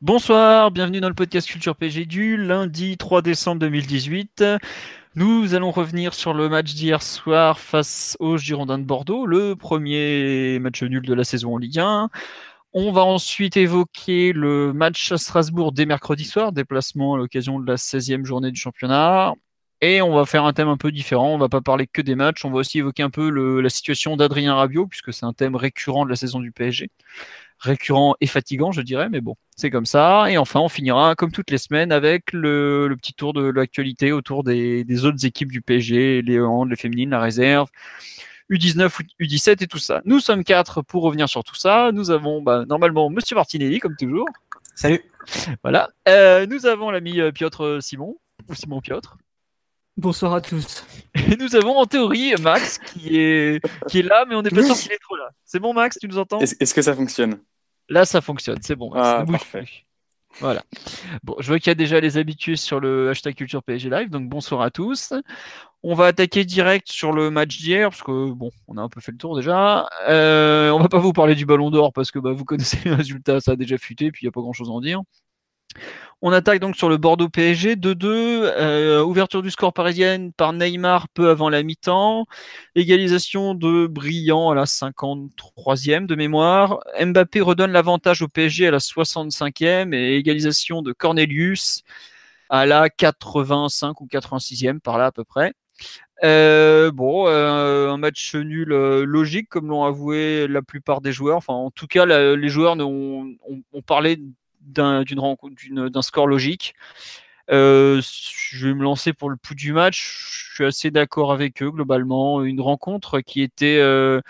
[0.00, 4.44] Bonsoir, bienvenue dans le podcast Culture PG du lundi 3 décembre 2018.
[5.16, 10.60] Nous allons revenir sur le match d'hier soir face aux Girondins de Bordeaux, le premier
[10.60, 12.10] match nul de la saison en Ligue 1.
[12.74, 17.66] On va ensuite évoquer le match à Strasbourg dès mercredi soir, déplacement à l'occasion de
[17.66, 19.34] la 16e journée du championnat.
[19.80, 21.34] Et on va faire un thème un peu différent.
[21.34, 22.44] On va pas parler que des matchs.
[22.44, 23.30] On va aussi évoquer un peu
[23.60, 26.88] la situation d'Adrien Rabiot, puisque c'est un thème récurrent de la saison du PSG
[27.58, 30.30] récurrent et fatigant, je dirais, mais bon, c'est comme ça.
[30.30, 34.44] Et enfin, on finira, comme toutes les semaines, avec le, petit tour de l'actualité autour
[34.44, 37.68] des, autres équipes du PSG, les hands, les féminines, la réserve,
[38.50, 40.00] U19, U17 et tout ça.
[40.04, 41.90] Nous sommes quatre pour revenir sur tout ça.
[41.92, 44.26] Nous avons bah, normalement Monsieur Martinelli, comme toujours.
[44.74, 45.02] Salut.
[45.62, 45.90] Voilà.
[46.08, 48.16] Euh, nous avons l'ami euh, Piotr Simon,
[48.48, 49.16] ou Simon Piotr.
[49.98, 50.86] Bonsoir à tous.
[51.16, 54.62] Et nous avons en théorie Max qui est, qui est là, mais on n'est pas
[54.62, 55.28] sûr qu'il est trop là.
[55.44, 56.38] C'est bon, Max, tu nous entends?
[56.38, 57.40] Est-ce que ça fonctionne?
[57.88, 58.92] Là, ça fonctionne, c'est bon.
[58.94, 59.64] Ah, parfait.
[60.38, 60.62] Voilà.
[61.24, 64.08] Bon, je vois qu'il y a déjà les habitués sur le hashtag Culture PSG Live,
[64.08, 65.12] donc bonsoir à tous.
[65.82, 69.00] On va attaquer direct sur le match d'hier, parce que bon, on a un peu
[69.00, 69.88] fait le tour déjà.
[70.08, 72.94] Euh, on va pas vous parler du ballon d'or, parce que bah, vous connaissez le
[72.94, 75.02] résultat, ça a déjà fuité, puis il n'y a pas grand chose à en dire.
[76.20, 81.08] On attaque donc sur le Bordeaux PSG 2-2, euh, ouverture du score parisienne par Neymar
[81.10, 82.26] peu avant la mi-temps,
[82.74, 88.78] égalisation de Brillant à la 53e de mémoire, Mbappé redonne l'avantage au PSG à la
[88.78, 91.84] 65e et égalisation de Cornelius
[92.50, 95.52] à la 85 ou 86e par là à peu près.
[96.24, 101.36] Euh, bon, euh, un match nul logique comme l'ont avoué la plupart des joueurs.
[101.36, 103.36] Enfin, en tout cas, les joueurs ont,
[103.72, 104.18] ont parlé
[104.60, 106.74] d'une rencontre, d'un score logique.
[107.50, 108.02] Euh,
[108.50, 110.48] je vais me lancer pour le pouls du match.
[110.50, 112.42] Je suis assez d'accord avec eux globalement.
[112.42, 114.20] Une rencontre qui était euh,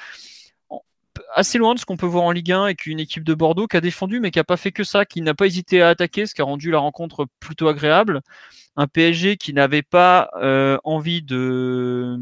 [1.34, 3.66] assez loin de ce qu'on peut voir en Ligue 1 avec une équipe de Bordeaux
[3.66, 5.88] qui a défendu mais qui n'a pas fait que ça, qui n'a pas hésité à
[5.88, 8.20] attaquer, ce qui a rendu la rencontre plutôt agréable.
[8.76, 12.16] Un PSG qui n'avait pas euh, envie de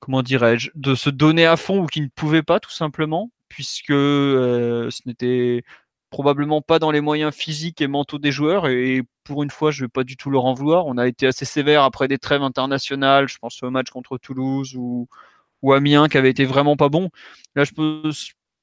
[0.00, 3.92] comment dirais-je de se donner à fond ou qui ne pouvait pas tout simplement puisque
[3.92, 5.62] ce n'était
[6.14, 8.68] probablement pas dans les moyens physiques et mentaux des joueurs.
[8.68, 10.86] Et pour une fois, je ne vais pas du tout leur en vouloir.
[10.86, 13.28] On a été assez sévère après des trêves internationales.
[13.28, 15.08] Je pense au match contre Toulouse ou,
[15.62, 17.10] ou Amiens qui avait été vraiment pas bon.
[17.56, 18.02] Là, je peux,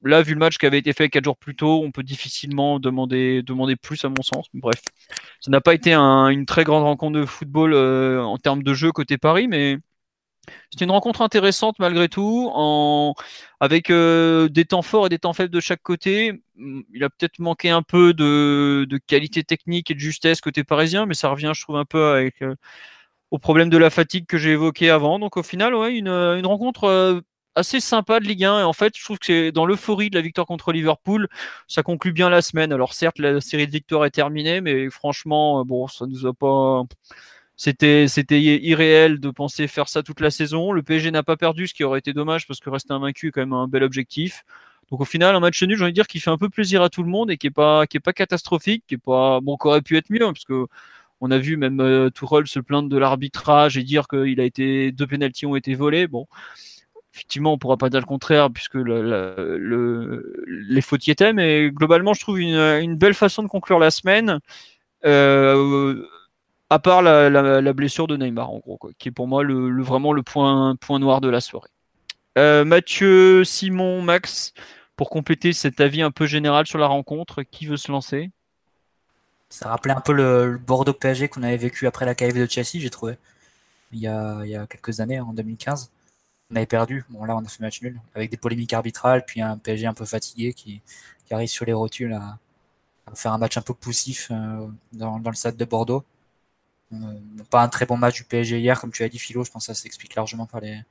[0.02, 2.80] là, vu le match qui avait été fait quatre jours plus tôt, on peut difficilement
[2.80, 4.46] demander, demander plus à mon sens.
[4.54, 4.80] Bref,
[5.40, 8.92] ça n'a pas été une très grande rencontre de football euh, en termes de jeu
[8.92, 9.76] côté Paris, mais
[10.70, 12.50] c'était une rencontre intéressante malgré tout,
[13.60, 16.42] avec euh, des temps forts et des temps faibles de chaque côté.
[16.56, 18.86] Mm, il a peut-être manqué un peu de...
[19.06, 21.98] qualité technique et de justesse côté parisien, mais ça revient, je trouve, un peu
[22.42, 22.54] euh,
[23.30, 25.18] au problème de la fatigue que j'ai évoqué avant.
[25.18, 27.20] Donc au final, ouais, une, une rencontre euh,
[27.54, 28.60] assez sympa de Ligue 1.
[28.60, 31.28] Et en fait, je trouve que c'est dans l'euphorie de la victoire contre Liverpool,
[31.68, 32.72] ça conclut bien la semaine.
[32.72, 36.84] Alors certes, la série de victoires est terminée, mais franchement, bon, ça nous a pas
[37.56, 40.72] c'était, c'était irréel de penser faire ça toute la saison.
[40.72, 43.30] Le PSG n'a pas perdu, ce qui aurait été dommage parce que rester invaincu est
[43.30, 44.44] quand même un bel objectif.
[44.90, 46.82] Donc au final, un match nul, j'ai envie de dire, qui fait un peu plaisir
[46.82, 49.40] à tout le monde et qui est pas, qui est pas catastrophique, qui est pas,
[49.40, 50.66] bon, qui aurait pu être mieux, hein, parce que
[51.22, 52.10] on a vu même euh,
[52.44, 56.08] se plaindre de l'arbitrage et dire qu'il a été deux pénalties ont été volés.
[56.08, 56.26] Bon,
[57.14, 62.12] effectivement, on pourra pas dire le contraire puisque le, les fautes y étaient, mais globalement,
[62.12, 64.40] je trouve une, une belle façon de conclure la semaine.
[65.04, 66.04] Euh,
[66.72, 70.22] à part la, blessure de Neymar, en gros, qui est pour moi le, vraiment le
[70.22, 71.68] point, noir de la soirée.
[72.38, 74.54] Euh, Mathieu, Simon, Max,
[74.96, 78.30] pour compléter cet avis un peu général sur la rencontre, qui veut se lancer?
[79.50, 82.80] Ça rappelait un peu le, Bordeaux PSG qu'on avait vécu après la KF de Chelsea,
[82.80, 83.18] j'ai trouvé,
[83.92, 85.90] il y, a, quelques années, en 2015.
[86.50, 89.42] On avait perdu, bon là on a fait match nul, avec des polémiques arbitrales, puis
[89.42, 90.80] un PSG un peu fatigué qui,
[91.30, 92.38] arrive sur les rotules à,
[93.14, 96.04] faire un match un peu poussif euh, dans le stade de Bordeaux.
[96.92, 96.96] Euh,
[97.50, 99.44] pas un très bon match du PSG hier, comme tu as dit, Philo.
[99.44, 100.82] Je pense que ça s'explique largement par les,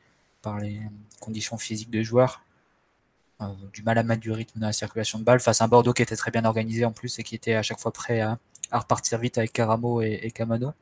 [0.42, 0.82] par les
[1.20, 2.42] conditions physiques des joueurs.
[3.42, 5.68] Euh, du mal à mettre du rythme dans la circulation de balles face à un
[5.68, 8.22] Bordeaux qui était très bien organisé en plus et qui était à chaque fois prêt
[8.22, 8.38] à,
[8.72, 10.74] repartir vite avec Caramo et, et Camano.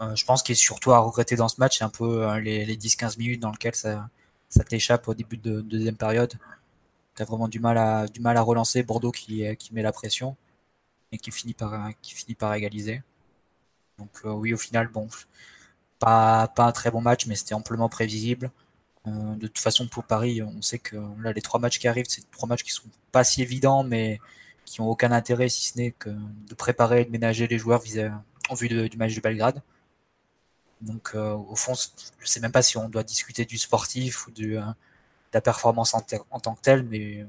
[0.00, 2.76] Euh, je pense qu'il est surtout à regretter dans ce match, c'est un peu les,
[2.76, 4.08] 10-15 minutes dans lesquelles ça,
[4.48, 6.34] ça t'échappe au début de, deuxième période.
[7.16, 9.92] Tu as vraiment du mal, à, du mal à relancer Bordeaux qui, qui met la
[9.92, 10.36] pression
[11.12, 13.02] et qui finit par, qui finit par égaliser.
[13.98, 15.08] Donc oui, au final, bon,
[15.98, 18.50] pas, pas un très bon match, mais c'était amplement prévisible.
[19.06, 22.06] Euh, de toute façon, pour Paris, on sait que là, les trois matchs qui arrivent,
[22.08, 24.20] c'est trois matchs qui sont pas si évidents, mais
[24.64, 27.82] qui ont aucun intérêt si ce n'est que de préparer et de ménager les joueurs
[28.48, 29.62] en vue du match de Belgrade.
[30.80, 34.30] Donc, euh, au fond, je sais même pas si on doit discuter du sportif ou
[34.32, 34.62] de, euh,
[35.32, 36.00] la performance en,
[36.40, 37.26] tant que telle, mais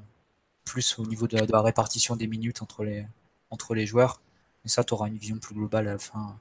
[0.66, 3.06] plus au niveau de, la répartition des minutes entre les,
[3.50, 4.22] entre les joueurs.
[4.66, 6.40] Et ça, tu auras une vision plus globale à la fin,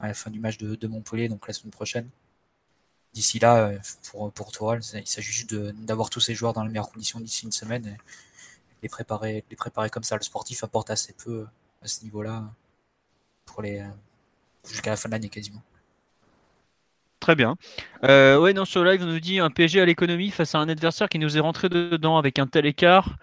[0.00, 2.08] à la fin du match de, Montpellier, donc la semaine prochaine
[3.12, 3.78] d'ici là, euh,
[4.10, 7.46] pour, pour Tourelle, il s'agit juste d'avoir tous ces joueurs dans les meilleures conditions d'ici
[7.46, 7.96] une semaine et
[8.82, 10.16] les préparer, les préparer comme ça.
[10.16, 11.46] Le sportif apporte assez peu
[11.82, 12.44] à ce niveau-là
[13.46, 13.82] pour les
[14.68, 15.62] jusqu'à la fin de l'année quasiment.
[17.20, 17.56] Très bien.
[18.04, 21.08] Euh, ouais, non, live, on nous dit un PSG à l'économie face à un adversaire
[21.08, 23.16] qui nous est rentré dedans avec un tel écart.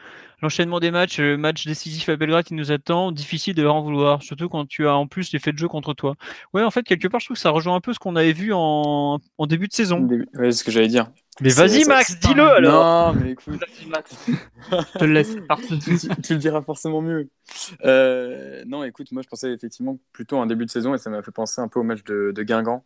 [0.44, 3.82] L'enchaînement des matchs, le match décisif à Belgrade qui nous attend, difficile de leur en
[3.82, 6.16] vouloir, surtout quand tu as en plus l'effet de jeu contre toi.
[6.54, 8.34] Ouais, en fait, quelque part, je trouve que ça rejoint un peu ce qu'on avait
[8.34, 10.02] vu en, début de saison.
[10.02, 11.08] Ouais, c'est ce que j'allais dire.
[11.40, 13.14] Mais vas-y, Max, dis-le alors.
[13.14, 13.64] Non, mais écoute.
[13.88, 14.18] Max.
[14.72, 15.80] je te laisse partir.
[15.80, 17.30] tu, tu, le diras forcément mieux.
[17.86, 21.22] Euh, non, écoute, moi, je pensais effectivement plutôt en début de saison et ça m'a
[21.22, 22.84] fait penser un peu au match de, Guingamp.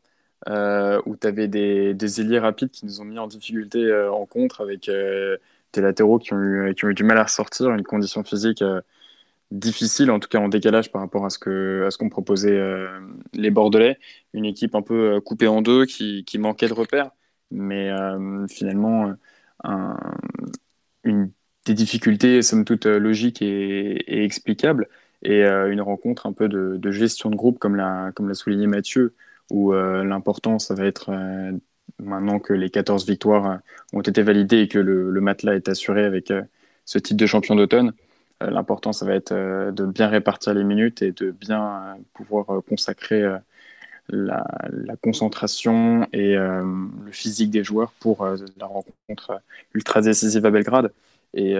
[0.47, 4.11] Euh, où tu avais des, des ailiers rapides qui nous ont mis en difficulté euh,
[4.11, 4.87] en contre avec
[5.73, 8.61] des latéraux qui ont, eu, qui ont eu du mal à ressortir, une condition physique
[8.61, 8.81] euh,
[9.51, 12.51] difficile, en tout cas en décalage par rapport à ce que à ce qu'ont proposé
[12.51, 12.99] euh,
[13.33, 13.99] les Bordelais,
[14.33, 17.11] une équipe un peu euh, coupée en deux qui, qui manquait de repères,
[17.51, 17.91] mais
[18.49, 19.13] finalement
[21.03, 21.31] une,
[21.65, 24.87] des difficultés somme toute logiques et, explicables
[25.23, 28.67] et une rencontre un peu de, de, gestion de groupe comme l'a comme l'a souligné
[28.67, 29.15] Mathieu
[29.51, 31.09] où l'important ça va être
[31.99, 33.55] maintenant que les 14 victoires euh,
[33.93, 36.41] ont été validées et que le, matelas est assuré avec euh,
[36.85, 37.93] ce titre de champion d'automne,
[38.43, 43.23] euh, l'important, ça va être de bien répartir les minutes et de bien pouvoir consacrer
[44.09, 44.45] la,
[45.01, 49.41] concentration et le physique des joueurs pour la rencontre
[49.73, 50.93] ultra décisive à Belgrade.
[51.33, 51.55] Et,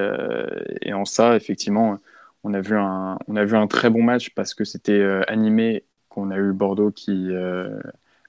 [0.82, 1.98] et, en ça, effectivement,
[2.44, 5.84] on a vu un, on a vu un très bon match parce que c'était animé,
[6.10, 7.32] qu'on a eu Bordeaux qui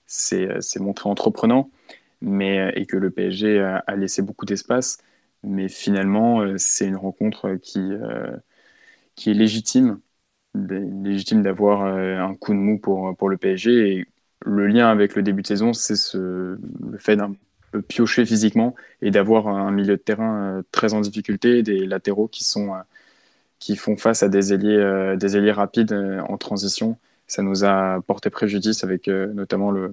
[0.06, 1.70] s'est montré entreprenant
[2.20, 4.98] mais, euh, et que le PSG a, laissé beaucoup d'espace.
[5.44, 8.36] Mais finalement, euh, c'est une rencontre qui, euh,
[9.16, 10.00] qui est légitime,
[10.54, 13.92] légitime d'avoir un coup de mou pour, pour le PSG.
[13.92, 14.06] Et
[14.46, 16.58] le lien avec le début de saison, c'est ce,
[16.90, 17.34] le fait d'un
[17.72, 22.44] peu piocher physiquement et d'avoir un milieu de terrain très en difficulté, des latéraux qui,
[22.44, 22.72] sont,
[23.58, 25.92] qui font face à des ailiers, des ailiers rapides
[26.28, 26.98] en transition.
[27.26, 29.92] Ça nous a porté préjudice avec notamment le,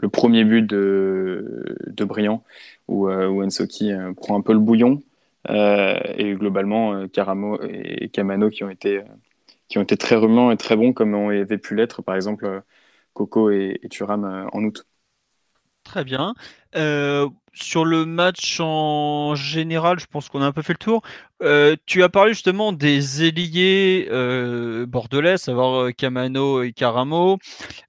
[0.00, 2.42] le premier but de, de Briand,
[2.88, 5.02] où, euh, où Ensoki euh, prend un peu le bouillon.
[5.48, 9.02] Euh, et globalement, Caramo et Kamano qui ont été,
[9.98, 12.62] très remuants et très bons, comme on avait pu l'être, par exemple,
[13.14, 14.86] Coco et, et Thuram en août.
[15.90, 16.34] Très bien.
[16.76, 21.02] Euh, sur le match en général, je pense qu'on a un peu fait le tour.
[21.42, 27.38] Euh, tu as parlé justement des ailiers euh, bordelais, savoir Camano et Caramo.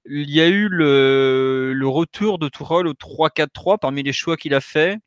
[0.04, 4.60] Il y a eu le, retour de Tourol au 3-4-3 parmi les choix qu'il a
[4.60, 4.98] fait.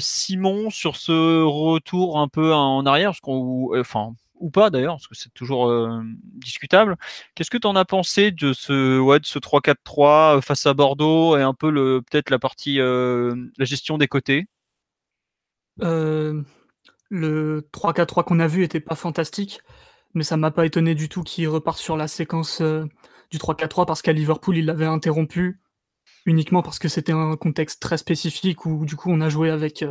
[0.00, 5.14] Simon, sur ce retour un peu en arrière, qu'on, enfin, ou pas d'ailleurs, parce que
[5.14, 6.02] c'est toujours euh,
[6.34, 6.96] discutable.
[7.34, 11.36] Qu'est-ce que tu en as pensé de ce, ouais, ce 3-4-3 euh, face à Bordeaux
[11.36, 14.46] et un peu peut-être la partie, euh, la gestion des côtés?
[15.80, 16.44] Le
[17.72, 19.60] 3-4-3 qu'on a vu était pas fantastique,
[20.14, 24.02] mais ça m'a pas étonné du tout qu'il reparte sur la séquence du 3-4-3 parce
[24.02, 25.60] qu'à Liverpool, il l'avait interrompu
[26.26, 29.84] uniquement parce que c'était un contexte très spécifique où du coup on a joué avec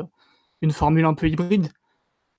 [0.61, 1.69] une formule un peu hybride.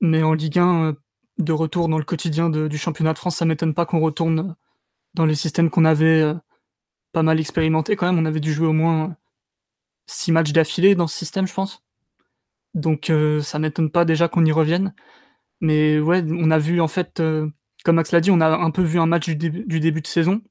[0.01, 0.95] Mais en Ligue 1,
[1.39, 4.57] de retour dans le quotidien du championnat de France, ça m'étonne pas qu'on retourne
[5.15, 6.35] dans les systèmes qu'on avait euh,
[7.13, 8.19] pas mal expérimenté quand même.
[8.19, 9.17] On avait dû jouer au moins
[10.07, 11.83] six matchs d'affilée dans ce système, je pense.
[12.75, 14.95] Donc euh, ça m'étonne pas déjà qu'on y revienne.
[15.61, 17.49] Mais ouais, on a vu en fait, euh,
[17.85, 20.43] comme Max l'a dit, on a un peu vu un match du début, de saison,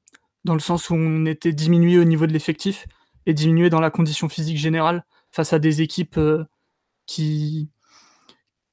[0.44, 2.86] dans le sens où on était diminué au niveau de l'effectif
[3.26, 6.20] et diminué dans la condition physique générale face à des équipes
[7.06, 7.70] qui,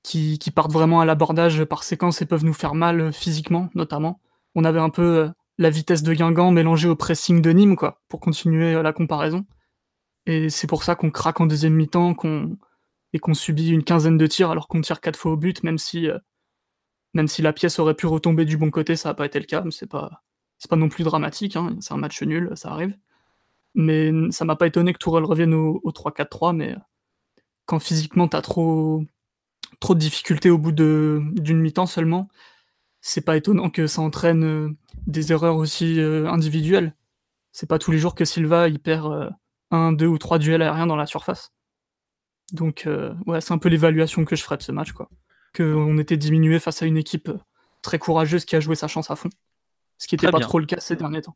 [0.05, 4.21] qui, partent vraiment à l'abordage par séquence et peuvent nous faire mal euh, physiquement, notamment.
[4.53, 8.01] On avait un peu euh, la vitesse de Guingamp mélangée au pressing de Nîmes, quoi,
[8.07, 9.45] pour continuer euh, la comparaison.
[10.27, 12.57] Et c'est pour ça qu'on craque en deuxième mi-temps qu'on
[13.13, 15.77] et qu'on subit une quinzaine de tirs alors qu'on tire quatre fois au but, même
[15.77, 16.09] si,
[17.13, 19.45] même si la pièce aurait pu retomber du bon côté, ça n'a pas été le
[19.45, 20.23] cas, mais c'est pas,
[20.69, 21.77] pas non plus dramatique, hein.
[21.79, 22.97] c'est un match nul, ça arrive.
[23.73, 26.75] Mais ça m'a pas étonné que Tourelle revienne au, au 3-4-3, mais
[27.65, 29.05] quand physiquement tu as trop,
[29.85, 32.27] trop de difficultés au bout d'une mi-temps seulement,
[33.01, 34.75] c'est pas étonnant que ça entraîne euh,
[35.05, 36.95] des erreurs aussi euh, individuelles.
[37.51, 39.29] C'est pas tous les jours que Silva il perd euh,
[39.69, 41.53] un, deux ou trois duels aériens dans la surface.
[42.51, 42.87] Donc
[43.25, 45.09] ouais, c'est un peu l'évaluation que je ferais de ce match, quoi.
[45.55, 47.31] Qu'on était diminué face à une équipe
[47.81, 49.29] très courageuse qui a joué sa chance à fond.
[49.97, 51.35] Ce qui n'était pas trop le cas ces derniers temps.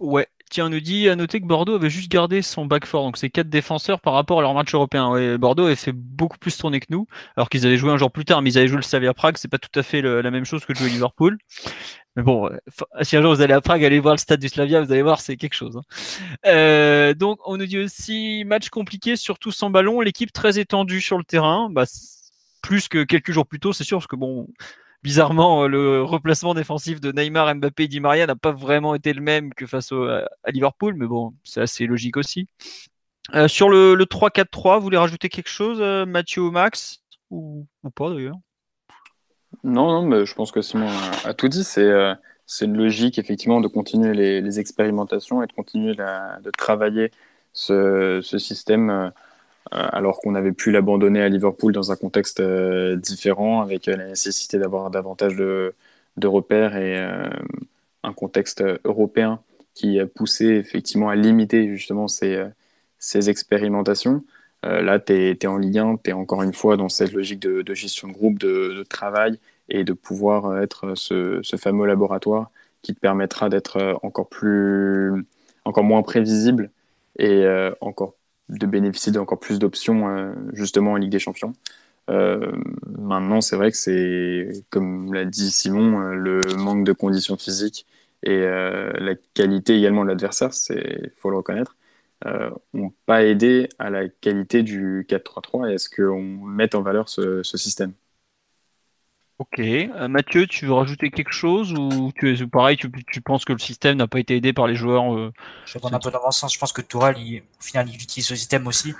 [0.00, 3.04] Ouais, Tiens, on nous dit à noter que Bordeaux avait juste gardé son back four,
[3.04, 5.38] donc c'est quatre défenseurs par rapport à leur match européen.
[5.38, 8.24] Bordeaux avait fait beaucoup plus tourner que nous, alors qu'ils avaient joué un jour plus
[8.24, 10.44] tard, mais ils avaient joué le Slavia Prague, c'est pas tout à fait la même
[10.44, 11.38] chose que de jouer Liverpool.
[12.16, 12.50] Mais bon,
[13.02, 15.02] si un jour vous allez à Prague, allez voir le stade du Slavia, vous allez
[15.02, 15.76] voir, c'est quelque chose.
[15.76, 15.82] Hein.
[16.46, 21.16] Euh, donc, on nous dit aussi match compliqué, surtout sans ballon, l'équipe très étendue sur
[21.18, 21.84] le terrain, bah,
[22.60, 24.48] plus que quelques jours plus tôt, c'est sûr, parce que bon,
[25.02, 29.12] bizarrement, euh, le replacement défensif de Neymar, Mbappé et Di Maria n'a pas vraiment été
[29.12, 32.46] le même que face à Liverpool, mais bon, c'est assez logique aussi.
[33.34, 37.02] Euh, sur le, 3-4-3, vous voulez rajouter quelque chose, euh, Mathieu ou Max?
[37.30, 38.38] Ou, pas d'ailleurs?
[39.62, 40.88] Non, non, mais je pense que Simon
[41.24, 41.64] a, tout dit.
[41.64, 47.12] C'est logique effectivement de continuer les, expérimentations et de continuer de travailler
[47.52, 49.12] ce, système
[49.70, 54.06] alors qu'on avait pu l'abandonner à Liverpool dans un contexte euh, différent, avec euh, la
[54.08, 55.74] nécessité d'avoir davantage de,
[56.24, 56.98] repères et
[58.02, 59.40] un contexte européen
[59.74, 62.44] qui a poussé effectivement à limiter justement ces,
[63.30, 64.22] expérimentations.
[64.62, 67.74] là, tu es, en Ligue 1, tu es encore une fois dans cette logique de,
[67.74, 69.38] gestion de groupe, de, travail
[69.70, 72.50] et de pouvoir être ce, fameux laboratoire
[72.82, 75.24] qui te permettra d'être encore plus,
[75.64, 76.70] encore moins prévisible
[77.18, 77.46] et
[77.80, 78.14] encore
[78.50, 81.52] de bénéficier d'encore plus d'options euh, justement en Ligue des Champions.
[82.10, 82.52] Euh,
[82.98, 87.86] maintenant, c'est vrai que c'est, comme l'a dit Simon, euh, le manque de conditions physiques
[88.22, 91.74] et la qualité également de l'adversaire, il faut le reconnaître,
[92.74, 97.08] n'ont pas aidé à la qualité du 4-3-3 et à ce qu'on mette en valeur
[97.08, 97.94] ce système.
[99.40, 99.58] Ok.
[99.58, 103.58] Euh, Mathieu, tu veux rajouter quelque chose ou tu es pareil, tu, penses que le
[103.58, 105.32] système n'a pas été aidé par les joueurs euh,
[105.64, 106.44] Je vais prendre un peu d'avance.
[106.52, 108.94] Je pense que Tourelle, au final, il utilise ce système aussi.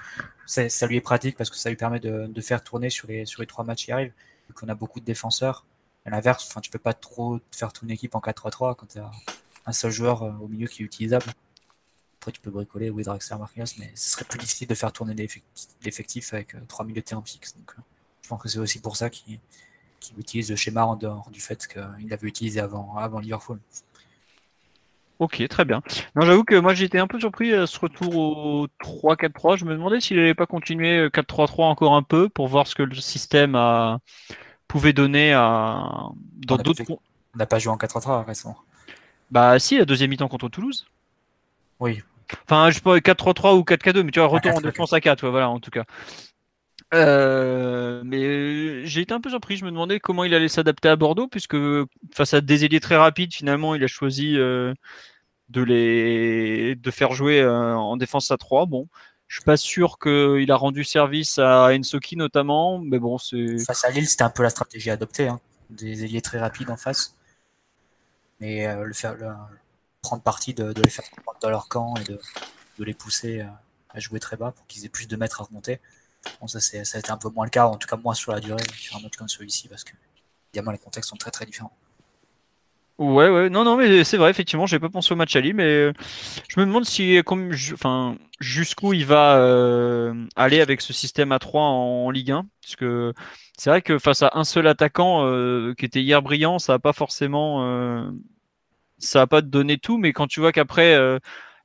[0.47, 3.43] Ça lui est pratique parce que ça lui permet de, faire tourner sur les, sur
[3.43, 4.15] les trois matchs qui arrivent.
[4.49, 5.67] Vu qu'on a beaucoup de défenseurs.
[6.07, 8.99] À l'inverse, enfin, tu peux pas trop faire tourner une équipe en 4-3-3 quand tu
[8.99, 9.11] as
[9.67, 11.27] un seul joueur euh, au milieu qui est utilisable.
[12.19, 15.15] Après, tu peux bricoler oui, Draxler, Marquinhos, mais ce serait plus difficile de faire tourner
[15.85, 17.55] l'effectif avec trois milieux de terrain fixe.
[17.55, 17.75] Donc,
[18.23, 19.39] je pense que c'est aussi pour ça qu'il
[20.01, 23.61] qui utilise le schéma en dehors du fait qu'il l'avait utilisé avant, avant Liverpool.
[25.19, 25.83] Ok, très bien.
[26.17, 29.59] Non, j'avoue que moi j'étais un peu surpris à ce retour au 3-4-3.
[29.59, 32.83] Je me demandais s'il n'allait pas continuer 4-3-3 encore un peu pour voir ce que
[32.83, 34.01] le système a...
[34.67, 36.09] pouvait donner à...
[36.47, 36.83] dans d'autres.
[37.35, 38.57] On n'a pas joué en 4-3-3 récemment.
[39.31, 40.87] Bah si, la deuxième mi-temps contre Toulouse.
[41.79, 42.03] Oui.
[42.45, 45.29] Enfin, je sais pas 4-3-3 ou 4-4-2, mais tu vois, retour en défense à 4,
[45.29, 45.85] voilà, en tout cas.
[46.93, 49.57] Euh, mais euh, j'ai été un peu surpris.
[49.57, 51.57] Je me demandais comment il allait s'adapter à Bordeaux, puisque
[52.13, 54.75] face à des ailiers très rapides, finalement, il a choisi euh,
[55.49, 58.67] de les de faire jouer en défense à 3.
[58.67, 58.89] Bon,
[59.29, 63.59] je suis pas sûr qu'il a rendu service à Ensoki notamment, mais bon, c'est.
[63.65, 65.41] Face à Lille, c'était un peu la stratégie adoptée, hein.
[65.71, 67.17] des ailiers très rapides en face,
[68.41, 69.17] mais le faire,
[70.03, 71.05] prendre parti de, les faire
[71.41, 73.45] dans leur camp et de les pousser
[73.91, 75.81] à jouer très bas pour qu'ils aient plus de mètres à remonter.
[76.41, 78.33] Bon, ça, ça a été un peu moins le cas, en tout cas moins sur
[78.33, 79.93] la durée, sur un match comme celui-ci, parce que
[80.53, 81.73] évidemment les contextes sont très très différents.
[83.01, 85.65] Ouais, ouais, non, non, mais c'est vrai, effectivement, j'ai pas pensé au match Ali, mais
[85.65, 85.93] euh,
[86.49, 91.39] je me demande si, comme, enfin, jusqu'où il va euh, aller avec ce système à
[91.39, 93.15] 3 en, Ligue 1, parce que
[93.57, 96.79] c'est vrai que face à un seul attaquant euh, qui était hier brillant, ça a
[96.79, 98.13] pas forcément,
[98.99, 100.93] ça a pas donné tout, mais quand tu vois qu'après,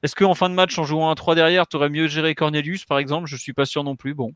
[0.04, 2.86] est-ce qu'en fin de match, en jouant un 3 derrière, tu aurais mieux géré Cornelius,
[2.86, 3.28] par exemple?
[3.28, 4.14] Je suis pas sûr non plus.
[4.14, 4.32] Bon,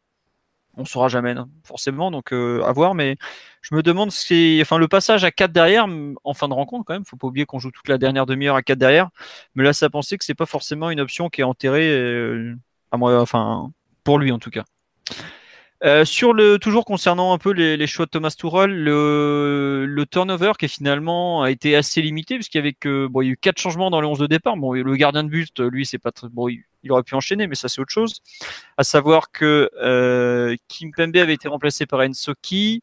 [0.80, 2.96] on saura jamais forcément, donc euh, à voir.
[2.96, 3.18] Mais
[3.62, 5.88] je me demande si, enfin, le passage à 4 derrière
[6.24, 7.06] en fin de rencontre quand même.
[7.06, 9.10] Faut pas oublier qu'on joue toute la dernière demi-heure à 4 derrière.
[9.56, 12.56] Mais là, ça penser que c'est pas forcément une option qui est enterrée, euh,
[12.92, 13.72] à moi, enfin,
[14.04, 14.64] pour lui en tout cas.
[15.86, 20.68] Euh, sur le toujours concernant un peu les, choix de Thomas Tuchel, le, turnover qui
[20.68, 23.60] finalement a été assez limité puisqu'il y avait que bon, il y a eu quatre
[23.60, 24.58] changements dans les 11 de départ.
[24.58, 26.50] Bon, le gardien de but, lui, c'est pas très bon,
[26.88, 28.22] aurait pu enchaîner, mais ça c'est autre chose.
[28.78, 32.82] À savoir que euh, Kim Pembe avait été remplacé par Ensoki,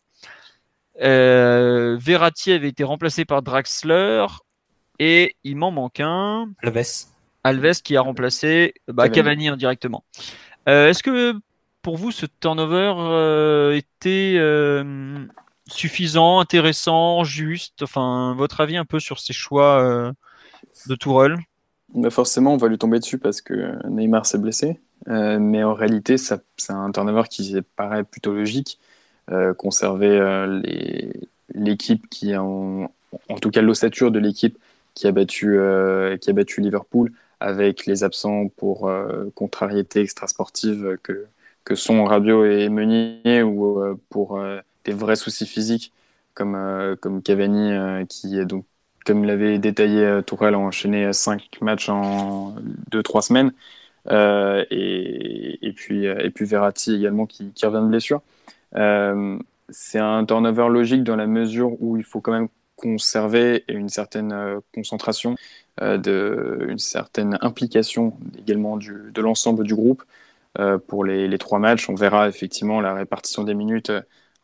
[1.02, 4.26] euh, Verratti avait été remplacé par Draxler
[4.98, 6.48] et il m'en manque un.
[6.62, 7.06] Alves.
[7.44, 10.04] Alves qui a remplacé bah, Cavani indirectement.
[10.68, 11.34] Euh, Est-ce que
[11.82, 14.40] pour vous, ce turnover euh, était
[15.68, 17.82] suffisant, intéressant, juste?
[17.82, 20.12] Enfin, votre avis un peu sur ces choix
[20.88, 21.36] de Tourelle?
[21.95, 24.81] Bah Forcément, on va lui tomber dessus parce que Neymar s'est blessé.
[25.07, 26.40] mais en réalité, c'est
[26.71, 28.78] un turnover qui paraît plutôt logique.
[29.59, 30.19] conserver
[31.55, 32.90] l'équipe qui, en,
[33.28, 34.59] en tout cas l'ossature de l'équipe
[34.95, 35.59] qui a battu
[36.21, 38.90] qui a battu Liverpool avec les absents pour
[39.35, 41.26] contrariété extrasportive que
[41.64, 44.40] que sont Rabiot et Meunier ou pour
[44.85, 45.93] des vrais soucis physiques
[46.35, 48.64] comme comme Cavani qui est donc
[49.06, 52.56] comme l'avait détaillé euh, Tourelle, enchaîné cinq matchs en
[52.90, 53.52] deux, trois semaines.
[54.10, 58.20] Euh, et, puis, euh, et puis Verratti également qui, revient de blessure.
[59.68, 64.60] c'est un turnover logique dans la mesure où il faut quand même conserver une certaine
[64.75, 65.36] concentration,
[65.80, 70.04] de, une certaine implication également du, de l'ensemble du groupe
[70.86, 71.88] pour les, les, trois matchs.
[71.88, 73.92] On verra effectivement la répartition des minutes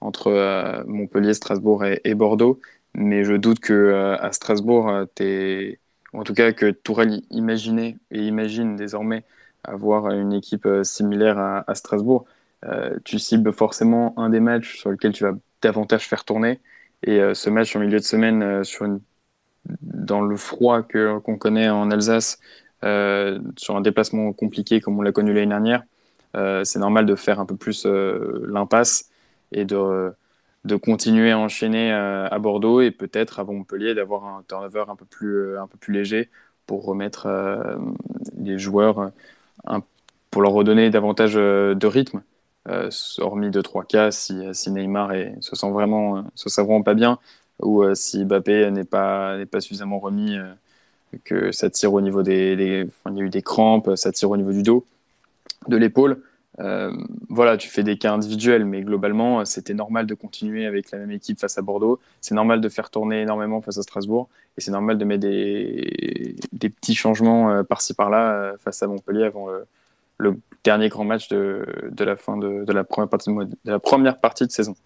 [0.01, 2.59] entre Montpellier, Strasbourg et Bordeaux.
[2.95, 5.79] Mais je doute que euh, à Strasbourg, euh, es...
[6.13, 9.25] en tout cas que Tourelle imaginait et imagine désormais
[9.65, 12.27] avoir une équipe euh, similaire à, Strasbourg.
[13.05, 16.61] tu cibles forcément un des matchs sur lequel tu vas davantage faire tourner.
[17.05, 19.01] Et ce match en milieu de semaine, sur une...
[19.83, 22.39] dans le froid que, qu'on connaît en Alsace,
[23.57, 25.83] sur un déplacement compliqué comme on l'a connu l'année dernière,
[26.65, 29.11] c'est normal de faire un peu plus l'impasse
[29.51, 30.15] et de
[30.65, 34.97] de continuer à enchaîner euh, à Bordeaux et peut-être à Montpellier d'avoir un turnover un
[34.97, 36.31] peu plus, euh, un peu plus léger
[36.67, 37.77] pour remettre euh,
[38.39, 39.11] les joueurs,
[40.31, 42.23] pour leur redonner davantage de rythme.
[43.19, 46.95] hormis de trois cas, si, si Neymar est, se sent vraiment, se sent vraiment pas
[46.95, 47.19] bien,
[47.61, 50.37] ou si Mbappé n'est pas, n'est pas suffisamment remis,
[51.25, 54.31] que ça tire au niveau des, des il y a eu des crampes, ça tire
[54.31, 54.87] au niveau du dos,
[55.69, 56.23] de l'épaule.
[56.63, 56.93] Euh,
[57.29, 61.11] voilà, tu fais des cas individuels, mais globalement, c'était normal de continuer avec la même
[61.11, 61.99] équipe face à Bordeaux.
[62.21, 64.29] C'est normal de faire tourner énormément face à Strasbourg.
[64.57, 68.87] Et c'est normal de mettre des, des petits changements euh, par-ci par-là euh, face à
[68.87, 69.47] Montpellier avant
[70.19, 73.57] le, dernier grand match de, de la fin de, de, la première partie de, de,
[73.65, 74.77] la première partie de saison.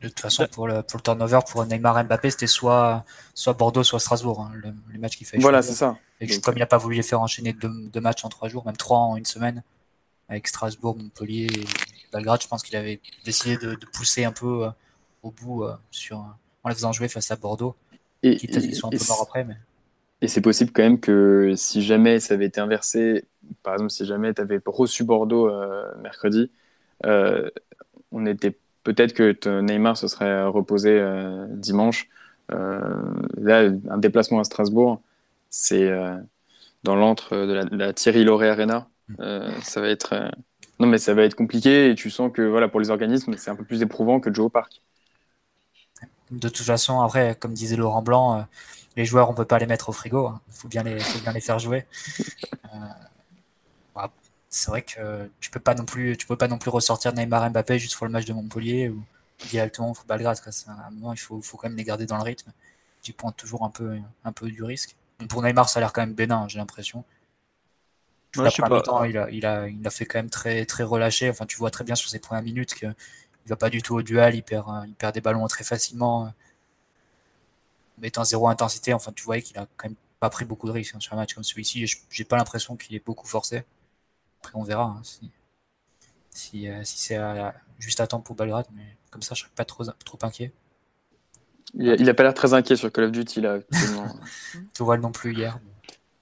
[0.00, 3.52] De toute façon, pour le, pour le turnover, pour Neymar et Mbappé, c'était soit, soit
[3.52, 5.38] Bordeaux, soit Strasbourg, hein, le, les matchs qu'il fait.
[5.38, 5.96] Voilà, c'est ça.
[6.20, 8.66] Et comme il n'a pas voulu les faire enchaîner deux, deux matchs en trois jours,
[8.66, 9.62] même trois en une semaine,
[10.28, 11.64] avec Strasbourg, Montpellier et
[12.12, 12.42] Belgrade.
[12.42, 14.70] Je pense qu'il avait décidé de, pousser un peu euh,
[15.22, 17.74] au bout euh, sur, en les faisant jouer face à Bordeaux.
[18.22, 19.44] Et, ils sont un peu morts après.
[19.44, 19.56] Mais...
[20.20, 23.24] Et c'est possible quand même que si jamais ça avait été inversé,
[23.62, 26.50] par exemple, si jamais tu avais reçu Bordeaux euh, mercredi,
[28.12, 31.04] on était peut-être que Neymar se serait reposé
[31.50, 32.08] dimanche.
[32.48, 35.02] là, un déplacement à Strasbourg,
[35.50, 35.90] c'est
[36.84, 38.88] dans l'antre de la, la Thierry Lauré Arena.
[39.20, 40.30] Euh, ça va être euh,
[40.80, 43.50] non mais ça va être compliqué et tu sens que voilà pour les organismes c'est
[43.50, 44.82] un peu plus éprouvant que de jouer au parc.
[46.30, 48.42] De toute façon après comme disait Laurent Blanc, euh,
[48.96, 50.40] les joueurs on peut pas les mettre au frigo, il hein.
[50.50, 51.86] faut bien les faut bien les faire jouer.
[53.94, 54.10] Bah,
[54.48, 57.48] c'est vrai que tu peux pas non plus tu peux pas non plus ressortir Neymar
[57.50, 59.04] Mbappé juste pour le match de Montpellier ou
[59.50, 60.36] directement au Belgrade.
[60.66, 62.50] À un moment il faut, faut quand même les garder dans le rythme.
[63.02, 64.96] Tu pointes toujours un peu un peu du risque.
[65.28, 67.04] pour Neymar ça a l'air quand même bénin j'ai l'impression
[69.06, 71.30] il, a, il, a, il a fait quand même très, très relâché.
[71.30, 73.94] Enfin, tu vois très bien sur ses premières minutes qu'il ne va pas du tout
[73.94, 76.32] au duel, il perd, euh, il perd des ballons très facilement.
[77.98, 80.94] Mettant zéro intensité, enfin, tu voyais qu'il a quand même pas pris beaucoup de risques
[80.94, 81.86] hein, sur un match comme celui-ci.
[82.10, 83.64] J'ai pas l'impression qu'il est beaucoup forcé.
[84.40, 85.30] Après, on verra hein, si,
[86.30, 87.18] si, euh, si c'est
[87.78, 90.52] juste à temps pour Belgrade, mais comme ça, je serais pas trop, trop inquiet.
[91.76, 93.58] Il a, pas l'air très inquiet sur Call of Duty là.
[94.74, 95.58] Tourelle non plus hier.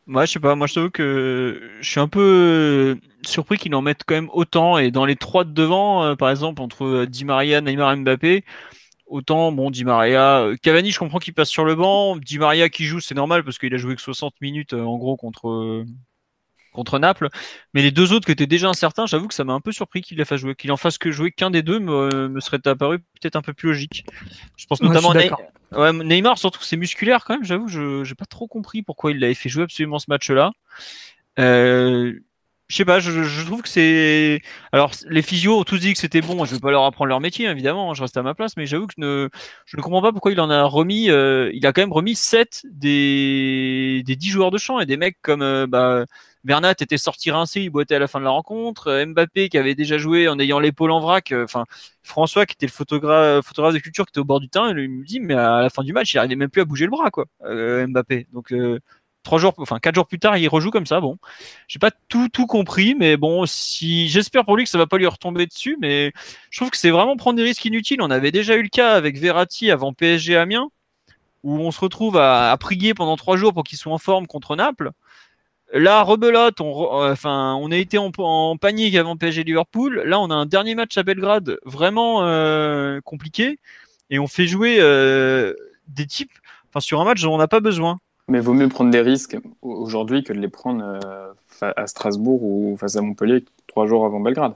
[0.06, 3.82] Moi, je sais pas, moi je t'avoue que je suis un peu surpris qu'ils en
[3.82, 4.78] mettent quand même autant.
[4.78, 8.44] Et dans les trois de devant, euh, par exemple, entre Di Maria, Neymar Mbappé,
[9.06, 12.16] autant, bon, Di Maria, euh, Cavani, je comprends qu'il passe sur le banc.
[12.16, 14.98] Di Maria qui joue, c'est normal parce qu'il a joué que 60 minutes euh, en
[14.98, 15.84] gros contre,
[16.72, 17.28] contre Naples.
[17.74, 20.00] Mais les deux autres qui étaient déjà incertains, j'avoue que ça m'a un peu surpris
[20.02, 20.54] qu'il les fasse jouer.
[20.54, 23.68] Qu'il en fasse que jouer qu'un des deux me, serait apparu peut-être un peu plus
[23.68, 24.04] logique.
[24.56, 28.46] Je pense notamment ouais, Neymar, surtout c'est musculaire quand même, j'avoue, je n'ai pas trop
[28.46, 30.52] compris pourquoi il l'avait fait jouer absolument ce match-là.
[31.38, 32.18] Euh,
[32.72, 34.40] je sais pas, je, trouve que c'est.
[34.72, 36.46] Alors, les physios ont tous dit que c'était bon.
[36.46, 37.90] Je vais pas leur apprendre leur métier, évidemment.
[37.90, 40.40] Hein, je reste à ma place, mais j'avoue que je ne comprends pas pourquoi il
[40.40, 41.10] en a remis.
[41.10, 44.96] Euh, il a quand même remis 7 des, des 10 joueurs de champ et des
[44.96, 46.06] mecs comme euh, bah,
[46.44, 48.88] Bernat était sorti rincé, il boitait à la fin de la rencontre.
[48.88, 51.34] Euh, Mbappé qui avait déjà joué en ayant l'épaule en vrac.
[51.44, 51.66] Enfin,
[52.02, 54.88] François qui était le photographe, photographe de culture qui était au bord du terrain, il
[54.88, 56.90] me dit mais à la fin du match, il n'arrivait même plus à bouger le
[56.90, 57.26] bras, quoi.
[57.86, 58.28] Mbappé.
[58.32, 58.50] Donc
[59.22, 61.00] trois jours, enfin quatre jours plus tard, il rejoue comme ça.
[61.00, 61.18] Bon,
[61.68, 64.98] j'ai pas tout tout compris, mais bon, si j'espère pour lui que ça va pas
[64.98, 66.12] lui retomber dessus, mais
[66.50, 68.02] je trouve que c'est vraiment prendre des risques inutiles.
[68.02, 70.68] On avait déjà eu le cas avec Verratti avant PSG Amiens,
[71.42, 74.26] où on se retrouve à, à prier pendant trois jours pour qu'il soit en forme
[74.26, 74.92] contre Naples.
[75.72, 80.02] Là, rebelote, on, enfin, on a été en, panique avant PSG Liverpool.
[80.04, 82.20] Là, on a un dernier match à Belgrade vraiment
[83.02, 83.58] compliqué
[84.10, 84.76] et on fait jouer
[85.88, 86.32] des types.
[86.68, 87.98] Enfin, sur un match dont on n'a pas besoin.
[88.28, 91.00] Mais vaut mieux prendre des risques aujourd'hui que de les prendre
[91.60, 94.54] à Strasbourg ou face à Montpellier trois jours avant Belgrade.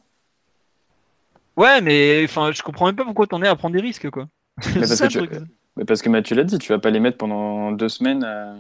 [1.57, 4.29] Ouais, mais enfin, je comprends même pas pourquoi t'en es à prendre des risques, quoi.
[4.75, 5.45] Mais parce, que
[5.77, 8.25] mais parce, que Mathieu l'a dit, tu vas pas les mettre pendant deux semaines.
[8.25, 8.55] Euh,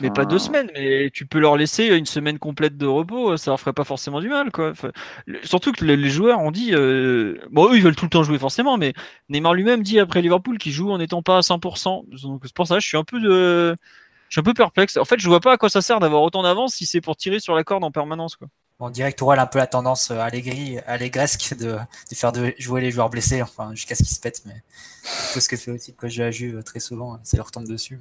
[0.00, 3.50] mais pas deux semaines, mais tu peux leur laisser une semaine complète de repos, ça
[3.50, 4.72] leur ferait pas forcément du mal, quoi.
[5.42, 8.38] surtout que les joueurs ont dit, euh, bon, eux ils veulent tout le temps jouer
[8.38, 8.94] forcément, mais
[9.28, 12.22] Neymar lui-même dit après Liverpool qu'il joue en n'étant pas à 100%.
[12.22, 13.76] Donc c'est pour ça, je suis un peu de,
[14.28, 14.96] je suis un peu perplexe.
[14.96, 17.16] En fait, je vois pas à quoi ça sert d'avoir autant d'avance si c'est pour
[17.16, 18.48] tirer sur la corde en permanence, quoi.
[18.80, 21.72] On dirait que un peu la tendance euh, allégresque de,
[22.10, 24.62] de faire de jouer les joueurs blessés, enfin jusqu'à ce qu'ils se pètent, mais
[25.02, 27.66] c'est ce que fait aussi le coach de la Juve très souvent, ça leur tombe
[27.66, 27.98] dessus.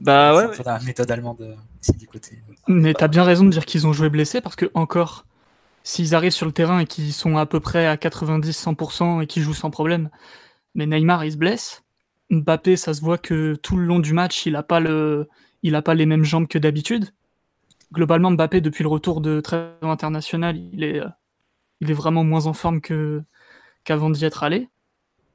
[0.00, 0.54] Bah ouais.
[0.54, 2.38] C'est la méthode allemande euh, du côté.
[2.68, 5.24] Mais t'as bien raison de dire qu'ils ont joué blessés parce que encore,
[5.82, 9.42] s'ils arrivent sur le terrain et qu'ils sont à peu près à 90-100% et qu'ils
[9.42, 10.10] jouent sans problème,
[10.74, 11.82] mais Neymar il se blesse.
[12.30, 15.28] Mbappé, ça se voit que tout le long du match, il a pas le,
[15.84, 17.12] pas les mêmes jambes que d'habitude
[17.92, 21.08] globalement, Mbappé, depuis le retour de trêve international, il est, euh,
[21.80, 23.22] il est vraiment moins en forme que,
[23.84, 24.68] qu'avant d'y être allé.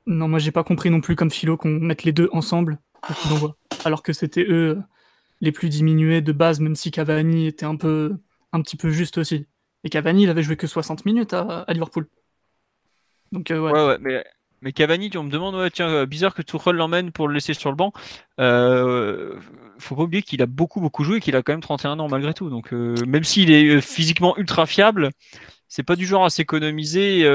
[0.07, 2.79] Non, moi, j'ai pas compris non plus comme philo qu'on mette les deux ensemble,
[3.85, 4.81] alors que c'était eux euh,
[5.41, 8.17] les plus diminués de base, même si Cavani était un peu,
[8.51, 9.45] un petit peu juste aussi.
[9.83, 12.07] Et Cavani, il avait joué que 60 minutes à, Liverpool.
[13.31, 13.71] Donc, euh, ouais.
[13.71, 14.23] ouais, ouais mais
[14.61, 17.55] mais Cavani, tu me demandes, ouais, tiens, euh, bizarre que Tuchel l'emmène pour le laisser
[17.55, 17.93] sur le banc.
[18.39, 19.39] Euh,
[19.79, 22.07] faut pas oublier qu'il a beaucoup, beaucoup joué et qu'il a quand même 31 ans
[22.07, 22.49] malgré tout.
[22.49, 25.09] Donc, euh, même s'il est euh, physiquement ultra fiable,
[25.67, 27.27] c'est pas du genre à s'économiser,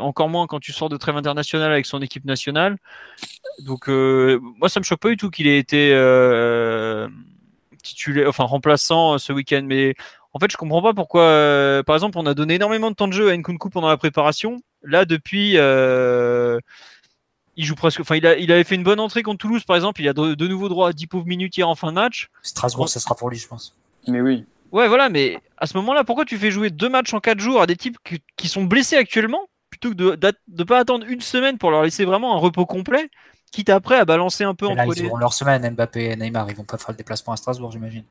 [0.00, 2.76] encore moins quand tu sors de trêve internationale avec son équipe nationale.
[3.66, 5.88] Donc, moi, ça me choque pas du tout qu'il ait été
[7.82, 9.62] titulaire, enfin remplaçant ce week-end.
[9.66, 9.94] Mais
[10.32, 11.82] en fait, je comprends pas pourquoi.
[11.84, 14.62] par exemple, on a donné énormément de temps de jeu à Nkunku pendant la préparation
[14.82, 16.58] Là, depuis, euh,
[17.56, 18.00] il joue presque.
[18.00, 20.00] Enfin, il, a, il avait fait une bonne entrée contre Toulouse, par exemple.
[20.00, 22.28] Il a de, nouveau droit à 10 pauvres minutes hier en fin de match.
[22.42, 23.76] Strasbourg, ça sera pour lui, je pense.
[24.08, 24.44] Mais oui.
[24.72, 27.60] Ouais, voilà, mais à ce moment-là, pourquoi tu fais jouer deux matchs en quatre jours
[27.60, 27.98] à des types
[28.36, 32.04] qui, sont blessés actuellement, plutôt que de ne pas attendre une semaine pour leur laisser
[32.04, 33.10] vraiment un repos complet,
[33.50, 35.10] quitte après à balancer un peu en entre ils les...
[35.18, 38.04] leur semaine, Mbappé et Neymar, ils vont pas faire le déplacement à Strasbourg, j'imagine.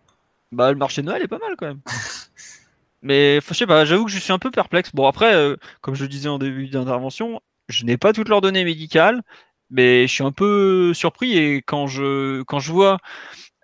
[0.52, 1.80] Bah, le marché de Noël est pas mal quand même.
[3.02, 4.92] Mais je sais pas, j'avoue que je suis un peu perplexe.
[4.94, 8.42] Bon, après, euh, comme je le disais en début d'intervention, je n'ai pas toutes leurs
[8.42, 9.22] données médicales,
[9.70, 12.98] mais je suis un peu surpris et quand je, quand je vois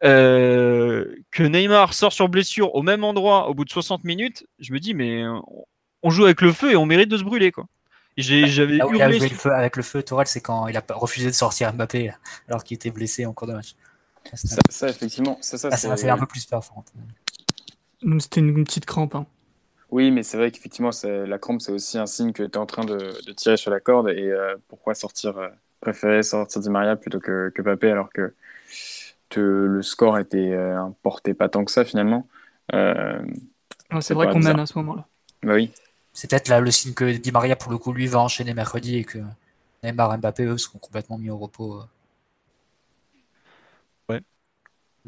[0.03, 4.71] euh, que Neymar sort sur blessure au même endroit au bout de 60 minutes, je
[4.71, 5.23] me dis, mais
[6.03, 7.65] on joue avec le feu et on mérite de se brûler, quoi.
[8.17, 9.19] J'avais hurlé.
[9.19, 12.13] Le feu, avec le feu, Tourelle, c'est quand il a refusé de sortir Mbappé
[12.47, 13.75] alors qu'il était blessé en cours de match.
[14.33, 16.63] Ça, effectivement, ça, ça, ah, ça m'a fait un peu plus peur.
[18.19, 19.15] C'était une petite crampe.
[19.15, 19.25] Hein.
[19.91, 22.65] Oui, mais c'est vrai qu'effectivement, la crampe, c'est aussi un signe que tu es en
[22.65, 24.09] train de, tirer sur la corde.
[24.09, 25.47] Et euh, pourquoi sortir, euh,
[25.79, 28.33] préférer sortir Di Maria plutôt que, que Papé alors que
[29.37, 32.27] le score était euh, importé pas tant que ça finalement.
[32.71, 35.05] c'est vrai qu'on mène à ce moment-là.
[35.43, 35.71] Bah oui.
[36.13, 38.97] C'est peut-être là le signe que Di Maria, pour le coup, lui, va enchaîner mercredi
[38.97, 39.19] et que
[39.83, 41.81] Neymar et Mbappé, eux, seront complètement mis au repos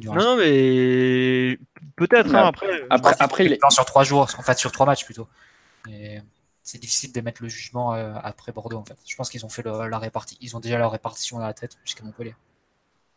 [0.04, 1.58] non, non, mais
[1.96, 2.84] peut-être hein, après.
[2.90, 5.28] Après, après il est sur trois jours, en fait sur trois matchs plutôt.
[6.64, 8.98] C'est difficile de mettre le jugement euh, après Bordeaux en fait.
[9.08, 11.78] Je pense qu'ils ont fait la répartie, ils ont déjà leur répartition dans la tête
[11.86, 12.36] jusqu'à Montpellier.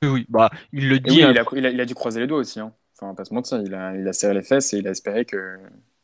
[0.03, 1.17] Oui, bah il le dit.
[1.17, 1.33] Oui, hein.
[1.33, 2.61] il, a, il, a, dû croiser les doigts aussi.
[2.61, 2.73] Hein.
[2.97, 5.27] Enfin, pas se mentir, il a, il a serré les fesses et il a espéré
[5.27, 5.59] qu'il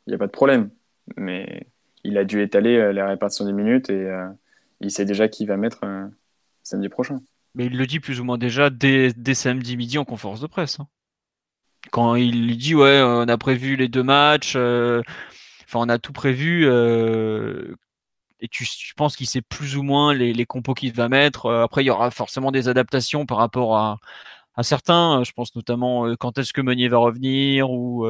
[0.08, 0.70] n'y a pas de problème.
[1.16, 1.68] Mais
[2.04, 4.28] il a dû étaler euh, la répartition des minutes et euh,
[4.80, 5.80] il sait déjà qui va mettre
[6.62, 7.22] samedi prochain.
[7.56, 10.78] Mais il le dit plus ou moins déjà dès, samedi midi en conférence de presse.
[10.78, 10.88] Hein.
[11.90, 15.02] Quand il dit ouais, on a prévu les deux matchs, euh,
[15.64, 16.66] enfin on a tout prévu.
[16.66, 17.74] Euh,
[18.40, 21.46] et tu, je pense qu'il sait plus ou moins les, compos qu'il va mettre.
[21.46, 23.98] Euh, après, il y aura forcément des adaptations par rapport à,
[24.62, 25.22] certains.
[25.24, 28.06] Je pense notamment quand est-ce que Meunier va revenir ou,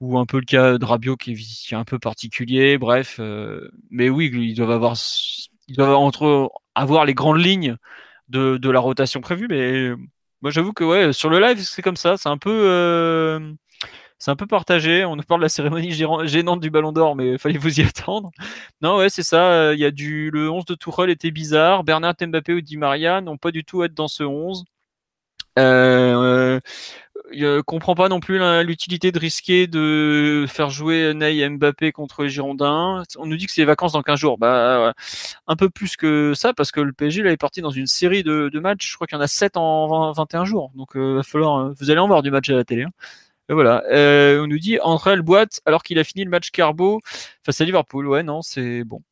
[0.00, 2.78] ou un peu le cas de Rabiot qui est, un peu particulier.
[2.78, 3.20] Bref,
[3.90, 4.96] mais oui, ils doivent avoir,
[5.68, 7.76] ils doivent entre, avoir les grandes lignes
[8.32, 9.46] de, la rotation prévue.
[9.48, 9.90] Mais
[10.42, 12.16] moi, j'avoue que ouais, sur le live, c'est comme ça.
[12.16, 12.50] C'est un peu.
[12.50, 13.52] Euh,
[14.18, 15.04] c'est un peu partagé.
[15.04, 18.30] On nous parle de la cérémonie gênante du Ballon d'Or, mais fallait vous y attendre.
[18.80, 19.74] Non, ouais, c'est ça.
[19.74, 21.84] Il y a du le 11 de Tourelle était bizarre.
[21.84, 24.64] Bernard Mbappé ou Di Maria n'ont pas du tout être dans ce 11.
[25.58, 26.60] Euh,
[27.40, 32.28] euh, comprend pas non plus l'utilité de risquer de faire jouer Ney Mbappé contre les
[32.28, 33.02] Girondins.
[33.16, 34.38] On nous dit que c'est les vacances dans 15 jours.
[34.38, 34.92] Bah,
[35.46, 38.22] un peu plus que ça, parce que le PSG là, est parti dans une série
[38.22, 38.90] de, matchs.
[38.90, 40.72] Je crois qu'il y en a 7 en 21 jours.
[40.74, 42.84] Donc, euh, va falloir, euh, vous allez en voir du match à la télé.
[42.84, 42.90] Hein.
[43.48, 43.82] Et voilà.
[43.90, 47.00] Euh, on nous dit André boîte alors qu'il a fini le match Carbo
[47.44, 48.06] face à Liverpool.
[48.08, 49.02] Ouais, non, c'est bon.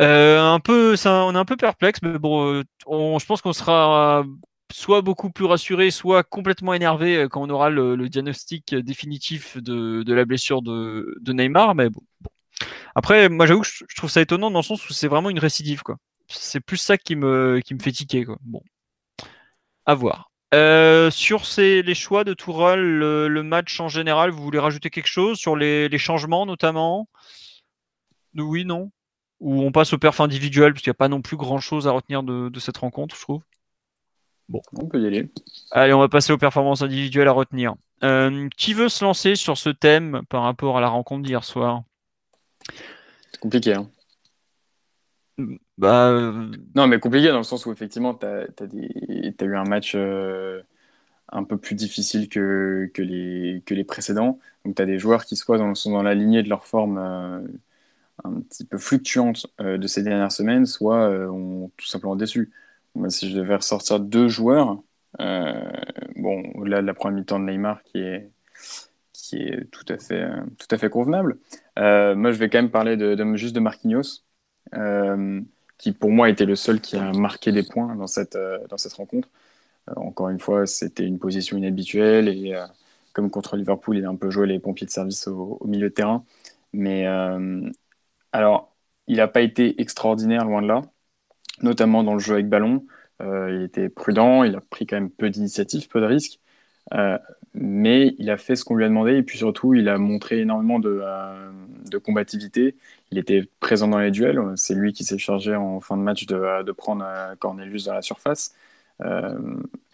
[0.00, 4.24] Euh, un peu, on est un peu perplexe, mais bon, on, je pense qu'on sera
[4.72, 10.14] soit beaucoup plus rassuré, soit complètement énervé quand on aura le, diagnostic définitif de, de,
[10.14, 11.74] la blessure de, de Neymar.
[11.74, 11.88] Mais
[12.94, 15.38] Après, moi, j'avoue que je, trouve ça étonnant dans le sens où c'est vraiment une
[15.38, 15.96] récidive, quoi.
[16.28, 18.38] C'est plus ça qui me, qui me fait tiquer, quoi.
[18.42, 18.62] Bon,
[19.86, 20.30] à voir.
[20.54, 25.08] Euh, sur ces, les choix de Tourelle, le, match en général, vous voulez rajouter quelque
[25.08, 27.08] chose sur les, changements notamment?
[28.34, 28.90] Oui, non?
[29.40, 31.88] Ou on passe au perf individuel parce qu'il n'y a pas non plus grand chose
[31.88, 33.42] à retenir de, cette rencontre, je trouve?
[34.48, 34.62] Bon.
[34.74, 35.30] On peut y aller.
[35.72, 37.74] Allez, on va passer aux performances individuelles à retenir.
[38.04, 41.82] Euh, qui veut se lancer sur ce thème par rapport à la rencontre d'hier soir?
[43.32, 43.74] C'est compliqué.
[43.74, 43.88] Hein
[45.78, 49.94] bah, euh, Non, mais compliqué dans le sens où effectivement, tu as, eu un match
[49.96, 50.62] euh,
[51.32, 54.38] un peu plus difficile que, que, les, que les précédents.
[54.64, 56.98] Donc, tu as des joueurs qui soit dans, sont dans la lignée de leur forme
[58.24, 62.50] un petit peu fluctuante de ces dernières semaines, soit ont tout simplement déçu.
[62.96, 64.82] Moi, si je devais ressortir deux joueurs,
[65.18, 68.30] bon, au-delà de la première mi-temps de Neymar qui est,
[69.70, 69.98] tout, à
[70.78, 71.38] fait, convenable,
[71.76, 74.22] moi, je vais quand même parler de, juste de Marquinhos.
[74.74, 75.40] Euh,
[75.78, 78.58] qui pour moi était le seul qui a marqué des points dans cette, euh,
[78.96, 79.28] rencontre.
[79.90, 82.54] Euh, encore une fois, c'était une position inhabituelle et
[83.12, 85.94] comme contre Liverpool, il a un peu joué les pompiers de service au, milieu de
[85.94, 86.24] terrain.
[86.72, 87.06] Mais
[88.32, 88.74] alors,
[89.06, 90.82] il n'a pas été extraordinaire, loin de là,
[91.62, 92.86] notamment dans le jeu avec ballon.
[93.20, 96.40] il était prudent, il a pris quand même peu d'initiatives, peu de risques.
[97.54, 100.40] mais il a fait ce qu'on lui a demandé et puis surtout, il a montré
[100.40, 101.02] énormément de,
[101.90, 102.76] de combativité
[103.10, 104.40] il était présent dans les duels.
[104.56, 108.02] C'est lui qui s'est chargé en fin de match de, prendre euh, Cornelius dans la
[108.02, 108.54] surface.
[109.02, 109.38] Euh,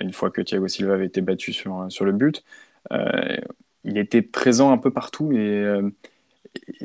[0.01, 2.45] une fois que Thiago Silva avait été battu sur, sur le but.
[2.93, 3.37] Euh,
[3.85, 5.65] il était présent un peu partout et,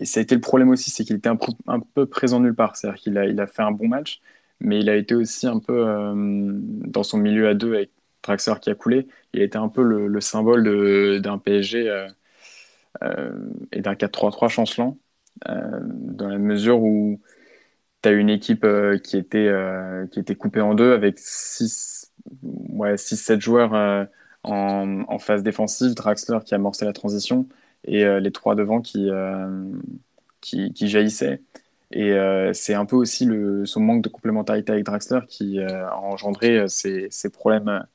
[0.03, 1.37] ça a été le problème aussi, c'est qu'il était un,
[1.67, 2.75] un, peu présent nulle part.
[2.75, 4.21] C'est-à-dire qu'il a, il a fait un bon match,
[4.59, 5.85] mais il a été aussi un peu
[6.85, 7.91] dans son milieu à deux avec
[8.23, 9.07] Draxler qui a coulé.
[9.33, 12.05] Il a été un peu le, symbole d'un PSG
[13.71, 14.97] et d'un 4-3-3 chancelant.
[15.49, 17.21] Euh, dans la mesure où
[18.01, 22.09] tu as une équipe euh, qui, était, euh, qui était coupée en deux avec 6-7
[22.69, 22.95] ouais,
[23.39, 24.07] joueurs
[24.43, 27.47] en, phase défensive, Draxler qui amorçait la transition
[27.83, 29.09] et les trois devant qui,
[30.41, 31.41] qui, qui, jaillissaient.
[31.91, 32.13] Et
[32.53, 33.29] c'est un peu aussi
[33.65, 37.85] son manque de complémentarité avec Draxler qui a engendré ces, ces problèmes,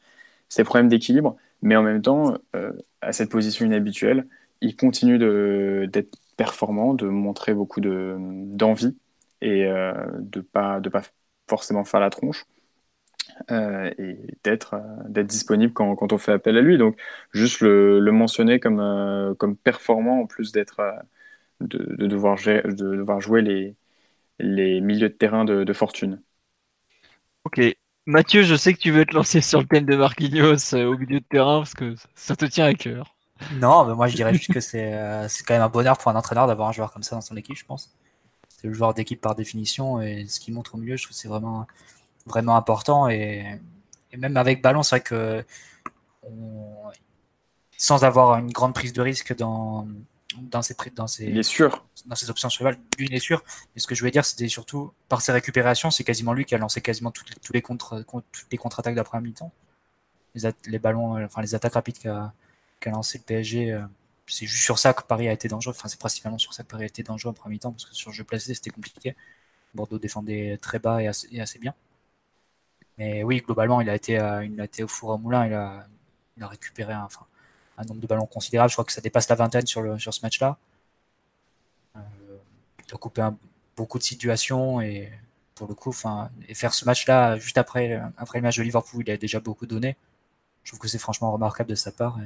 [0.49, 1.37] ces problèmes d'équilibre.
[1.63, 2.39] Mais en même temps,
[3.03, 4.27] à cette position inhabituelle,
[4.63, 5.19] il continue
[5.89, 8.97] d'être performant, de montrer beaucoup d'envie
[9.41, 11.03] et euh, de ne pas, de pas
[11.49, 12.47] forcément faire la tronche.
[13.51, 16.79] Euh, et d'être euh, disponible quand, quand, on fait appel à lui.
[16.79, 17.01] Donc,
[17.33, 20.81] juste le, mentionner comme, comme performant en plus d'être
[21.61, 22.37] de devoir
[23.21, 23.77] jouer les,
[24.39, 26.23] les milieux de terrain de, de, fortune.
[27.45, 27.61] Ok.
[28.07, 31.21] Mathieu, je sais que tu veux te lancer sur le thème de Marquinhos au milieu
[31.21, 33.15] de terrain parce que ça te tient à cœur.
[33.55, 36.11] Non, mais moi je dirais juste que c'est euh, c'est quand même un bonheur pour
[36.11, 37.93] un entraîneur d'avoir un joueur comme ça dans son équipe, je pense.
[38.49, 41.21] C'est le joueur d'équipe par définition et ce qu'il montre au milieu, je trouve que
[41.21, 41.67] c'est vraiment,
[42.27, 43.09] vraiment important.
[43.09, 43.61] Et,
[44.13, 45.45] et, même avec ballon, c'est vrai que
[47.77, 49.89] sans avoir une grande prise de risque dans,
[50.41, 51.85] dans ses, dans ses, il est sûr.
[52.07, 53.43] dans ses options sur lui, il est sûr.
[53.75, 56.55] Mais ce que je voulais dire, c'était surtout par ses récupérations, c'est quasiment lui qui
[56.55, 59.53] a lancé quasiment toutes les, tous les contre, toutes les contre-attaques d'après mi-temps.
[60.35, 62.33] Les, les, ballons, euh, enfin les attaques rapides qu'a
[62.87, 63.73] lancé le PSG.
[63.73, 63.83] Euh,
[64.27, 65.75] c'est juste sur ça que Paris a été dangereux.
[65.77, 67.95] Enfin, c'est principalement sur ça que Paris a été dangereux en premier temps, parce que
[67.95, 69.17] sur le jeu placé, c'était compliqué.
[69.75, 71.75] Bordeaux défendait très bas et assez, bien.
[72.99, 75.47] Mais oui, globalement, il a été, euh, il a été au four au moulin.
[75.47, 75.87] Il a,
[76.37, 77.27] il a récupéré un, enfin,
[77.83, 78.71] un nombre de ballons considérable.
[78.71, 80.59] Je crois que ça dépasse la vingtaine sur, le, sur ce match-là.
[81.97, 82.01] Euh,
[82.87, 83.29] il a coupé
[83.77, 85.13] beaucoup de situations et
[85.55, 89.05] pour le coup, enfin, et faire ce match-là juste après, après le match de Liverpool,
[89.07, 89.97] il a déjà beaucoup donné.
[90.65, 92.19] Je trouve que c'est franchement remarquable de sa part.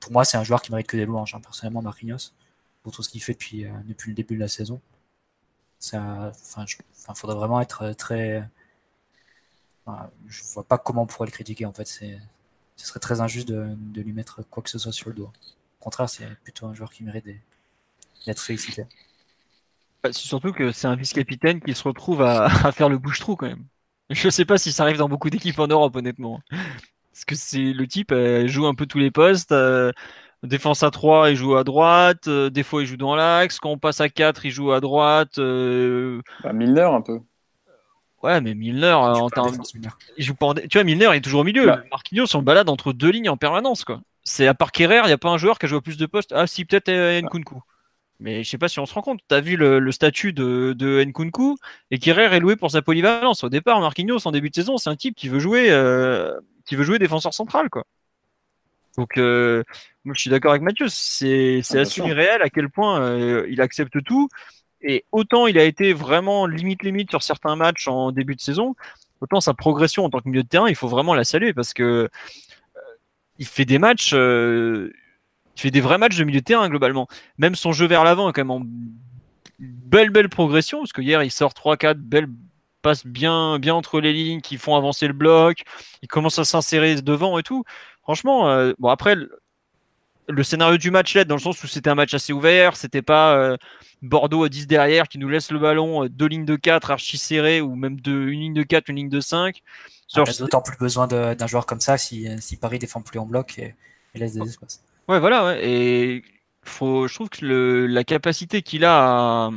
[0.00, 2.32] Pour moi, c'est un joueur qui mérite que des louanges, hein, personnellement, Marquinhos,
[2.82, 4.80] pour tout ce qu'il fait depuis, euh, depuis le début de la saison.
[5.78, 6.64] Ça, enfin,
[7.14, 8.48] faudrait vraiment être euh, très.
[10.26, 11.86] je vois pas comment on pourrait le critiquer en fait.
[12.78, 15.30] Ce serait très injuste de, lui mettre quoi que ce soit sur le dos.
[15.80, 17.26] Au contraire, c'est plutôt un joueur qui mérite
[18.26, 18.86] d'être félicité.
[20.02, 23.36] Bah, c'est surtout que c'est un vice-capitaine qui se retrouve à, à faire le bouche-trou
[23.36, 23.64] quand même.
[24.10, 26.40] Je sais pas si ça arrive dans beaucoup d'équipes en Europe, honnêtement.
[27.12, 29.52] Parce que c'est le type euh, joue un peu tous les postes.
[29.52, 29.92] Euh,
[30.44, 32.28] défense à 3, il joue à droite.
[32.28, 33.58] Euh, des fois, il joue dans l'axe.
[33.58, 35.36] Quand on passe à 4, il joue à droite.
[35.36, 37.20] Bah, Milner, un peu.
[38.22, 39.62] Ouais, mais Milner, en termes...
[40.16, 41.66] il joue pas Tu vois, Milner est toujours au milieu.
[41.66, 41.82] Bah.
[41.90, 44.00] Marquinhos, on le balade entre deux lignes en permanence, quoi.
[44.24, 46.06] c'est à part Kerrer, il n'y a pas un joueur qui a joué plus de
[46.06, 46.32] postes.
[46.34, 47.60] Ah, si, peut-être Nkunku.
[48.20, 49.20] Mais je sais pas si on se rend compte.
[49.28, 51.56] Tu as vu le, statut de, de Nkunku?
[51.90, 53.44] Et Kerrer est loué pour sa polyvalence.
[53.44, 56.32] Au départ, Marquinhos, en début de saison, c'est un type qui veut jouer, euh,
[56.66, 57.84] qui veut jouer défenseur central, quoi.
[58.96, 59.62] Donc, euh,
[60.04, 60.86] moi, je suis d'accord avec Mathieu.
[60.88, 64.28] C'est ah, assumé réel à quel point euh, il accepte tout.
[64.82, 68.74] Et autant il a été vraiment limite limite sur certains matchs en début de saison,
[69.20, 71.72] autant sa progression en tant que milieu de terrain, il faut vraiment la saluer parce
[71.74, 72.08] que
[73.38, 74.92] il fait des matchs, euh,
[75.56, 77.08] il fait des vrais matchs de milieu de terrain globalement.
[77.38, 78.62] Même son jeu vers l'avant est quand même en
[79.58, 82.28] belle belle progression parce que hier il sort 3-4 belles
[82.82, 85.62] passes bien bien entre les lignes qui font avancer le bloc,
[86.02, 87.64] il commence à s'insérer devant et tout.
[88.02, 89.16] Franchement, euh, bon après
[90.28, 93.02] le scénario du match l'aide dans le sens où c'était un match assez ouvert, c'était
[93.02, 93.56] pas euh,
[94.02, 97.60] Bordeaux à 10 derrière qui nous laisse le ballon, deux lignes de 4 archi serrées
[97.60, 99.62] ou même de, une ligne de 4, une ligne de 5.
[100.16, 103.26] On a d'autant plus besoin d'un joueur comme ça si, si, Paris défend plus en
[103.26, 103.74] bloc et,
[104.14, 104.82] laisse des espaces.
[105.08, 105.68] Ouais, voilà, ouais.
[105.68, 106.22] et
[106.64, 109.50] faut, je trouve que le, la capacité qu'il a à,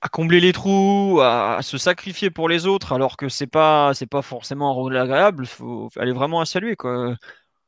[0.00, 4.06] à, combler les trous, à, se sacrifier pour les autres, alors que c'est pas, c'est
[4.06, 7.16] pas forcément un rôle agréable, faut aller vraiment à saluer, quoi.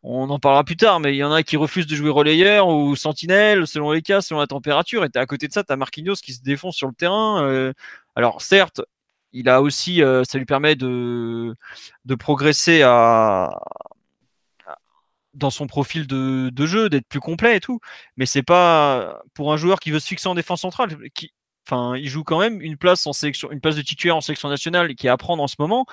[0.08, 2.68] On en parlera plus tard, mais il y en a qui refusent de jouer relayeur
[2.68, 5.04] ou sentinelle, selon les cas, selon la température.
[5.04, 7.44] Et à côté de ça, tu as Marquinhos qui se défonce sur le terrain.
[7.44, 7.72] Euh,
[8.14, 8.80] alors certes,
[9.32, 11.56] il a aussi, euh, ça lui permet de,
[12.20, 12.82] progresser
[15.34, 17.80] dans son profil de, jeu, d'être plus complet et tout.
[18.16, 21.32] Mais c'est pas pour un joueur qui veut se fixer en défense centrale, qui,
[21.66, 24.48] enfin, il joue quand même une place en sélection, une place de titulaire en sélection
[24.48, 25.84] nationale qui est à prendre en ce moment.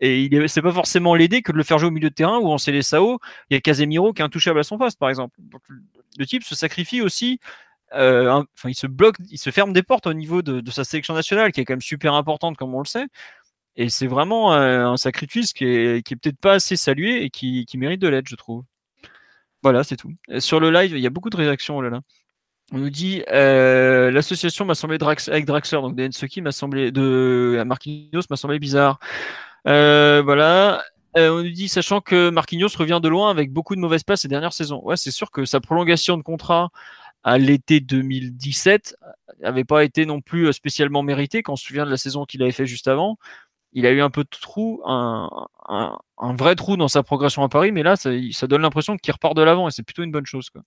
[0.00, 2.38] Et il c'est pas forcément l'aider que de le faire jouer au milieu de terrain
[2.38, 3.18] ou en Sao,
[3.50, 5.38] Il y a Casemiro qui est intouchable à son poste, par exemple.
[6.18, 7.40] le type se sacrifie aussi
[7.94, 11.52] euh, il se bloque, il se ferme des portes au niveau de, sa sélection nationale,
[11.52, 13.06] qui est quand même super importante, comme on le sait.
[13.76, 17.30] Et c'est vraiment euh, un sacrifice qui est, qui est peut-être pas assez salué et
[17.30, 18.64] qui, qui mérite de l'être, je trouve.
[19.62, 20.12] Voilà, c'est tout.
[20.38, 21.78] sur le live, il y a beaucoup de réactions.
[21.78, 22.00] Oh là là.
[22.70, 28.22] On nous dit euh, l'association m'a semblé avec Draxler, donc de m'a semblé de Marquinhos
[28.28, 29.00] m'a semblé bizarre.
[29.64, 30.82] Voilà.
[31.14, 34.28] on nous dit sachant que Marquinhos revient de loin avec beaucoup de mauvaises passes ces
[34.28, 34.80] dernières saisons.
[34.82, 36.70] Ouais, c'est sûr que sa prolongation de contrat
[37.24, 38.96] à l'été 2017
[39.42, 42.42] n'avait pas été non plus spécialement mérité quand on se souvient de la saison qu'il
[42.42, 43.18] avait fait juste avant.
[43.72, 45.28] Il a eu un peu de trou, un,
[45.68, 49.12] un, vrai trou dans sa progression à Paris, mais là, ça, ça donne l'impression qu'il
[49.12, 50.48] repart de l'avant et c'est plutôt une bonne chose.
[50.50, 50.62] Quoi.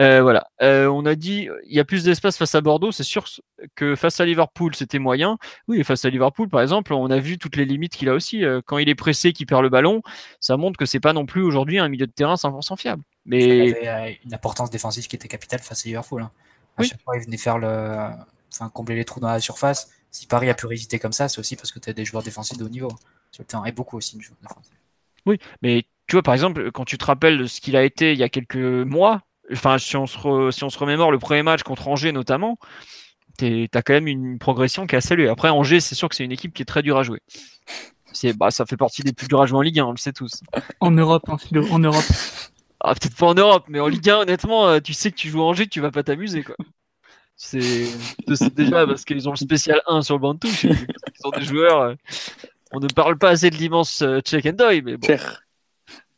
[0.00, 0.46] Euh, voilà.
[0.62, 2.92] Euh, on a dit il y a plus d'espace face à Bordeaux.
[2.92, 3.26] C'est sûr
[3.74, 5.38] que face à Liverpool, c'était moyen.
[5.68, 8.14] Oui, et face à Liverpool, par exemple, on a vu toutes les limites qu'il a
[8.14, 8.44] aussi.
[8.44, 10.02] Euh, quand il est pressé, qu'il perd le ballon,
[10.40, 13.02] ça montre que c'est pas non plus aujourd'hui un milieu de terrain 100% fiable.
[13.26, 16.22] Mais il avait une importance défensive qui était capitale face à Liverpool.
[16.22, 16.30] Hein.
[16.78, 18.08] À chaque fois, il venait faire le,
[18.52, 19.90] enfin, combler les trous dans la surface.
[20.12, 22.22] Si Paris a pu résister comme ça, c'est aussi parce que tu as des joueurs
[22.22, 22.90] défensifs de haut niveau
[23.30, 24.76] sur le terrain et beaucoup aussi de joueurs défensifs.
[25.26, 28.12] Oui, mais tu vois, par exemple, quand tu te rappelles de ce qu'il a été
[28.12, 31.42] il y a quelques mois, enfin, si on se, si on se remémore le premier
[31.42, 32.58] match contre Angers notamment,
[33.38, 36.24] tu as quand même une progression qui est assez Après, Angers, c'est sûr que c'est
[36.24, 37.20] une équipe qui est très dure à jouer.
[38.36, 40.12] Bah, ça fait partie des plus durs à jouer en Ligue 1, on le sait
[40.12, 40.42] tous.
[40.80, 42.04] En Europe, hein, Philo, en Europe.
[42.80, 45.28] Ah, peut-être pas en Europe, mais en Ligue 1, honnêtement, euh, tu sais que tu
[45.28, 46.56] joues Angers, tu vas pas t'amuser, quoi.
[47.36, 50.64] C'est déjà parce qu'ils ont le spécial 1 sur le banc de touche.
[50.64, 50.86] Ils
[51.20, 51.80] sont des joueurs.
[51.80, 51.94] Euh,
[52.72, 55.08] on ne parle pas assez de l'immense euh, Check and Doy, mais bon.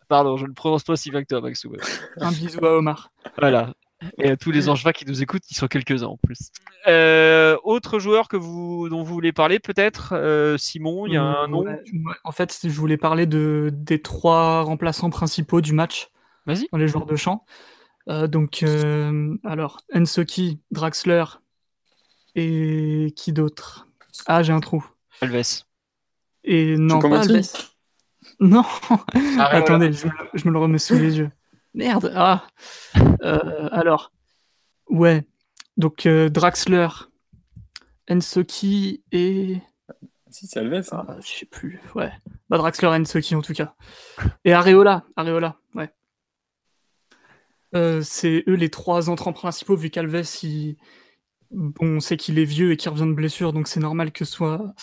[0.09, 1.72] Pardon, je ne prononce pas si bien que toi, Maxou.
[2.18, 3.11] Un bisou à Omar.
[3.38, 3.72] Voilà.
[4.18, 6.50] Et à tous les Angevins qui nous écoutent, qui sont quelques-uns en plus.
[6.87, 10.14] Euh, autre joueur que vous, dont vous voulez parler, peut-être
[10.59, 11.64] Simon, il y a un nom
[12.22, 16.11] En fait, je voulais parler de, des trois remplaçants principaux du match.
[16.44, 16.68] Vas-y.
[16.70, 17.46] Dans les joueurs de champ.
[18.09, 21.25] Euh, donc, euh, alors, Ensoki, Draxler
[22.35, 23.88] et qui d'autre?
[24.27, 24.85] Ah, j'ai un trou.
[25.21, 25.62] Alves.
[26.45, 27.43] Et non, pas Alves.
[28.40, 28.64] Non
[29.38, 30.07] Attendez, je,
[30.49, 31.31] me le remets sous les yeux.
[31.75, 32.47] Merde Ah
[33.23, 34.12] euh, Alors,
[34.88, 35.25] ouais.
[35.77, 36.88] Donc, Draxler,
[38.11, 39.61] Ensoki et.
[40.31, 40.88] Si, c'est Alves.
[40.93, 41.05] Hein.
[41.07, 42.12] Ah, je sais plus, ouais.
[42.49, 43.75] Bah, Draxler, Ensoki en tout cas.
[44.45, 45.59] Et Areola, Areola.
[47.75, 50.23] Euh, c'est eux les trois entrants principaux, vu qu'Alves,
[51.81, 54.33] on sait qu'il est vieux et qu'il revient de blessure, donc c'est normal que ce
[54.33, 54.75] soit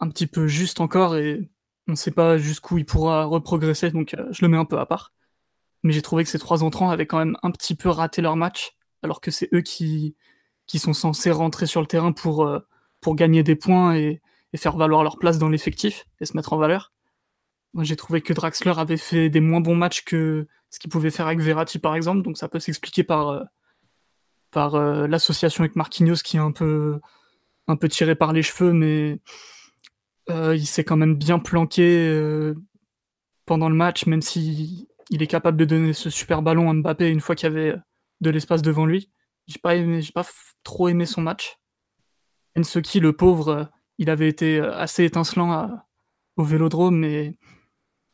[0.00, 1.50] un petit peu juste encore, et
[1.88, 4.78] on ne sait pas jusqu'où il pourra reprogresser, donc euh, je le mets un peu
[4.78, 5.12] à part.
[5.82, 8.36] Mais j'ai trouvé que ces trois entrants avaient quand même un petit peu raté leur
[8.36, 10.16] match, alors que c'est eux qui,
[10.76, 12.60] sont censés rentrer sur le terrain pour, euh,
[13.00, 14.20] pour gagner des points et,
[14.52, 16.92] et faire valoir leur place dans l'effectif et se mettre en valeur.
[17.80, 21.26] J'ai trouvé que Draxler avait fait des moins bons matchs que ce qu'il pouvait faire
[21.26, 22.22] avec Verratti, par exemple.
[22.22, 23.44] Donc, ça peut s'expliquer par, euh,
[24.50, 27.00] par euh, l'association avec Marquinhos qui est un peu,
[27.68, 29.20] un peu tiré par les cheveux, mais
[30.30, 32.52] euh, il s'est quand même bien planqué
[33.44, 37.08] pendant le match, même si il est capable de donner ce super ballon à Mbappé
[37.08, 37.76] une fois qu'il y avait
[38.20, 39.10] de l'espace devant lui.
[39.46, 40.26] J'ai pas aimé, j'ai pas
[40.64, 41.58] trop aimé son match.
[42.58, 45.70] Ensoki, le pauvre, il avait été assez étincelant
[46.36, 47.38] au Vélodrome, mais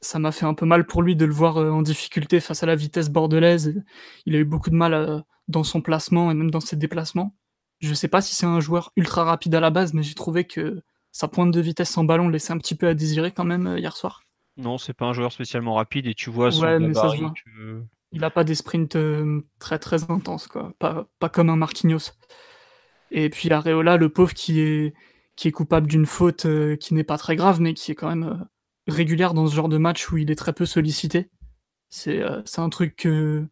[0.02, 2.66] ça m'a fait un peu mal pour lui de le voir en difficulté face à
[2.66, 3.82] la vitesse bordelaise.
[4.26, 7.34] Il a eu beaucoup de mal dans son placement et même dans ses déplacements.
[7.80, 10.44] Je sais pas si c'est un joueur ultra rapide à la base, mais j'ai trouvé
[10.44, 10.82] que
[11.12, 13.96] sa pointe de vitesse sans ballon laissait un petit peu à désirer quand même hier
[13.96, 14.22] soir.
[14.56, 17.24] Non, c'est pas un joueur spécialement rapide et tu vois son gabarit,
[18.10, 18.98] Il a pas des sprints
[19.58, 20.72] très très intenses, quoi.
[20.78, 22.12] Pas, pas comme un Marquinhos.
[23.10, 24.94] Et puis Areola, le pauvre qui est,
[25.36, 26.46] qui est coupable d'une faute
[26.78, 28.46] qui n'est pas très grave, mais qui est quand même
[28.88, 31.30] régulière dans ce genre de match où il est très peu sollicité.
[31.88, 32.22] C'est
[32.56, 33.46] un truc que,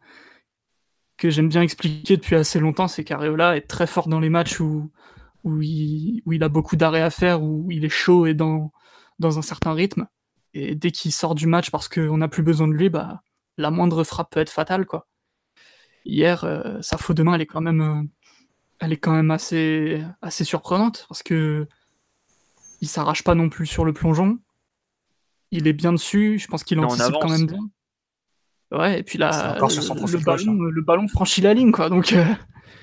[1.16, 4.60] que j'aime bien expliquer depuis assez longtemps, c'est qu'Areola est très fort dans les matchs
[4.60, 4.90] où,
[5.44, 8.72] où, il, où il a beaucoup d'arrêts à faire, où il est chaud et dans,
[9.18, 10.06] dans un certain rythme.
[10.54, 13.22] Et dès qu'il sort du match parce qu'on n'a plus besoin de lui, bah,
[13.56, 14.86] la moindre frappe peut être fatale.
[14.86, 15.06] Quoi.
[16.04, 18.02] Hier, euh, sa faute de main, elle est quand même, euh,
[18.80, 21.68] elle est quand même assez, assez surprenante parce que
[22.80, 24.38] il s'arrache pas non plus sur le plongeon.
[25.50, 26.38] Il est bien dessus.
[26.38, 27.58] Je pense qu'il anticipe quand même bien.
[28.72, 30.70] Ouais, et puis là, le, ballon, hein.
[30.70, 31.88] le, ballon, franchit la ligne, quoi.
[31.88, 32.24] Donc, euh,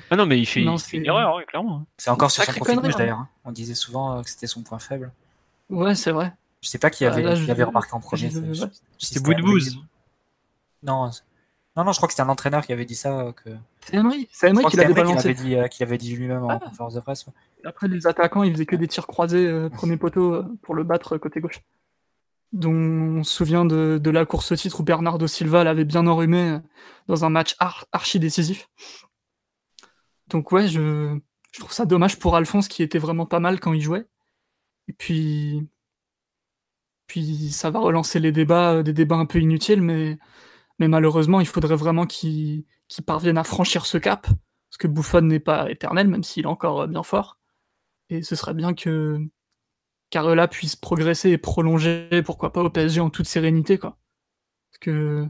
[0.10, 1.86] Ah non, mais il fait, une erreur, clairement.
[1.98, 2.90] C'est encore sur son profil hein.
[2.98, 3.20] d'ailleurs.
[3.20, 3.30] Hein.
[3.46, 5.14] On disait souvent euh, que c'était son point faible.
[5.70, 6.34] Ouais, c'est vrai.
[6.62, 8.30] Je sais pas qui avait, avait remarqué en premier.
[8.98, 9.78] C'était Boudbouz.
[10.84, 11.10] Non,
[11.76, 13.20] non, non, je crois que c'était un entraîneur qui avait dit ça.
[13.20, 13.50] Euh, que...
[13.86, 15.36] C'est Emery, c'est Emery qui l'avait balancé.
[15.36, 16.60] Qu'il avait dit, avait dit lui-même en ah.
[16.60, 17.26] conférence de presse.
[17.64, 21.40] Après, les attaquants, ils faisaient que des tirs croisés, premier poteau, pour le battre côté
[21.40, 21.62] gauche
[22.54, 26.60] dont on se souvient de, la course au titre où Bernardo Silva l'avait bien enrhumé
[27.08, 27.56] dans un match
[27.92, 28.70] archi décisif.
[30.28, 31.18] Donc ouais, je,
[31.60, 34.06] trouve ça dommage pour Alphonse qui était vraiment pas mal quand il jouait.
[34.88, 35.68] Et puis,
[37.08, 40.18] puis ça va relancer les débats, des débats un peu inutiles, mais,
[40.80, 42.66] mais malheureusement, il faudrait vraiment qu'il
[43.06, 46.88] parvienne à franchir ce cap, parce que Buffon n'est pas éternel, même s'il est encore
[46.88, 47.40] bien fort.
[48.10, 49.20] Et ce serait bien que,
[50.10, 53.98] Carola puisse progresser et prolonger, pourquoi pas au PSG en toute sérénité, quoi.
[54.72, 55.28] Parce que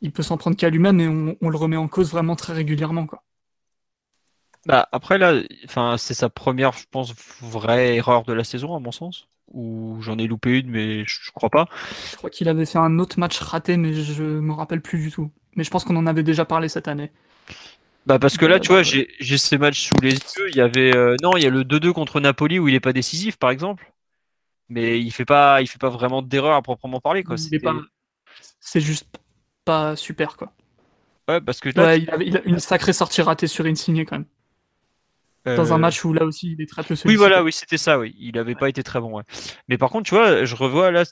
[0.00, 3.06] il peut s'en prendre qu'à lui-même et on, le remet en cause vraiment très régulièrement,
[3.06, 3.22] quoi.
[4.66, 8.80] Bah après là, enfin c'est sa première, je pense, vraie erreur de la saison à
[8.80, 9.28] mon sens.
[9.52, 11.68] Ou j'en ai loupé une, mais je, crois pas.
[12.10, 15.10] Je crois qu'il avait fait un autre match raté, mais je me rappelle plus du
[15.10, 15.30] tout.
[15.56, 17.10] Mais je pense qu'on en avait déjà parlé cette année.
[18.06, 20.48] Bah parce que là, tu vois, j'ai ces matchs sous les yeux.
[20.50, 22.80] Il y avait euh, non, il y a le 2-2 contre Napoli où il est
[22.80, 23.92] pas décisif, par exemple.
[24.68, 27.36] Mais il fait pas, il fait pas vraiment d'erreur à proprement parler, quoi.
[28.60, 29.06] C'est juste
[29.64, 30.52] pas super, quoi.
[31.28, 34.26] Ouais, parce que il, a une sacrée sortie ratée sur Insigne quand même.
[35.44, 37.08] Dans un euh, match où là aussi il est très peu sollicité.
[37.08, 38.14] Oui, voilà, oui, c'était ça, oui.
[38.18, 39.24] Il avait pas été très bon, ouais.
[39.68, 41.04] Mais par contre, tu vois, je revois là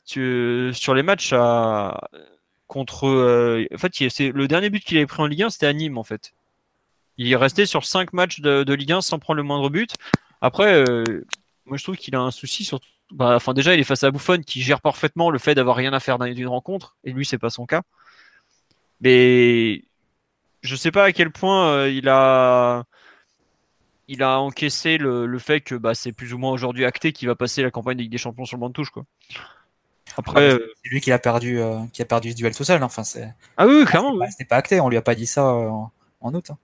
[0.73, 2.01] sur les matchs à...
[2.67, 3.07] contre.
[3.09, 5.73] Euh, en fait, c'est le dernier but qu'il avait pris en Ligue 1, c'était à
[5.73, 6.33] Nîmes, en fait.
[7.21, 9.95] Il est resté sur 5 matchs de, Ligue 1 sans prendre le moindre but.
[10.41, 11.27] Après, euh,
[11.67, 12.81] moi je trouve qu'il a un souci sur.
[13.11, 15.93] Bah, enfin, déjà, il est face à Buffon qui gère parfaitement le fait d'avoir rien
[15.93, 17.83] à faire dans une rencontre, et lui, c'est pas son cas.
[19.03, 19.85] Mais
[20.63, 22.85] je sais pas à quel point euh, il a
[24.09, 27.35] il a encaissé le, fait que bah, c'est plus ou moins aujourd'hui acté qu'il va
[27.35, 28.91] passer la campagne de Ligue des Champions sur le banc de touche.
[28.91, 29.05] Quoi.
[30.17, 31.61] Après, euh, c'est lui qui a perdu,
[31.93, 32.83] qui a perdu ce duel tout seul.
[32.83, 32.87] Hein.
[32.87, 33.35] Enfin, c'est.
[33.59, 34.17] Ah oui, clairement.
[34.31, 34.81] C'était pas, acté.
[34.81, 35.93] On lui a pas dit ça en,
[36.23, 36.51] août.
[36.51, 36.57] Hein.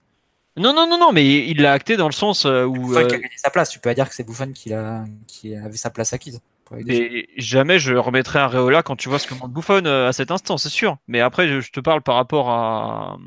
[0.57, 2.73] Non, non, non, non, mais il l'a acté dans le sens euh, où.
[2.73, 3.69] Buffon qui a euh, gagné sa place.
[3.69, 6.41] Tu peux pas dire que c'est Buffon qui, a, qui avait sa place acquise.
[6.87, 10.13] Et jamais je remettrai un Réola quand tu vois ce que montre Buffon euh, à
[10.13, 10.97] cet instant, c'est sûr.
[11.07, 13.17] Mais après, je, te parle par rapport à,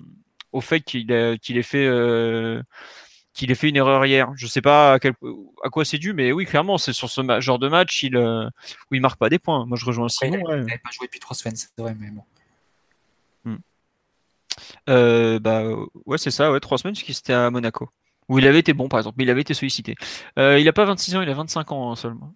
[0.52, 1.06] au fait qu'il
[1.40, 1.88] qu'il ait fait.
[3.32, 4.30] qu'il ait fait une erreur hier.
[4.36, 5.14] Je sais pas à, quel,
[5.64, 8.94] à quoi c'est dû, mais oui, clairement, c'est sur ce genre de match il, où
[8.94, 9.64] il marque pas des points.
[9.66, 10.38] Moi, je rejoins Simon.
[10.48, 12.24] Il n'avait pas joué depuis trois semaines, c'est vrai, mais bon.
[14.88, 15.64] Euh, bah
[16.06, 17.88] ouais, c'est ça, ouais, trois semaines, puisqu'il était à Monaco.
[18.28, 19.96] Où il avait été bon, par exemple, mais il avait été sollicité.
[20.38, 22.34] Euh, il a pas 26 ans, il a 25 ans hein, seulement.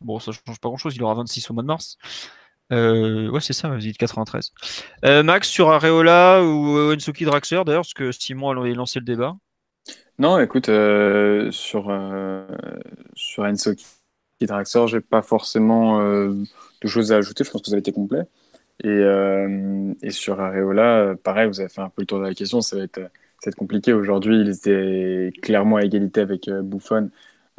[0.00, 1.98] Bon, ça change pas grand chose, il aura 26 au mois de mars.
[2.72, 4.52] Euh, ouais, c'est ça, il est 93.
[5.24, 9.36] Max, sur Areola ou Ensoki Draxler, d'ailleurs, parce que Simon a lancé le débat.
[10.18, 10.66] Non, écoute,
[11.50, 11.92] sur,
[13.14, 13.86] sur Ensoki
[14.40, 18.26] Draxler, j'ai pas forcément de choses à ajouter, je pense que ça a été complet.
[18.82, 22.34] Et, euh, et, sur Areola, pareil, vous avez fait un peu le tour de la
[22.34, 23.00] question, ça va être,
[23.56, 23.92] compliqué.
[23.92, 27.10] Aujourd'hui, il était clairement à égalité avec euh, Buffon,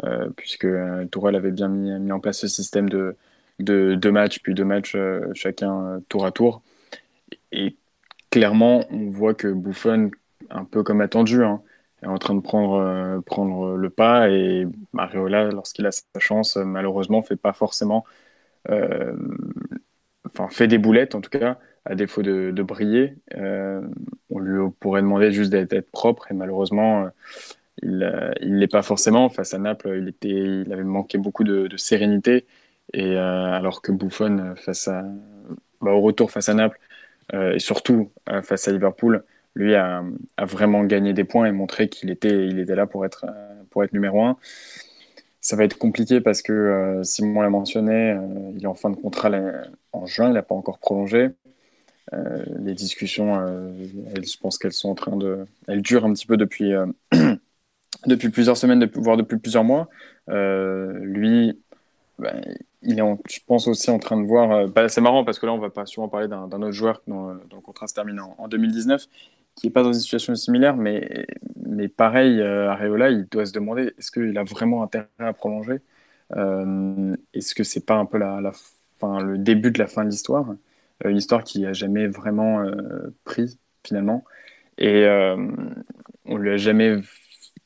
[0.03, 0.67] euh, puisque
[1.11, 3.15] Tourelle avait bien mis, en place ce système de,
[3.59, 4.97] de deux matchs, puis deux matchs
[5.33, 6.63] chacun tour à tour.
[7.51, 7.75] Et
[8.31, 10.11] clairement, on voit que Buffon,
[10.49, 11.61] un peu comme attendu, hein,
[12.03, 14.67] est en train de prendre, le pas, et
[14.97, 18.05] Areola, lorsqu'il a sa chance, malheureusement, fait pas forcément
[20.31, 23.15] enfin fait des boulettes en tout cas à défaut de, briller.
[23.35, 27.09] on lui pourrait demander juste d'être propre et malheureusement,
[27.81, 29.29] il ne l'est pas forcément.
[29.29, 32.45] Face à Naples, il, était, il avait manqué beaucoup de, sérénité.
[32.93, 34.89] Et alors que Buffon, face
[35.81, 36.79] bah, au retour face à Naples,
[37.33, 38.11] et surtout
[38.43, 39.23] face à Liverpool,
[39.55, 40.03] lui a,
[40.39, 43.25] vraiment gagné des points et montré qu'il était, il était là pour être,
[43.71, 44.37] pour être numéro un.
[45.41, 48.91] Ça va être compliqué parce que euh, Simon l'a mentionné, euh, il est en fin
[48.91, 49.31] de contrat
[49.91, 51.29] en juin, il n'a pas encore prolongé.
[52.13, 53.35] Euh, les discussions,
[53.91, 56.73] je pense qu'elles sont en train de, elles durent un petit peu depuis
[58.05, 59.89] depuis plusieurs semaines, voire depuis plusieurs mois.
[60.27, 61.59] lui,
[62.19, 62.41] ben,
[62.83, 64.67] il est, je pense aussi en train de voir.
[64.67, 67.29] Bah, c'est marrant parce que là, on va pas sûrement parler d'un autre joueur dont,
[67.29, 69.07] le contrat se termine en 2019
[69.61, 71.27] qui n'est pas dans une situation similaire, mais,
[71.63, 75.81] mais pareil, euh, Areola, il doit se demander est-ce qu'il a vraiment intérêt à prolonger
[76.35, 78.51] euh, Est-ce que c'est pas un peu la,
[78.99, 80.49] fin, le début de la fin de l'histoire
[81.05, 82.65] euh, Une histoire qui n'a jamais vraiment
[83.23, 84.23] pris, finalement.
[84.79, 85.05] Et
[86.25, 86.99] on lui a jamais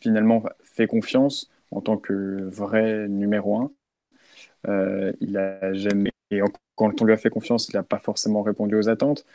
[0.02, 3.72] finalement fait confiance en tant que vrai numéro un.
[5.22, 6.42] il a jamais, et
[6.76, 9.26] quand on lui a fait confiance, il n'a pas forcément répondu aux attentes.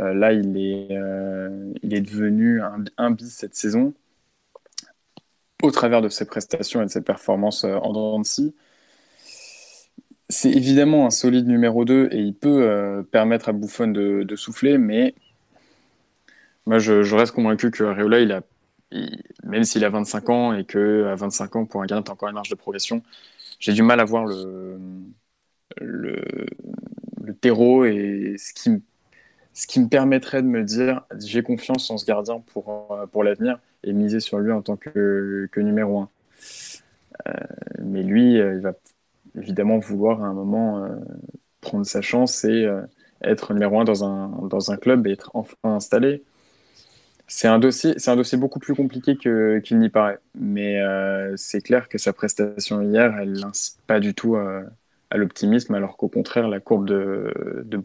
[0.00, 3.92] Euh, là, il est, euh, il est devenu un, un, bis cette saison
[5.62, 8.22] au travers de ses prestations et de ses performances euh, en dents
[10.28, 15.14] C'est évidemment un solide numéro 2 et il peut permettre à Buffon de, souffler, mais
[16.66, 18.42] moi je, reste convaincu que Areola, il a,
[19.44, 22.28] même s'il a 25 ans et qu'à 25 ans, pour un gardien, tu as encore
[22.28, 23.02] une marge de progression,
[23.60, 24.78] j'ai du mal à voir le,
[25.80, 26.46] le,
[27.22, 28.80] le terreau et ce qui me
[29.54, 33.24] ce qui me permettrait de me dire j'ai confiance en ce gardien pour, euh, pour
[33.24, 36.08] l'avenir et miser sur lui en tant que, que numéro un.
[37.28, 37.32] Euh,
[37.82, 38.72] mais lui, euh, il va
[39.36, 40.86] évidemment vouloir à un moment
[41.60, 42.68] prendre sa chance et
[43.22, 46.22] être numéro un dans un, dans un club et être enfin installé.
[47.28, 50.18] C'est un dossier, c'est un dossier beaucoup plus compliqué qu'il n'y paraît.
[50.34, 50.82] Mais
[51.36, 54.64] c'est clair que sa prestation hier, elle n'incite pas du tout à,
[55.16, 57.76] l'optimisme, alors qu'au contraire, la courbe de, de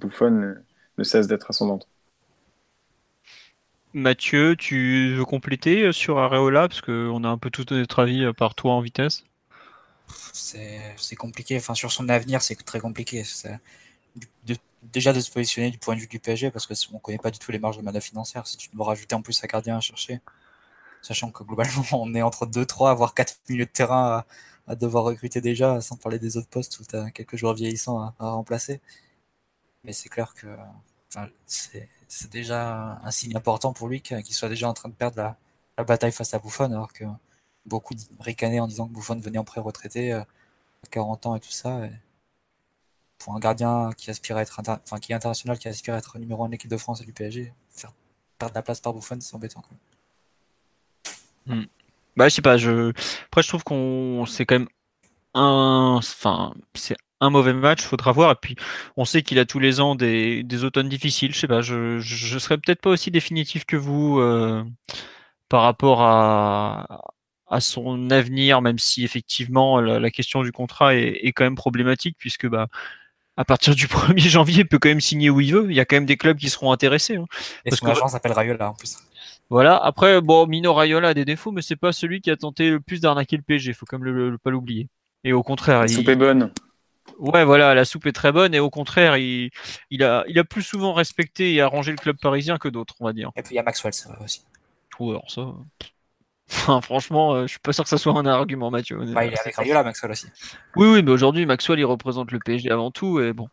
[0.98, 1.88] ne cesse d'être ascendante.
[3.93, 6.68] Mathieu, tu veux compléter euh, sur Areola?
[6.68, 9.24] Parce qu'on a un peu tout notre avis euh, par toi en vitesse.
[10.34, 11.58] C'est compliqué.
[11.58, 13.24] Enfin, sur son avenir, c'est très compliqué.
[14.84, 17.32] déjà de se positionner du point de vue du PSG parce qu'on ne connaît pas
[17.32, 18.45] du tout les marges de manœuvre financière.
[18.45, 20.22] Si tu dois rajouter en plus un gardien à chercher,
[21.02, 24.26] sachant que globalement on est entre 2-3 voire 4 milieux de terrain
[24.68, 28.14] à, devoir recruter déjà, sans parler des autres postes où tu as quelques joueurs vieillissants
[28.20, 28.82] à remplacer.
[29.88, 30.48] Mais c'est clair que
[31.46, 35.36] c'est déjà un signe important pour lui qu'il soit déjà en train de perdre
[35.78, 37.06] la, bataille face à Buffon, alors que
[37.66, 41.52] beaucoup ricanaient en disant que Buffon venait en pré-retraité euh, à 40 ans et tout
[41.52, 41.82] ça.
[43.18, 46.20] pour un gardien qui aspire à être enfin, qui est international, qui aspire à être
[46.20, 47.54] numéro 1 de l'équipe de France et du PSG,
[48.38, 49.64] perdre la place par Buffon, c'est embêtant.
[51.46, 51.64] Hmm.
[52.18, 52.90] Bah, je sais pas, je...
[53.28, 54.70] après je trouve qu'on c'est quand même
[55.34, 58.32] un enfin c'est un mauvais match, faudra voir.
[58.32, 58.55] Et puis,
[58.95, 61.34] on sait qu'il a tous les ans des, des, automnes difficiles.
[61.34, 64.63] Je sais pas, je, je serais peut-être pas aussi définitif que vous euh,
[65.49, 67.01] par rapport à,
[67.47, 72.18] à son avenir, même si effectivement la, question du contrat est, est, quand même problématique,
[72.20, 72.68] puisque bah
[73.38, 75.68] à partir du 1er janvier, il peut quand même signer où il veut.
[75.70, 77.15] Il y a quand même des clubs qui seront intéressés.
[77.15, 77.26] Hein.
[77.65, 78.97] Et son agent s'appelle Rayola en plus.
[79.49, 79.78] Voilà.
[79.78, 82.82] Après, bon, Mino Rayola a des défauts, mais c'est pas celui qui a tenté le
[82.82, 83.74] plus d'arnaquer le PSG.
[83.74, 84.89] Faut quand même le, pas l'oublier.
[85.24, 86.51] Et au contraire, est bonne.
[87.20, 89.49] Ouais, voilà, la soupe est très bonne et au contraire, il,
[89.89, 93.05] il, a, il a plus souvent respecté et arrangé le club parisien que d'autres, on
[93.05, 93.32] va dire.
[93.36, 94.43] Et puis il y a Maxwell, ça va aussi.
[94.99, 95.53] Ouais, alors ça.
[96.49, 98.97] Enfin, franchement, euh, je suis pas sûr que ça soit un argument, Mathieu.
[99.13, 100.28] Bah, il est avec Rayola, Maxwell aussi.
[100.78, 103.20] Oui, oui, mais aujourd'hui, Maxwell, il représente le PSG avant tout.
[103.20, 103.49] Et bon.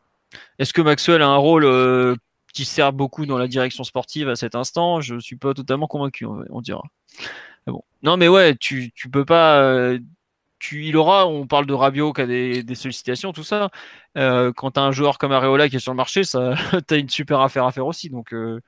[0.61, 2.15] Est-ce que Maxwell a un rôle euh,
[2.53, 5.01] qui sert beaucoup dans la direction sportive à cet instant?
[5.01, 6.83] Je suis pas totalement convaincu, on, dira.
[7.67, 7.83] bon.
[8.05, 9.61] Non, mais ouais, tu, tu peux pas.
[9.61, 9.99] Euh,
[10.73, 13.71] il aura, on parle de Rabiot qui a des, sollicitations, tout ça.
[14.17, 16.97] Euh, quand tu as un joueur comme Areola qui est sur le marché, tu as
[16.97, 18.11] une super affaire à faire aussi.
[18.11, 18.61] Donc euh,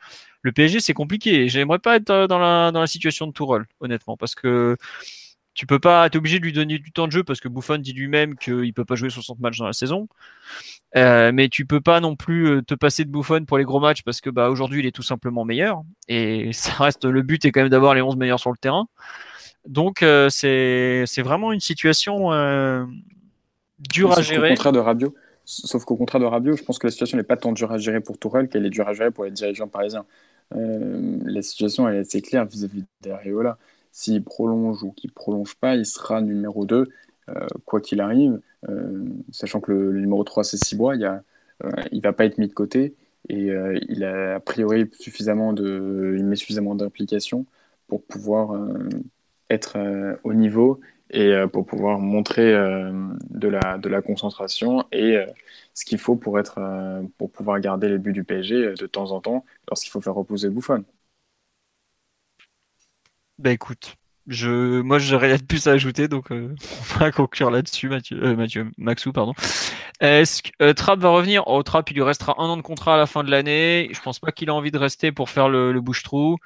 [0.43, 1.49] le PSG, c'est compliqué.
[1.49, 4.77] J'aimerais pas être dans la, dans la situation de Tourelle, honnêtement, parce que
[5.57, 7.79] tu peux pas, es obligé de lui donner du temps de jeu parce que Buffon
[7.79, 10.07] dit lui-même qu'il peut pas jouer 60 matchs dans la saison.
[10.97, 14.03] Euh, mais tu peux pas non plus te passer de Buffon pour les gros matchs
[14.03, 17.53] parce que bah aujourd'hui il est tout simplement meilleur et ça reste le but est
[17.53, 18.87] quand même d'avoir les 11 meilleurs sur le terrain.
[19.67, 22.85] Donc euh, c'est vraiment une situation euh,
[23.79, 24.49] dure à gérer.
[24.49, 25.15] Au contraire de Rabiot,
[25.45, 27.79] sauf qu'au contraire de Rabiot, je pense que la situation n'est pas tant dure à
[27.79, 30.05] gérer pour Tourelle qu'elle est dure à gérer pour les dirigeants parisiens.
[30.55, 33.59] Euh, la situation elle est assez claire vis-à-vis d'Areola.
[33.91, 36.87] S'il prolonge ou qu'il prolonge pas, il sera numéro 2,
[37.65, 38.39] quoi qu'il arrive,
[39.33, 42.95] sachant que le, numéro 3 c'est Cibois, il, ne va pas être mis de côté.
[43.31, 43.49] et
[43.89, 47.47] il a a priori suffisamment de, il met suffisamment d'implication
[47.89, 48.53] pour pouvoir
[49.51, 49.77] être
[50.25, 50.81] au niveau
[51.11, 55.19] et pour pouvoir montrer de la, de la concentration et
[55.75, 56.59] ce qu'il faut pour, être,
[57.19, 60.51] pour pouvoir garder les buts du PSG de temps en temps lorsqu'il faut faire reposer
[60.51, 60.85] Bouffon.
[63.39, 63.97] Bah écoute,
[64.27, 66.55] je, moi j'ai rien de plus à ajouter, donc euh,
[66.97, 69.35] on va conclure là-dessus, Mathieu, euh, Mathieu, Maxou, pardon.
[70.01, 71.45] Est-ce que euh, Trapp va revenir?
[71.47, 73.89] Oh, Trapp, il lui restera un an de contrat à la fin de l'année.
[73.93, 76.37] Je pense pas qu'il a envie de rester pour faire le, le bouche-trou.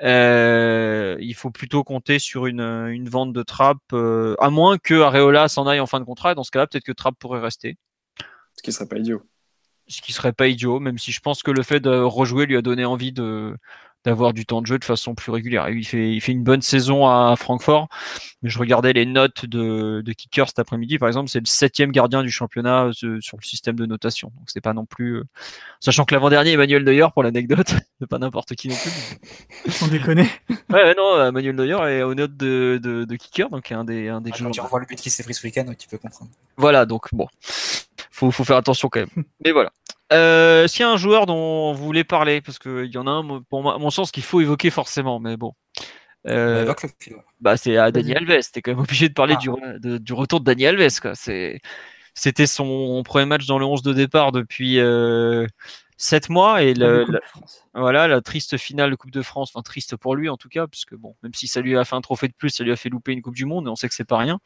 [0.00, 5.66] il faut plutôt compter sur une, une vente de Trapp, à moins que Areola s'en
[5.66, 6.34] aille en fin de contrat.
[6.34, 7.76] Dans ce cas-là, peut-être que Trapp pourrait rester.
[8.56, 9.22] Ce qui serait pas idiot.
[9.88, 12.56] Ce qui serait pas idiot, même si je pense que le fait de rejouer lui
[12.56, 13.56] a donné envie de,
[14.04, 15.68] d'avoir du temps de jeu de façon plus régulière.
[15.68, 17.88] il fait, il fait une bonne saison à Francfort,
[18.42, 21.92] mais je regardais les notes de, de Kicker cet après-midi, par exemple, c'est le septième
[21.92, 24.32] gardien du championnat euh, sur le système de notation.
[24.36, 25.24] Donc c'est pas non plus, euh,
[25.80, 29.70] sachant que l'avant-dernier Emmanuel Neuer pour l'anecdote, c'est pas n'importe qui non plus.
[29.70, 30.28] Sans déconner.
[30.70, 34.20] ouais, non, Emmanuel Neuer est aux notes de, de, de Kicker, donc un des, un
[34.20, 34.50] des ah, joueurs.
[34.50, 36.30] Quand tu revois le but qui s'est pris ce week-end, tu peux comprendre.
[36.56, 37.26] Voilà, donc bon,
[38.10, 39.24] faut, faut faire attention quand même.
[39.44, 39.72] Mais voilà.
[40.12, 43.10] Euh, S'il y a un joueur dont vous voulez parler, parce qu'il y en a
[43.10, 45.54] un, pour moi, mon sens, qu'il faut évoquer forcément, mais bon.
[46.28, 46.72] Euh,
[47.40, 48.50] bah, c'est à Daniel Alves.
[48.52, 49.78] T'es quand même obligé de parler ah.
[49.78, 51.14] du, du, retour de Daniel Alves.
[52.14, 55.46] C'était son premier match dans le 11 de départ depuis, euh,
[55.96, 57.20] 7 mois et le, la,
[57.74, 60.66] voilà la triste finale de Coupe de France, enfin triste pour lui en tout cas,
[60.66, 62.76] puisque bon, même si ça lui a fait un trophée de plus, ça lui a
[62.76, 64.40] fait louper une Coupe du Monde, et on sait que c'est pas rien.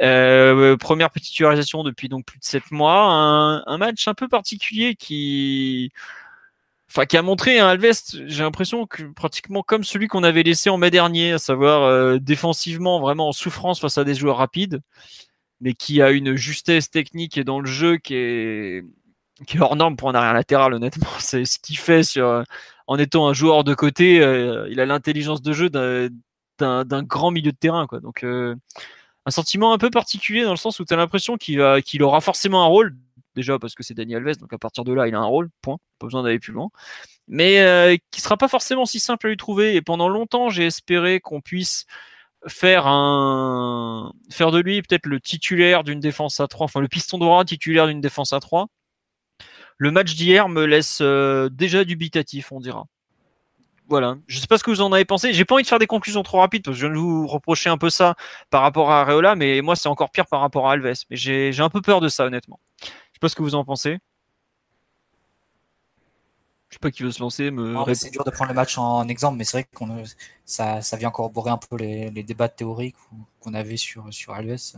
[0.00, 4.28] Euh, première petite titularisation depuis donc plus de 7 mois, un, un, match un peu
[4.28, 5.92] particulier qui
[6.90, 7.92] enfin qui a montré un Alves,
[8.26, 12.18] j'ai l'impression que pratiquement comme celui qu'on avait laissé en mai dernier, à savoir euh,
[12.18, 14.80] défensivement vraiment en souffrance face à des joueurs rapides,
[15.60, 18.84] mais qui a une justesse technique dans le jeu qui est
[19.46, 21.08] qui est hors norme pour un arrière latéral, honnêtement.
[21.18, 22.44] C'est ce qu'il fait sur,
[22.90, 24.20] en étant un joueur de côté.
[24.20, 27.86] Euh, il a l'intelligence de jeu d'un grand milieu de terrain.
[27.86, 28.00] Quoi.
[28.00, 28.56] Donc, euh,
[29.26, 32.64] un sentiment un peu particulier dans le sens où tu as l'impression qu'il aura forcément
[32.64, 32.96] un rôle.
[33.36, 35.50] Déjà parce que c'est Daniel Alves, donc à partir de là, il a un rôle,
[35.62, 35.76] point.
[36.00, 36.70] Pas besoin d'aller plus loin.
[37.28, 39.76] Mais euh, qui sera pas forcément si simple à lui trouver.
[39.76, 41.86] Et pendant longtemps, j'ai espéré qu'on puisse
[42.48, 42.84] faire
[44.30, 47.86] faire de lui peut-être le titulaire d'une défense à 3, enfin le piston droit titulaire
[47.86, 48.68] d'une défense à 3
[49.80, 52.84] le match d'hier me laisse euh, déjà dubitatif, on dira.
[53.88, 54.18] Voilà.
[54.26, 55.32] Je ne sais pas ce que vous en avez pensé.
[55.32, 57.26] J'ai pas envie de faire des conclusions trop rapides parce que je viens de vous
[57.26, 58.14] reprocher un peu ça
[58.50, 60.92] par rapport à Areola, mais moi c'est encore pire par rapport à Alves.
[61.08, 62.60] Mais j'ai un peu peur de ça, honnêtement.
[62.82, 63.98] Je sais pas ce que vous en pensez.
[66.68, 67.50] Je sais pas qui veut se lancer.
[67.50, 67.74] Me...
[67.94, 69.84] C'est dur de prendre le match en, exemple, mais c'est vrai que
[70.44, 72.96] ça, ça vient corroborer un peu les, débats théoriques
[73.40, 74.74] qu'on avait sur, sur Alves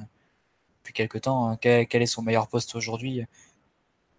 [0.79, 1.49] depuis quelques temps.
[1.49, 1.59] Hein.
[1.61, 3.27] Quel, quel, est son meilleur poste aujourd'hui?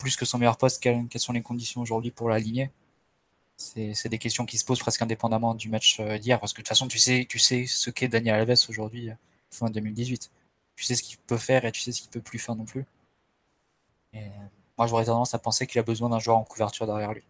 [0.04, 2.72] Plus que son meilleur poste, quelles, sont les conditions aujourd'hui pour l'aligner
[3.58, 6.64] c'est des questions qui se posent presque indépendamment du match euh, d'hier, parce que de
[6.64, 7.28] toute façon, tu sais,
[7.68, 9.16] ce qu'est Daniel Alves aujourd'hui, euh,
[9.52, 10.32] fin 2018.
[10.76, 12.66] Tu sais ce qu'il peut faire et tu sais ce qu'il peut plus faire non
[12.66, 12.86] plus.
[14.14, 14.26] Et
[14.78, 17.24] moi, j'aurais tendance à penser qu'il a besoin d'un joueur en couverture derrière lui.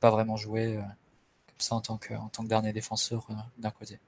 [0.00, 3.26] Pas vraiment jouer euh, comme ça en tant que, dernier défenseur
[3.58, 3.98] d'un côté.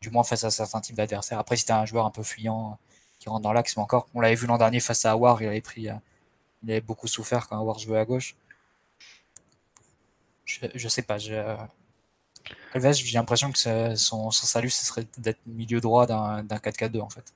[0.00, 1.38] Du moins face à certains types d'adversaires.
[1.38, 2.78] Après, si tu un joueur un peu fuyant
[3.20, 5.48] qui rentre dans l'axe, mais encore, on l'avait vu l'an dernier face à Awar, il
[5.48, 5.88] avait pris
[6.62, 8.36] il avait beaucoup souffert quand avoir joué à gauche.
[10.44, 11.18] Je, je sais pas.
[11.18, 11.34] Je...
[12.74, 17.10] Alves, j'ai l'impression que son, son, salut, ce serait d'être milieu droit d'un 4-4-2 en
[17.10, 17.32] fait.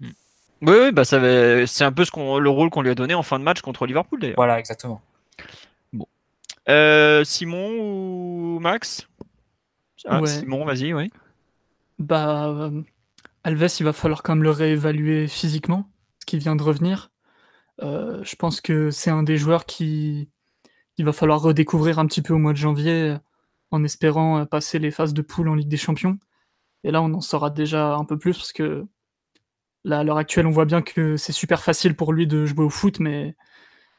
[0.00, 0.14] Oui,
[0.62, 3.38] oui bah c'est un peu ce qu'on, le rôle qu'on lui a donné en fin
[3.38, 4.36] de match contre Liverpool d'ailleurs.
[4.36, 5.00] Voilà, exactement.
[5.92, 6.06] Bon.
[6.68, 9.06] Euh, Simon ou Max?
[10.06, 11.10] Ah, Simon, vas-y, oui.
[11.98, 12.82] Bah, euh,
[13.44, 15.88] Alves, il va falloir quand même le réévaluer physiquement,
[16.20, 17.10] ce qui vient de revenir.
[17.82, 20.30] Euh, je pense que c'est un des joueurs qui
[20.98, 23.16] il va falloir redécouvrir un petit peu au mois de janvier
[23.70, 26.18] en espérant euh, passer les phases de poule en Ligue des Champions.
[26.84, 28.86] Et là, on en saura déjà un peu plus parce que
[29.84, 32.64] là, à l'heure actuelle, on voit bien que c'est super facile pour lui de jouer
[32.64, 33.36] au foot, mais,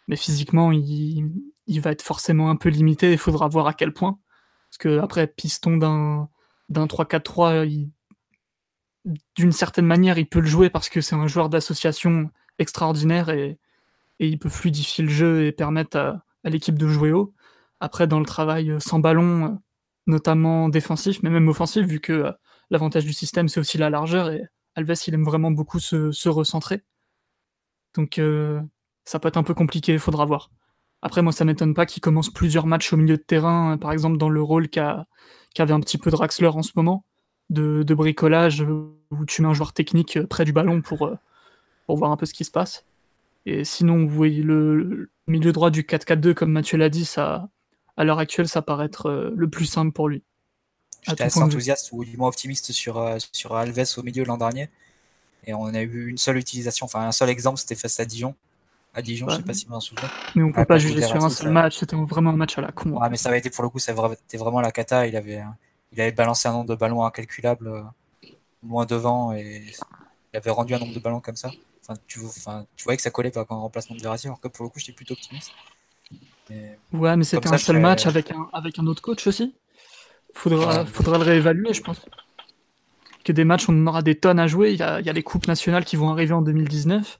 [0.08, 1.32] mais physiquement, il,
[1.68, 3.12] il va être forcément un peu limité.
[3.12, 4.20] Il faudra voir à quel point.
[4.70, 6.30] Parce que après, piston d'un,
[6.70, 7.90] d'un 3-4-3,
[9.36, 13.60] d'une certaine manière, il peut le jouer parce que c'est un joueur d'association extraordinaire et,
[14.20, 17.34] et il peut fluidifier le jeu et permettre à, l'équipe de jouer haut.
[17.80, 19.56] Après, dans le travail euh, sans ballon, euh,
[20.08, 22.32] notamment défensif, mais même offensif, vu que euh,
[22.70, 24.44] l'avantage du système, c'est aussi la largeur, et
[24.76, 26.84] Alves, il aime vraiment beaucoup se, recentrer.
[27.96, 28.22] Donc,
[29.06, 30.52] ça peut être un peu compliqué, il faudra voir.
[31.02, 34.18] Après, moi, ça m'étonne pas qu'il commence plusieurs matchs au milieu de terrain, par exemple
[34.18, 37.06] dans le rôle qu'avait un petit peu Draxler en ce moment,
[37.50, 41.10] de, bricolage, où tu mets un joueur technique près du ballon pour,
[41.88, 42.86] pour voir un peu ce qui se passe.
[43.50, 47.48] Et sinon, oui, le milieu droit du 4-4-2, comme Mathieu l'a dit, ça,
[47.96, 50.22] à l'heure actuelle, ça paraît être euh, le plus simple pour lui.
[51.04, 54.70] J'étais assez enthousiaste ou du moins optimiste sur, euh, sur Alves au milieu l'an dernier.
[55.46, 58.36] Et on a eu une seule utilisation, enfin un seul exemple, c'était face à Dijon.
[58.94, 60.10] À Dijon, je je sais pas si vous en souvenez.
[60.36, 62.74] Mais on peut pas juger sur un seul match, c'était vraiment un match à la
[62.74, 63.00] con.
[63.00, 63.94] Ouais, mais ça avait été pour le coup, ça
[64.26, 65.08] était vraiment la cata.
[65.08, 65.42] Il avait,
[65.94, 68.30] il avait balancé un nombre de ballons incalculable euh,
[68.68, 69.64] loin devant et
[70.34, 71.50] il avait rendu un nombre de ballons comme ça.
[71.88, 74.50] Enfin, tu, enfin, tu voyais que ça collait pas quand remplacement de Verratti, alors que
[74.50, 75.52] pour le coup, j'étais plutôt optimiste.
[76.94, 79.56] ouais, mais c'était un seul match avec un, avec un autre coach aussi.
[80.34, 82.02] Faudra, faudra le réévaluer, je pense.
[83.24, 84.72] Que des matchs, on aura des tonnes à jouer.
[84.72, 87.20] Il y a, il y a les coupes nationales qui vont arriver en 2019.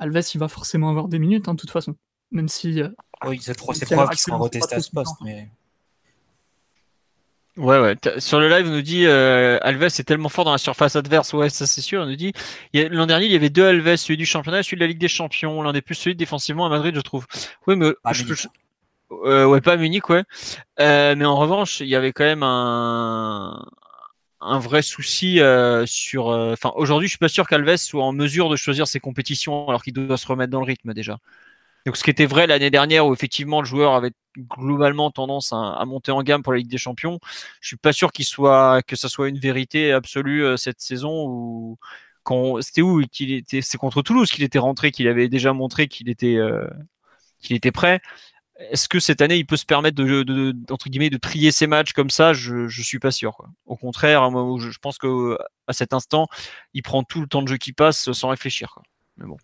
[0.00, 1.94] Alves, il va forcément avoir des minutes, hein, de toute façon.
[2.32, 2.80] Même si.
[2.80, 2.88] Euh,
[3.24, 5.14] oui, c'est preuves qui seront à ce poste.
[5.22, 5.48] Mais...
[7.58, 7.96] Ouais, ouais.
[8.18, 11.34] Sur le live, on nous dit euh, Alves est tellement fort dans la surface adverse.
[11.34, 12.00] Ouais, ça c'est sûr.
[12.02, 12.32] On nous dit
[12.72, 14.98] l'an dernier, il y avait deux Alves, celui du championnat et celui de la Ligue
[14.98, 15.60] des Champions.
[15.62, 17.26] L'un des plus solides défensivement à Madrid, je trouve.
[17.66, 17.92] Oui, mais
[19.26, 20.24] euh, ouais, pas Munich, ouais.
[20.80, 23.62] Euh, mais en revanche, il y avait quand même un
[24.40, 25.40] un vrai souci
[25.84, 26.26] sur.
[26.28, 29.82] Enfin, aujourd'hui, je suis pas sûr qu'Alves soit en mesure de choisir ses compétitions alors
[29.82, 31.18] qu'il doit se remettre dans le rythme déjà.
[31.86, 34.12] Donc, ce qui était vrai l'année dernière où effectivement le joueur avait
[34.58, 37.18] globalement tendance à, monter en gamme pour la Ligue des Champions,
[37.60, 41.26] je suis pas sûr qu'il soit que ça soit une vérité absolue euh, cette saison
[41.26, 41.78] où
[42.22, 46.08] quand c'était où qu'il c'est contre Toulouse qu'il était rentré qu'il avait déjà montré qu'il
[46.08, 46.66] était euh,
[47.42, 48.00] qu'il était prêt.
[48.70, 52.32] Est-ce que cette année il peut se permettre de, trier ses matchs comme ça?
[52.32, 53.36] Je je suis pas sûr.
[53.66, 54.28] Au contraire,
[54.58, 56.28] je, pense que à cet instant,
[56.74, 58.78] il prend tout le temps de jeu qui passe sans réfléchir.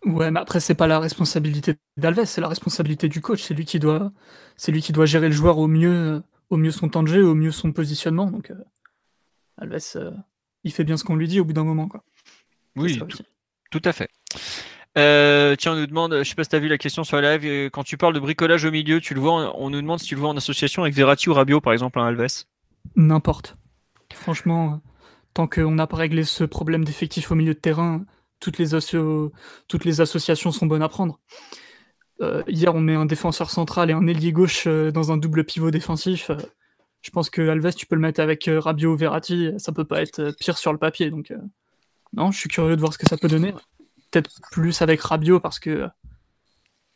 [0.04, 3.42] Ouais, mais après, c'est pas la responsabilité d'Alves, c'est la responsabilité du coach.
[3.42, 4.12] C'est lui qui doit,
[4.56, 7.24] c'est lui qui doit gérer le joueur au mieux, au mieux son temps de jeu,
[7.24, 8.30] au mieux son positionnement.
[8.30, 8.56] Donc, euh,
[9.58, 10.10] Alves, euh,
[10.64, 12.02] il fait bien ce qu'on lui dit au bout d'un moment, quoi.
[12.76, 12.98] Oui,
[13.70, 14.08] tout, à fait.
[14.96, 17.20] Euh, tiens, on nous demande, je sais pas si tu as vu la question sur
[17.20, 19.98] la live, quand tu parles de bricolage au milieu, tu le vois, on nous demande
[19.98, 22.44] si tu le vois en association avec Verratti ou Rabiot, par exemple, un Alves.
[22.96, 23.56] N'importe.
[24.14, 24.80] Franchement,
[25.34, 28.04] tant qu'on n'a pas réglé ce problème d'effectif au milieu de terrain,
[28.40, 28.68] toutes les,
[29.68, 31.20] toutes les associations sont bonnes à prendre.
[32.20, 35.44] Euh, hier, on met un défenseur central et un ailier gauche euh, dans un double
[35.44, 36.30] pivot défensif.
[36.30, 36.36] Euh,
[37.00, 40.02] je pense que Alves, tu peux le mettre avec Rabiot ou Verratti, ça peut pas
[40.02, 41.10] être pire sur le papier.
[41.10, 41.32] Donc,
[42.12, 43.52] non, je suis curieux de voir ce que ça peut donner.
[44.10, 45.88] Peut-être plus avec Rabiot parce que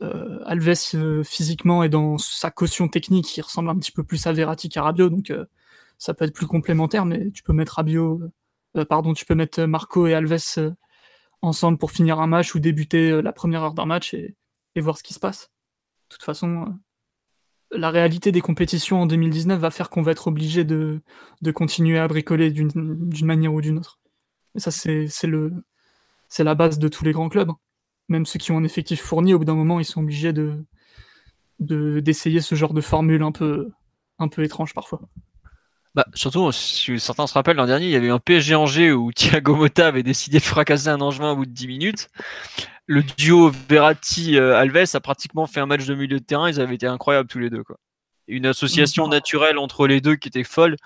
[0.00, 4.68] Alves, physiquement et dans sa caution technique, il ressemble un petit peu plus à Verratti
[4.68, 5.08] qu'à Rabiot.
[5.08, 5.32] Donc,
[5.98, 8.22] ça peut être plus complémentaire, mais tu peux mettre Rabiot,
[8.88, 10.74] pardon, tu peux mettre Marco et Alves
[11.42, 14.36] ensemble pour finir un match ou débuter euh, la première heure d'un match et,
[14.76, 15.50] voir ce qui se passe.
[16.08, 16.64] De toute façon,
[17.72, 21.02] euh, la réalité des compétitions en 2019 va faire qu'on va être obligé de,
[21.54, 23.98] continuer à bricoler d'une manière ou d'une autre.
[24.54, 25.08] Et ça, c'est
[26.44, 27.50] la base de tous les grands clubs.
[28.08, 30.64] Même ceux qui ont un effectif fourni, au bout d'un moment, ils sont obligés de
[31.60, 33.72] d'essayer ce genre de formule un peu
[34.42, 35.00] étrange parfois.
[35.94, 38.92] Bah, surtout, si certains se rappellent, l'an dernier, il y avait eu un PSG Angers
[38.92, 42.08] où Thiago Motta avait décidé de fracasser un Angevin au bout de 10 minutes.
[42.86, 46.48] Le duo Verratti-Alves a pratiquement fait un match de milieu de terrain.
[46.48, 47.62] Ils avaient été incroyables tous les deux.
[47.62, 47.76] Quoi.
[48.26, 50.76] Une association naturelle entre les deux qui était folle.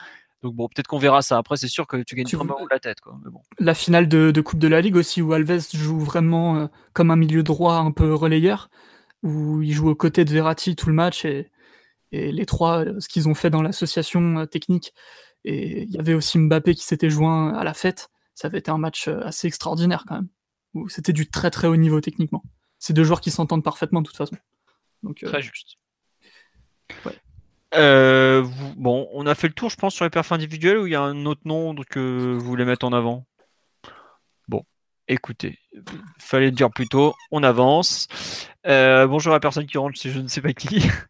[0.43, 1.39] Donc bon, peut-être qu'on verra ça.
[1.39, 3.01] Après, c'est sûr que tu gagnes tu vraiment la tête.
[3.01, 3.17] Quoi.
[3.25, 3.41] bon.
[3.59, 7.17] La finale de, Coupe de la Ligue aussi, où Alves joue vraiment euh, comme un
[7.17, 8.69] milieu droit un peu relayeur,
[9.23, 11.51] où il joue aux côtés de Verratti tout le match et
[12.13, 14.93] et les trois, euh, ce qu'ils ont fait dans l'association euh, technique.
[15.45, 18.09] Et il y avait aussi Mbappé qui s'était joint à la fête.
[18.35, 20.29] Ça avait été un match euh, assez extraordinaire quand même.
[20.75, 22.43] Où c'était du très très haut niveau techniquement.
[22.79, 24.37] C'est deux joueurs qui s'entendent parfaitement de toute façon.
[25.03, 25.79] Donc, très juste.
[27.73, 30.97] bon, on a fait le tour, je pense, sur les perfs individuels ou il y
[30.97, 33.27] a un autre nom que vous voulez mettre en avant?
[35.09, 35.61] Écoutez,
[36.19, 38.09] fallait le dire plus tôt, on avance.
[38.67, 40.83] Euh, bonjour à la personne qui rentre, c'est je ne sais pas qui.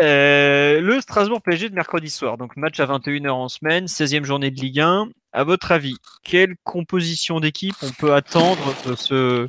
[0.00, 4.50] Euh, le Strasbourg PSG de mercredi soir, donc match à 21h en semaine, 16e journée
[4.50, 5.08] de Ligue 1.
[5.32, 9.48] À votre avis, quelle composition d'équipe on peut attendre de ce,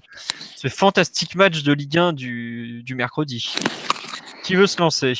[0.67, 3.53] fantastique match de Ligue 1 du, mercredi?
[4.43, 5.13] Qui veut se lancer?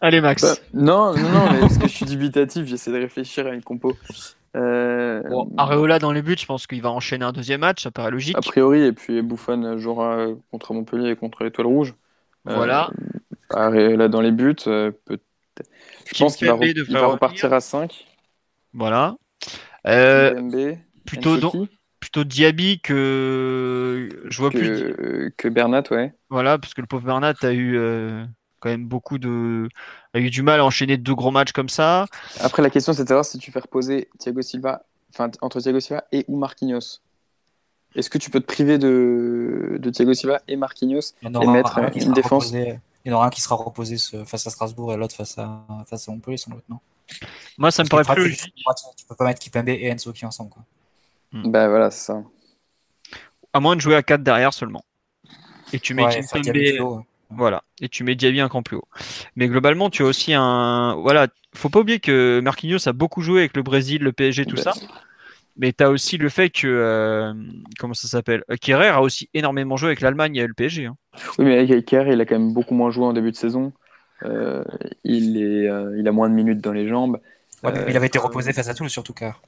[0.00, 0.42] Allez Max.
[0.42, 3.62] Bah, non, non, non, mais parce que je suis dubitatif, j'essaie de réfléchir à une
[3.62, 3.96] compo.
[4.58, 5.22] Euh,
[5.56, 8.36] Areola dans les buts, je pense qu'il va enchaîner un deuxième match, ça paraît logique.
[8.36, 11.94] A priori, et puis Bouffon jouera contre Montpellier et contre l'Étoile Rouge.
[12.48, 12.90] Euh, voilà.
[13.50, 15.18] Areola dans les buts, euh, peut
[16.06, 16.54] je pense qu'il va,
[17.06, 18.06] repartir à 5.
[18.72, 19.16] Voilà.
[21.04, 21.36] plutôt,
[22.00, 24.94] plutôt Diaby que je vois plus
[25.36, 26.14] que Bernat, ouais.
[26.30, 27.78] Voilà, parce que le pauvre Bernat a eu
[28.60, 29.68] quand même beaucoup de
[30.18, 32.06] a eu du mal à enchaîner deux gros matchs comme ça.
[32.40, 35.80] Après la question c'est de savoir si tu fais reposer Thiago Silva enfin entre Thiago
[35.80, 37.00] Silva et ou Marquinhos.
[37.94, 41.90] est-ce que tu peux te priver de, de Thiago Silva et Marquinhos et mettre un
[41.90, 44.50] qui une défense reposé- Il y en aura un qui sera reposé ce- face à
[44.50, 46.78] Strasbourg et l'autre face à, face à Montpellier, sans doute, non?
[47.56, 48.54] Moi, ça me paraît plus logique.
[48.96, 50.50] Tu peux pas mettre Kipembe et Enzo qui ensemble.
[50.50, 50.62] Quoi.
[51.32, 52.22] Bah voilà, c'est ça.
[53.54, 54.84] À moins de jouer à 4 derrière seulement.
[55.72, 58.88] Et tu mets Ouais, Kimpembe- Voilà, et tu mets Diaby un cran plus haut.
[59.36, 60.94] Mais globalement, tu as aussi un.
[60.96, 64.56] Voilà, faut pas oublier que Marquinhos a beaucoup joué avec le Brésil, le PSG, tout
[64.56, 64.72] ça.
[65.56, 66.66] Mais tu as aussi le fait que.
[66.66, 67.34] euh,
[67.78, 68.44] comment ça s'appelle?
[68.50, 70.86] Euh, Kerrer a aussi énormément joué avec l'Allemagne et le PSG.
[70.86, 70.96] hein.
[71.38, 73.72] Oui, mais avec Kerr, il a quand même beaucoup moins joué en début de saison.
[74.24, 74.64] Euh,
[75.04, 77.20] il, est, euh, il a moins de minutes dans les jambes.
[77.62, 79.42] Ouais, mais il avait été reposé face à Toulouse, surtout car.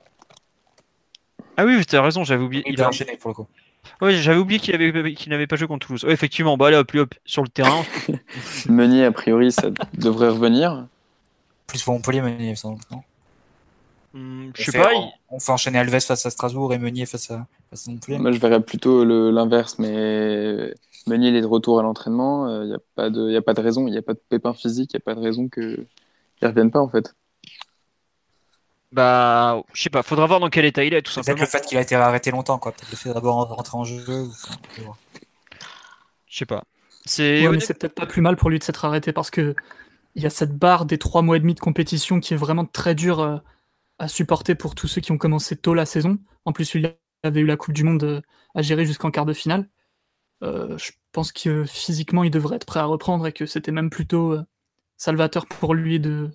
[1.57, 2.63] Ah oui, tu as raison, j'avais oublié.
[2.67, 3.47] Il il a- a enchaîné pour le coup.
[4.01, 5.15] Ouais, j'avais oublié qu'il avait...
[5.15, 6.05] qu'il n'avait pas joué contre Toulouse.
[6.05, 7.83] Ouais, effectivement, bah allez, hop, lui, hop, sur le terrain.
[8.69, 10.87] Meunier, a priori, ça devrait revenir.
[11.67, 13.03] Plus pour Montpellier, Meunier, sans doute, non?
[14.15, 14.91] Hum, On je sais pas.
[14.95, 17.91] On, il- on fait enchaîner Alves face à Strasbourg et Meunier face à, face à
[17.93, 18.19] Montpellier.
[18.19, 20.75] Moi, je verrais plutôt le- l'inverse, mais
[21.07, 22.63] Meunier il est de retour à l'entraînement.
[22.63, 24.21] Il n'y a, pas de- y a pas de raison, il n'y a pas de
[24.29, 25.87] pépin physique, il n'y a pas de raison qu'il
[26.43, 27.15] ne revienne pas, en fait.
[28.93, 31.45] Bah, je sais pas, faudra voir dans quel état il est, tout Peut-être simplement.
[31.45, 32.73] le fait qu'il a été arrêté longtemps, quoi.
[32.73, 34.03] Peut-être le fait d'abord rentrer en jeu.
[34.09, 34.33] ou-.
[36.27, 36.65] Je sais pas.
[37.05, 37.47] C'est.
[37.47, 39.55] Ouais, mais c'est peut-être pas plus mal pour lui de s'être arrêté parce que
[40.17, 42.65] il y a cette barre des trois mois et demi de compétition qui est vraiment
[42.65, 43.39] très dure euh,
[44.01, 46.19] à supporter pour tous ceux qui ont commencé tôt la saison.
[46.45, 48.21] En plus, il avait eu la Coupe du Monde euh,
[48.57, 49.69] à gérer jusqu'en quart de finale.
[50.43, 53.91] Euh, je pense que physiquement, il devrait être prêt à reprendre et que c'était même
[53.91, 54.37] plutôt
[54.97, 56.31] salvateur pour lui de,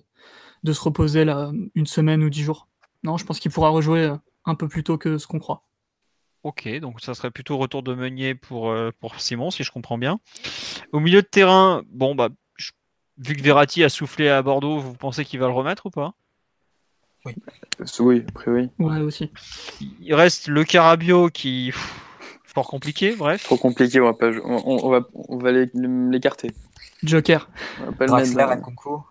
[0.66, 2.68] de se reposer là, une semaine ou dix jours.
[3.04, 5.62] Non, je pense qu'il pourra rejouer euh, un peu plus tôt que ce qu'on croit.
[6.42, 9.98] Ok, donc ça serait plutôt retour de Meunier pour, euh, pour Simon, si je comprends
[9.98, 10.20] bien.
[10.92, 12.72] Au milieu de terrain, bon, bah, je-
[13.18, 16.14] vu que Verratti a soufflé à Bordeaux, vous pensez qu'il va le remettre ou pas?
[17.26, 17.32] Euh,
[18.00, 18.70] Oui, a priori.
[18.78, 19.30] Ouais, aussi.
[20.00, 21.70] Il reste le Carabio qui.
[21.72, 22.02] pff,
[22.44, 23.42] Fort compliqué, bref.
[23.44, 26.52] Trop compliqué, on va, pas, on, on va, on va l'é- l'écarter.
[27.02, 27.50] Joker.
[27.82, 29.02] On va pas le mettre dans- Nkunku.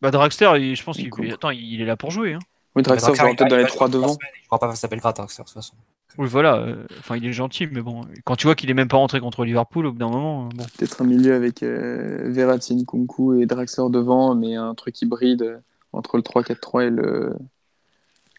[0.00, 1.10] Bah, Dragster, il- je pense qu'il.
[1.32, 2.34] Attends, il est là pour jouer.
[2.34, 2.38] hein.
[2.74, 4.08] Oui, je il peut-être dans les il trois devant.
[4.08, 5.74] Il ne pourra pas face à Belgrade, Draxler, de toute façon.
[6.18, 6.56] Oui, voilà.
[6.56, 9.18] euh, Enfin, il est gentil, mais bon, quand tu vois qu'il est même pas rentré
[9.20, 10.64] contre Liverpool, au bout d'un moment, euh, bon.
[10.76, 15.58] Peut-être un milieu avec euh, Verratti, Nkunku et Draxler devant, mais un truc hybride euh,
[15.92, 17.34] entre le 3-4-3 et le,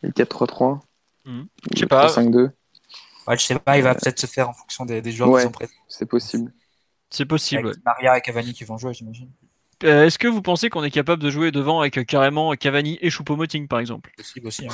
[0.03, 0.81] et le 4-3-3.
[1.25, 1.41] Mhm.
[1.41, 2.05] Ou Je sais le pas.
[2.07, 2.37] 3-5-2.
[2.37, 5.41] Ouais, le schéma, il va peut-être se faire en fonction des, des joueurs Ouais.
[5.41, 5.69] qui sont prêts.
[5.87, 6.53] C'est possible.
[7.09, 7.69] C'est possible.
[7.69, 9.29] Avec Maria et Cavani qui vont jouer, j'imagine.
[9.83, 12.97] Euh, Est-ce que vous pensez qu'on est capable de jouer devant avec euh, carrément Cavani
[13.01, 14.11] et Choupo-Moting, par exemple?
[14.17, 14.65] Possible aussi.
[14.67, 14.73] Hein.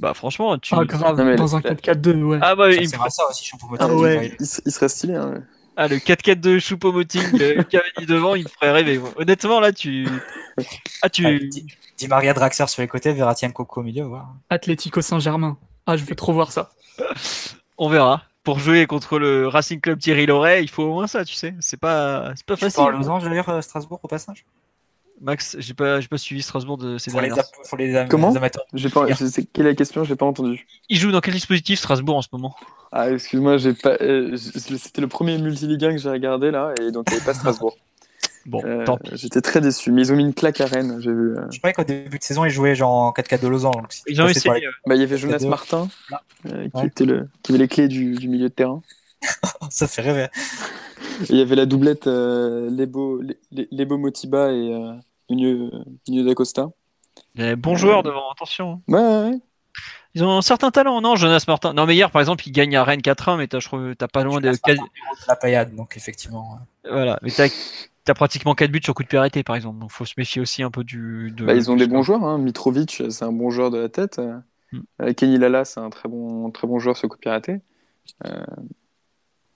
[0.00, 0.74] Bah, franchement, tu.
[0.76, 2.38] Ah, grave, Non, mais dans un la- 4-4-2, ouais.
[2.42, 4.34] Ah, bah, il me C'est vrai, ça aussi, champion Ah ouais.
[4.40, 5.14] Il, se- il serait stylé.
[5.14, 5.42] Hein.
[5.76, 8.98] Ah, le 4-4 de Choupo-Moting, euh, Cavani devant, il me ferait rêver.
[8.98, 9.10] moi.
[9.16, 10.08] Honnêtement, là, tu.
[11.02, 11.24] Ah, tu.
[11.24, 11.66] Ouais, Di,
[11.98, 14.04] Di Maria Draxler sur les côtés, Verratti Coco au milieu.
[14.04, 14.26] Voilà.
[14.50, 15.58] Atlético Saint-Germain.
[15.86, 16.70] Ah, je veux trop voir ça.
[17.76, 18.22] On verra.
[18.44, 21.54] Pour jouer contre le Racing Club Thierry Loret, il faut au moins ça, tu sais.
[21.60, 22.76] C'est pas, c'est pas Tu facile.
[22.76, 24.44] parles aux anges d'ailleurs, euh, Strasbourg au passage?
[25.20, 27.38] Max, j'ai pas, j'ai pas suivi Strasbourg de ces Pour dernières.
[27.38, 28.64] ap- pour les am- Comment les amateurs.
[28.74, 30.66] J'ai pas, je sais quelle est la question, j'ai pas entendu.
[30.90, 32.54] Il joue dans quel dispositif Strasbourg en ce moment?
[32.92, 33.96] Ah, excuse-moi, j'ai pas.
[34.02, 37.24] euh, C'était le premier multiligue 1 que j'ai regardé là, et donc il n'y avait
[37.24, 37.76] pas Strasbourg.
[38.46, 39.10] Bon, Euh, tant pis.
[39.14, 41.36] J'étais très déçu, mais ils ont mis une claque à Rennes, j'ai vu.
[41.36, 41.46] euh.
[41.50, 43.76] Je croyais qu'au début de saison, ils jouaient genre en 4-4 de Losange.
[43.76, 44.60] donc Ils ont essayé.
[44.60, 45.38] les- euh, Bah, il y avait Jonas.
[45.48, 45.88] Martin,
[46.46, 46.86] euh, qui, Ouais.
[46.86, 48.82] était le, qui avait les clés du, du milieu de terrain.
[49.70, 50.26] Ça fait rêver.
[51.22, 54.92] Et il y avait la doublette euh, Lebo, Le- Lebo Motiba et euh,
[55.30, 55.70] Nuno
[56.26, 56.68] d'Acosta.
[57.56, 58.82] Bons joueurs devant, attention.
[58.88, 59.38] Ouais, ouais, ouais.
[60.16, 61.72] Ils ont un certain talent, non, Jonas Martin?
[61.72, 64.06] Non, mais hier, par exemple, il gagne à Rennes 4-1, mais t'as, je trouve, t'as
[64.06, 64.44] pas loin de.
[64.46, 64.80] Jonas quasi-
[65.26, 66.58] La paillade, donc effectivement.
[66.88, 67.48] Voilà, mais t'as,
[68.04, 69.78] t'as pratiquement 4 buts sur coup de pied arrêté, par exemple.
[69.78, 71.32] Donc, faut se méfier aussi un peu du.
[71.36, 72.24] De, Bah, ils ont des bons joueurs.
[72.24, 72.38] Hein.
[72.38, 74.20] Mitrovic, c'est un bon joueur de la tête.
[74.72, 74.80] Hmm.
[75.02, 77.60] euh, Kenny Lala, c'est un très bon, très bon joueur sur coup de pied arrêté.
[78.24, 78.44] Euh,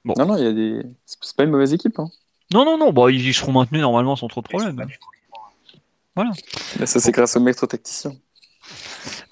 [0.04, 0.14] Bon.
[0.16, 0.82] Non, non, il y a des.
[1.04, 1.98] C'est pas une mauvaise équipe.
[1.98, 2.08] Hein.
[2.52, 4.74] Non, non, non, bah, ils seront maintenus normalement sans trop de problèmes.
[4.76, 4.86] tout.
[6.16, 8.12] Bah, ça, c'est grâce au maître tacticien.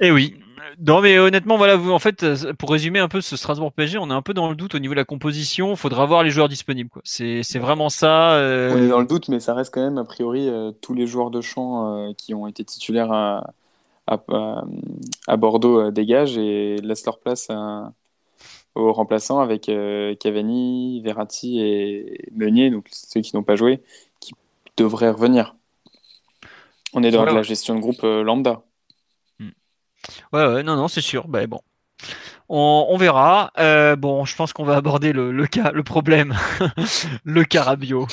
[0.01, 0.39] Eh oui.
[0.79, 3.99] Non, mais honnêtement, voilà, vous, en fait, euh, pour résumer un peu ce Strasbourg PSG,
[3.99, 5.71] on est un peu dans le doute au niveau de la composition.
[5.71, 6.91] Il faudra voir les joueurs disponibles.
[6.91, 7.03] Quoi.
[7.05, 8.35] C'est, c'est vraiment ça.
[8.35, 10.93] euh, On est dans le doute, mais ça reste quand même, a priori, euh, tous
[10.93, 13.55] les joueurs de champ euh, qui ont été titulaires à,
[14.07, 14.65] à, à-
[15.29, 17.49] à Bordeaux dégagent et laissent leur place
[18.75, 19.71] aux remplaçants avec
[20.21, 23.83] Cavani, Verratti et Meunier, donc ceux qui n'ont pas joué,
[24.21, 24.35] qui
[24.77, 25.55] devraient revenir.
[26.93, 28.63] On est dans la gestion de groupe lambda.
[30.33, 31.29] Ouais, ouais, non, non, c'est sûr.
[31.29, 31.61] Bah, bon.
[32.49, 33.51] On, verra.
[33.59, 36.37] Euh, bon, je pense qu'on va aborder le, le cas, le problème,
[37.25, 38.07] le carabio.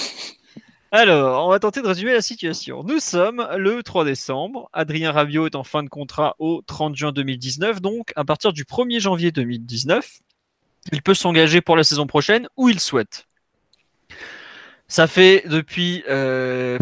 [0.92, 2.84] Alors, on va tenter de résumer la situation.
[2.84, 4.70] Nous sommes le 3 décembre.
[4.74, 7.82] Adrien Rabiot est en fin de contrat au 30 juin 2019.
[7.82, 10.20] Donc, à partir du 1er janvier 2019,
[10.92, 13.28] il peut s'engager pour la saison prochaine ou il souhaite.
[14.88, 16.78] Ça fait depuis, euh,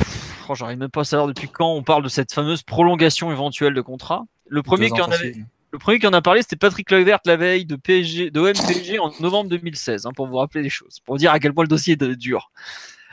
[0.53, 3.81] j'arrive même pas à savoir depuis quand on parle de cette fameuse prolongation éventuelle de
[3.81, 4.25] contrat.
[4.51, 5.33] Le premier qui en avait,
[5.71, 8.99] le premier qui en a parlé, c'était Patrick Kluivert la veille de PSG, de PSG
[8.99, 11.69] en novembre 2016, hein, pour vous rappeler les choses, pour dire à quel point le
[11.69, 12.51] dossier est dur.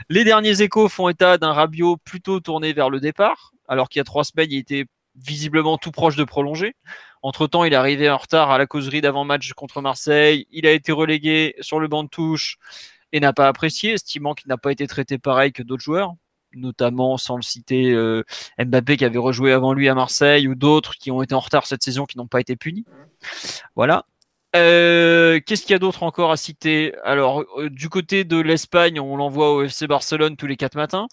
[0.08, 4.02] Les derniers échos font état d'un Rabiot plutôt tourné vers le départ, alors qu'il y
[4.02, 6.74] a trois semaines, il était visiblement tout proche de prolonger.
[7.22, 10.48] Entre-temps, il est arrivé en retard à la causerie d'avant-match contre Marseille.
[10.50, 12.58] Il a été relégué sur le banc de touche
[13.12, 16.14] et n'a pas apprécié, estimant qu'il n'a pas été traité pareil que d'autres joueurs,
[16.54, 18.24] notamment sans le citer euh,
[18.58, 21.66] Mbappé qui avait rejoué avant lui à Marseille ou d'autres qui ont été en retard
[21.66, 22.84] cette saison qui n'ont pas été punis.
[23.76, 24.06] Voilà.
[24.56, 26.94] Euh, qu'est-ce qu'il y a d'autre encore à citer?
[27.04, 31.06] Alors, euh, du côté de l'Espagne, on l'envoie au FC Barcelone tous les quatre matins.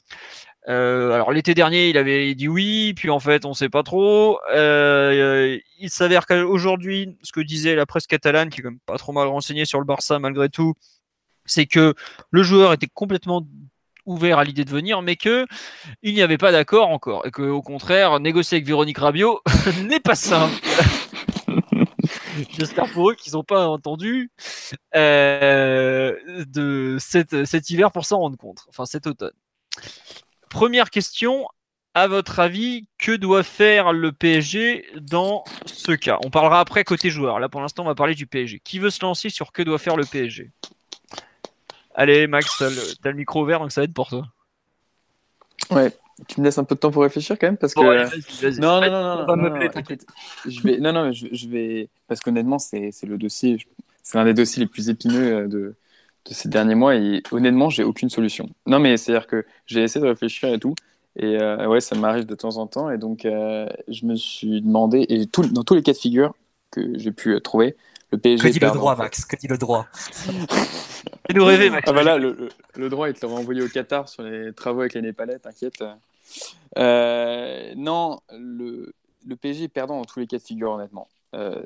[0.67, 4.39] Alors l'été dernier, il avait dit oui, puis en fait, on sait pas trop.
[4.51, 9.11] Il s'avère qu'aujourd'hui, ce que disait la presse catalane, qui est quand même pas trop
[9.11, 10.73] mal renseignée sur le Barça malgré tout,
[11.45, 11.93] c'est que
[12.31, 13.45] le joueur était complètement
[14.05, 15.45] ouvert à l'idée de venir, mais que
[16.01, 19.41] il n'y avait pas d'accord encore, et que au contraire, négocier avec Véronique Rabiot
[19.83, 20.53] n'est pas simple.
[22.57, 24.29] J'espère pour eux qu'ils n'ont pas entendu
[24.95, 26.15] euh,
[26.47, 29.33] de cet hiver pour s'en rendre compte, enfin cet automne.
[30.49, 31.47] Première question,
[31.93, 36.19] à votre avis, que doit faire le PSG dans ce cas?
[36.25, 37.39] On parlera après côté joueur.
[37.39, 38.59] Là, pour l'instant, on va parler du PSG.
[38.59, 40.51] Qui veut se lancer sur que doit faire le PSG
[41.95, 44.25] Allez, Max, t'as le, le, micro ouvert, donc ça va être pour toi.
[45.71, 45.91] Ouais,
[46.27, 47.81] tu me laisses un peu de temps pour réfléchir quand même parce que
[48.59, 49.59] non non non non, non,
[50.45, 53.57] je vais non non je, vais parce qu'honnêtement c'est le dossier
[54.03, 55.75] c'est un des dossiers les plus épineux de
[56.25, 58.49] de ces derniers mois et honnêtement, j'ai aucune solution.
[58.65, 60.75] Non, mais c'est-à-dire que j'ai essayé de réfléchir et tout.
[61.17, 62.89] Et euh, ouais, ça m'arrive de temps en temps.
[62.89, 66.33] Et donc, euh, je me suis demandé, et tout, dans tous les cas de figure
[66.71, 67.75] que j'ai pu euh, trouver,
[68.15, 68.47] le PSG.
[68.47, 69.87] Que dit le droit, Max Que dit le droit
[71.29, 71.83] Et nous rêver, Max.
[71.87, 74.93] Ah, bah le, le, droit, il te l'a envoyé au Qatar sur les travaux avec
[74.93, 75.83] les Népalais, t'inquiète.
[76.77, 78.93] non, le,
[79.25, 81.07] le PSG est perdant dans tous les cas de figure, honnêtement.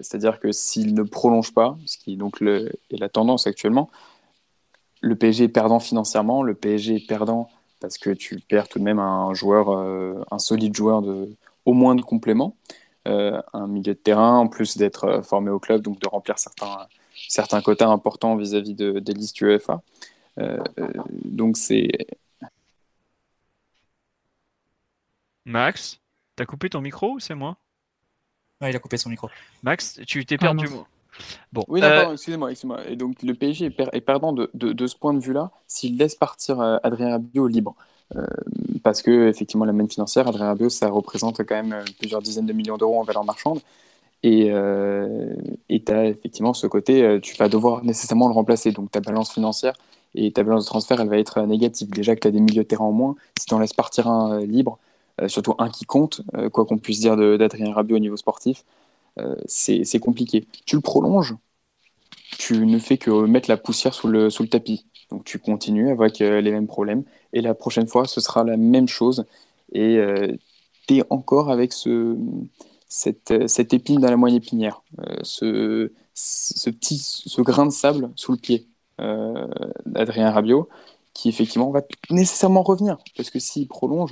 [0.01, 3.89] C'est-à-dire que s'il ne prolonge pas, ce qui donc le, est la tendance actuellement,
[5.01, 8.83] le PSG est perdant financièrement, le PSG est perdant parce que tu perds tout de
[8.83, 11.29] même un joueur, euh, un solide joueur de
[11.65, 12.73] au moins de complément, euh,
[13.53, 16.87] un milieu de terrain en plus d'être euh, formé au club, donc de remplir certains
[17.27, 19.81] certains quotas importants vis-à-vis de, des listes UEFA.
[21.25, 21.89] donc c'est
[25.45, 25.99] Max,
[26.35, 27.57] t'as coupé ton micro ou c'est moi?
[28.61, 29.29] Il a coupé son micro.
[29.63, 30.67] Max, tu t'es perdu.
[30.69, 30.85] Ah,
[31.51, 32.87] Bon, oui, euh, excusez-moi, excusez-moi.
[32.87, 36.59] Et donc le PSG est, perdant de, de, ce point de vue-là s'il laisse partir
[36.59, 37.75] euh, Adrien Rabiot libre.
[38.15, 38.25] Euh,
[38.83, 42.53] parce que effectivement la manne financière, Adrien Rabiot, ça représente quand même plusieurs dizaines de
[42.53, 43.59] millions d'euros en valeur marchande.
[44.23, 44.51] Et
[45.69, 48.71] tu as effectivement ce côté, tu vas devoir nécessairement le remplacer.
[48.71, 49.73] Donc ta balance financière
[50.15, 51.89] et ta balance de transfert, elle va être négative.
[51.91, 54.07] Déjà que tu as des milieux de terrain en moins, si tu en laisses partir
[54.07, 54.77] un libre,
[55.27, 58.65] surtout un qui compte, quoi qu'on puisse dire d'Adrien Rabiot au niveau sportif,
[59.19, 60.47] euh, c'est compliqué.
[60.65, 61.35] Tu le prolonges,
[62.39, 64.85] tu ne fais que mettre la poussière sous le, sous le tapis.
[65.11, 67.03] Donc tu continues avec euh, les mêmes problèmes.
[67.33, 69.25] Et la prochaine fois, ce sera la même chose.
[69.73, 70.31] Et euh,
[70.87, 72.15] tu es encore avec ce,
[72.87, 74.81] cette, cette, épine dans la moyenne épinière,
[75.21, 78.65] ce, ce, petit, ce grain de sable sous le pied
[79.85, 80.67] d'Adrien Rabiot,
[81.13, 82.97] qui effectivement va nécessairement revenir.
[83.15, 84.11] Parce que s'il prolonge,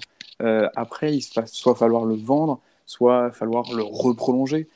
[0.76, 4.68] après, il va soit falloir le vendre, soit falloir le reprolonger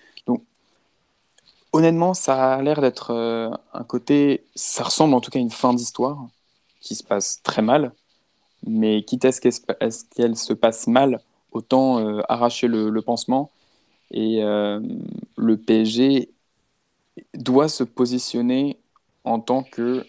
[1.74, 4.46] honnêtement, ça a l'air d'être euh, un côté.
[4.56, 6.28] Ça ressemble en tout cas à une fin d'histoire
[6.82, 7.94] qui se passe très mal.
[8.68, 13.52] Mais quitte à ce qu'elle se passe mal, autant euh, arracher le, pansement.
[14.12, 14.80] Et euh,
[15.38, 16.30] le PSG
[17.36, 18.78] doit se positionner
[19.24, 20.06] en tant que.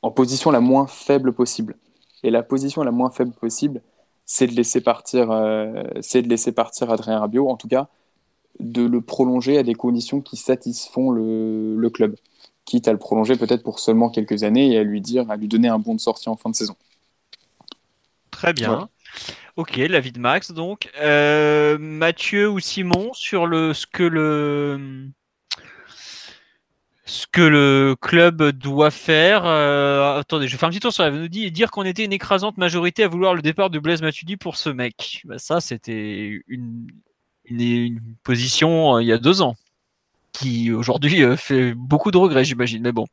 [0.00, 1.76] En, position la moins faible possible.
[2.22, 3.82] Et la position la moins faible possible,
[4.24, 5.28] c'est de laisser partir,
[6.00, 7.48] c'est de laisser partir Adrien Rabiot.
[7.48, 7.88] En tout cas,
[8.60, 12.16] de le prolonger à des conditions qui satisfont le, club,
[12.64, 15.48] quitte à le prolonger peut-être pour seulement quelques années et à lui dire, à lui
[15.48, 16.76] donner un bon de sortie en fin de saison.
[18.30, 18.88] Très bien.
[19.56, 20.90] Ok, l'avis de Max donc.
[21.00, 25.10] Euh, Mathieu ou Simon sur le ce que le
[27.08, 29.44] ce que le club doit faire.
[29.46, 32.04] Euh, attendez, je vais faire un petit tour sur la dit et dire qu'on était
[32.04, 35.22] une écrasante majorité à vouloir le départ de Blaise Matuidi pour ce mec.
[35.24, 36.86] Bah, ça, c'était une,
[37.50, 39.56] une, position euh, il y a deux ans,
[40.32, 42.82] qui aujourd'hui euh, fait beaucoup de regrets, j'imagine.
[42.82, 43.06] Mais bon.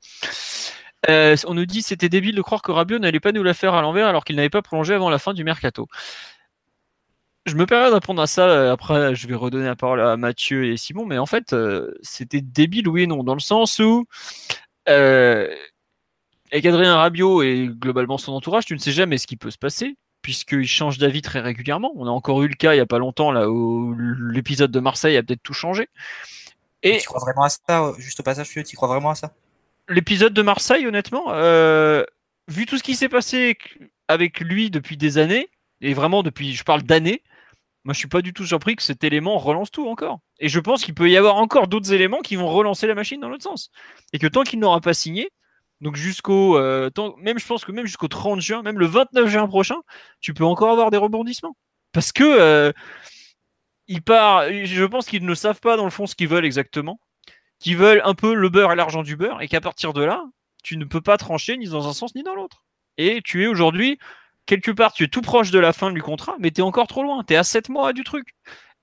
[1.09, 3.75] Euh, on nous dit c'était débile de croire que Rabiot n'allait pas nous la faire
[3.75, 5.88] à l'envers alors qu'il n'avait pas prolongé avant la fin du mercato.
[7.45, 8.71] je me permets de répondre à ça.
[8.71, 11.05] Après, je vais redonner la parole à Mathieu et Simon.
[11.05, 11.55] Mais en fait,
[12.01, 14.05] c'était débile, oui et non, dans le sens où,
[14.88, 19.57] avec Adrien Rabiot et globalement son entourage, tu ne sais jamais ce qui peut se
[19.59, 19.95] passer,
[20.26, 21.93] puisqu'il change d'avis très régulièrement.
[21.97, 23.95] On a encore eu le cas il n'y a pas longtemps, là, où
[24.32, 25.88] l'épisode de Marseille a peut-être tout changé.
[26.82, 29.36] Et tu crois vraiment à ça, juste au passage, tu crois vraiment à ça?
[29.88, 32.03] L'épisode de Marseille, honnêtement, euh,
[32.47, 33.55] vu tout ce qui s'est passé
[34.07, 35.47] avec lui depuis des années,
[35.82, 37.21] et vraiment depuis, je parle d'années,
[37.84, 40.21] moi je suis pas du tout surpris que cet élément relance tout encore.
[40.39, 43.21] Et je pense qu'il peut y avoir encore d'autres éléments qui vont relancer la machine
[43.21, 43.69] dans l'autre sens.
[44.11, 45.30] Et que tant qu'il n'aura pas signé,
[45.82, 49.47] donc jusqu'au, euh, même je pense que même jusqu'au 30 juin, même le 29 juin
[49.47, 49.78] prochain,
[50.21, 51.55] tu peux encore avoir des rebondissements.
[51.91, 52.71] Parce que euh,
[53.88, 56.99] je pense qu'ils ne savent pas dans le fond ce qu'ils veulent exactement,
[57.59, 60.23] qu'ils veulent un peu le beurre et l'argent du beurre, et qu'à partir de là,
[60.63, 62.63] tu ne peux pas trancher ni dans un sens ni dans l'autre.
[62.97, 63.99] Et tu es aujourd'hui,
[64.45, 66.88] quelque part, tu es tout proche de la fin du contrat, mais tu es encore
[66.88, 67.23] trop loin.
[67.23, 68.36] Tu es à 7 mois du truc.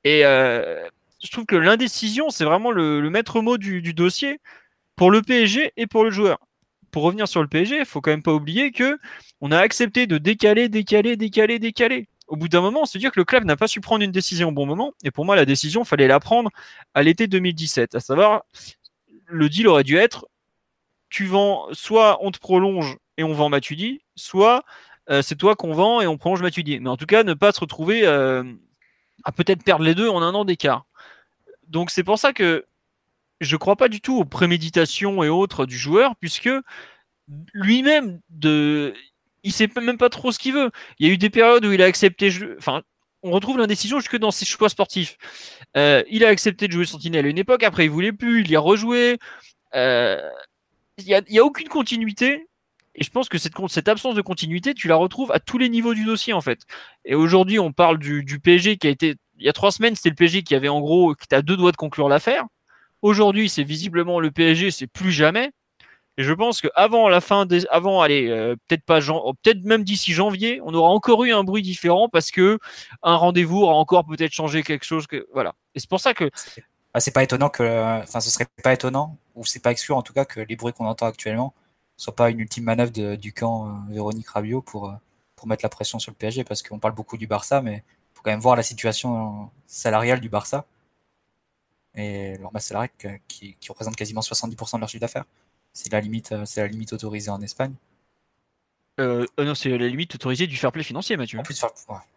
[0.04, 0.88] Et euh,
[1.22, 4.40] je trouve que l'indécision, c'est vraiment le, maître mot du, dossier
[4.96, 6.38] pour le PSG et pour le joueur.
[6.92, 8.98] Pour revenir sur le PSG, il faut quand même pas oublier que
[9.40, 12.08] on a accepté de décaler, décaler, décaler, décaler.
[12.28, 14.12] Au bout d'un moment, on se dit que le club n'a pas su prendre une
[14.12, 14.92] décision au bon moment.
[15.02, 16.50] Et pour moi, la décision, fallait la prendre
[16.94, 17.96] à l'été 2017.
[17.96, 18.44] À savoir,
[19.26, 20.26] le deal aurait dû être
[21.12, 24.64] tu vends, soit on te prolonge et on vend Matuidi, soit
[25.10, 26.80] euh, c'est toi qu'on vend et on prolonge Matuidi.
[26.80, 28.42] Mais en tout cas, ne pas se retrouver euh,
[29.24, 30.86] à peut-être perdre les deux en un an d'écart.
[31.68, 32.64] Donc c'est pour ça que
[33.42, 36.50] je ne crois pas du tout aux préméditations et autres du joueur, puisque
[37.52, 38.94] lui-même, de...
[39.42, 40.70] il sait même pas trop ce qu'il veut.
[40.98, 42.82] Il y a eu des périodes où il a accepté, enfin,
[43.22, 45.16] on retrouve l'indécision jusque dans ses choix sportifs.
[45.76, 48.50] Euh, il a accepté de jouer Sentinelle à une époque, après il voulait plus, il
[48.50, 49.18] y a rejoué
[50.98, 52.48] il n'y a, aucune continuité.
[52.94, 55.94] Et je pense que cette, absence de continuité, tu la retrouves à tous les niveaux
[55.94, 56.60] du dossier, en fait.
[57.04, 59.14] Et aujourd'hui, on parle du, du, PSG qui a été.
[59.38, 61.14] Il y a trois semaines, c'était le PSG qui avait en gros.
[61.14, 62.44] qui était deux doigts de conclure l'affaire.
[63.02, 65.50] Aujourd'hui, c'est visiblement le PSG, c'est plus jamais.
[66.18, 67.66] Et je pense qu'avant la fin des.
[67.68, 69.00] Avant, allez, euh, peut-être pas.
[69.00, 72.58] Peut-être même d'ici janvier, on aura encore eu un bruit différent parce que
[73.02, 75.06] un rendez-vous aura encore peut-être changé quelque chose.
[75.32, 75.54] Voilà.
[75.74, 76.30] Et c'est pour ça que
[77.00, 80.12] c'est pas étonnant que, enfin, ce serait pas étonnant, ou c'est pas exclu en tout
[80.12, 81.54] cas que les bruits qu'on entend actuellement
[81.96, 84.92] soient pas une ultime manœuvre du camp euh, Véronique Rabiot pour, euh,
[85.36, 88.14] pour mettre la pression sur le PSG, parce qu'on parle beaucoup du Barça, mais il
[88.16, 90.66] faut quand même voir la situation salariale du Barça
[91.94, 92.90] et leur masse salariale
[93.28, 95.24] qui, qui représente quasiment 70% de leur chiffre d'affaires.
[95.72, 97.74] C'est la limite, euh, c'est la limite autorisée en Espagne.
[99.00, 101.38] Euh, euh, non, c'est la limite autorisée du fair play financier, Mathieu.
[101.38, 101.64] En plus,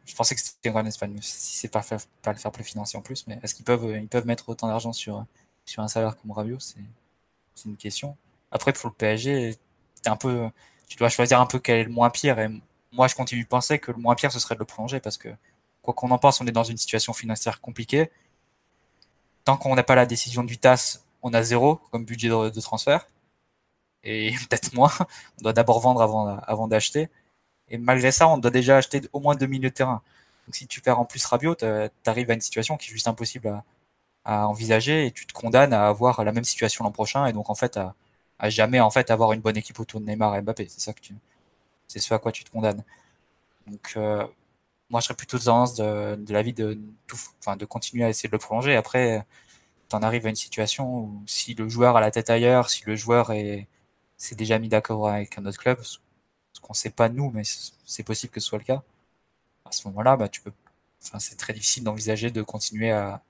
[0.05, 1.81] je pensais que c'était en Espagne, si c'est pas,
[2.21, 4.67] pas le fair play financier en plus, mais est-ce qu'ils peuvent, ils peuvent mettre autant
[4.67, 5.25] d'argent sur,
[5.65, 6.79] sur un salaire comme Rabiot C'est
[7.65, 8.17] une question.
[8.51, 9.55] Après, pour le PSG,
[10.05, 10.49] un peu,
[10.87, 12.39] tu dois choisir un peu quel est le moins pire.
[12.39, 12.49] Et
[12.91, 15.17] moi, je continue de penser que le moins pire, ce serait de le prolonger parce
[15.17, 15.29] que,
[15.81, 18.11] quoi qu'on en pense, on est dans une situation financière compliquée.
[19.45, 23.07] Tant qu'on n'a pas la décision du TAS, on a zéro comme budget de transfert
[24.05, 24.91] et peut-être moins.
[25.39, 26.01] On doit d'abord vendre
[26.47, 27.09] avant, d'acheter.
[27.69, 30.01] Et malgré ça, on doit déjà acheter au moins deux milieux de terrain.
[30.47, 31.65] Donc si tu perds en plus Rabiot, tu
[32.05, 33.63] arrives à une situation qui est juste impossible
[34.23, 37.51] à, envisager et tu te condamnes à avoir la même situation l'an prochain et donc
[37.51, 37.93] en fait à,
[38.49, 40.67] jamais en fait avoir une bonne équipe autour de Neymar et Mbappé.
[40.69, 40.99] C'est ça que
[41.87, 42.83] c'est ce à quoi tu te condamnes.
[43.67, 44.25] Donc euh,
[44.89, 46.79] moi je serais plutôt tendance de, de l'avis de
[47.57, 48.75] de continuer à essayer de le prolonger.
[48.75, 49.25] Après,
[49.89, 52.83] tu en arrives à une situation où si le joueur a la tête ailleurs, si
[52.85, 53.67] le joueur est
[54.17, 57.43] s'est déjà mis d'accord avec un autre club, ce qu'on ne sait pas nous, mais
[57.85, 58.81] c'est possible que ce soit le cas.
[59.65, 60.53] À ce moment-là, bah, tu peux,
[61.03, 63.21] enfin, c'est très difficile d'envisager de continuer à,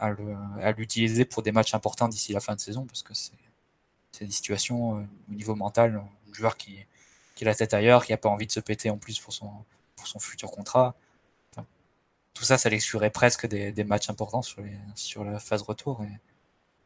[0.00, 4.32] à l'utiliser pour des matchs importants d'ici la fin de saison, parce que c'est des
[4.32, 6.84] situations euh, au niveau mental, un joueur qui,
[7.34, 9.32] qui a la tête ailleurs, qui n'a pas envie de se péter en plus pour
[9.32, 9.52] son,
[9.98, 10.94] pour son futur contrat.
[12.34, 16.20] tout ça, ça l'exclurait presque des, matchs importants sur, la phase retour, et,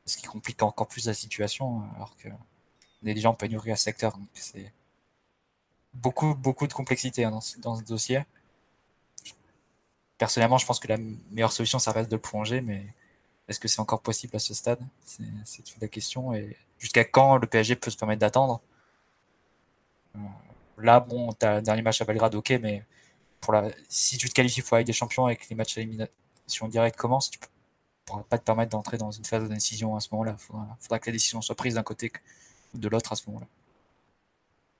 [0.06, 2.28] ce qui complique encore plus la situation, alors que
[3.02, 4.16] on est déjà en pénurie à secteur.
[4.34, 4.72] C'est
[5.94, 8.22] beaucoup, beaucoup de complexité hein, dans, ce dossier.
[10.18, 10.98] Personnellement, je pense que la
[11.30, 12.86] meilleure solution, ça reste de plonger, mais
[13.48, 14.80] est-ce que c'est encore possible à ce stade?
[15.44, 16.32] C'est toute la question.
[16.32, 18.60] Et jusqu'à quand le PSG peut se permettre d'attendre?
[20.16, 20.20] Euh,
[20.78, 22.84] Là, bon, tu as le dernier match à Belgrade, ok, mais
[23.42, 23.70] pour la...
[23.88, 27.30] si tu te qualifies pour aller des champions et que les matchs d'élimination directe commencent,
[27.30, 27.46] tu ne
[28.06, 30.36] pourras pas te permettre d'entrer dans une phase de décision à ce moment-là.
[30.38, 32.10] Il faudra, faudra, que la décision soit prise d'un côté
[32.72, 33.46] de l'autre à ce moment-là.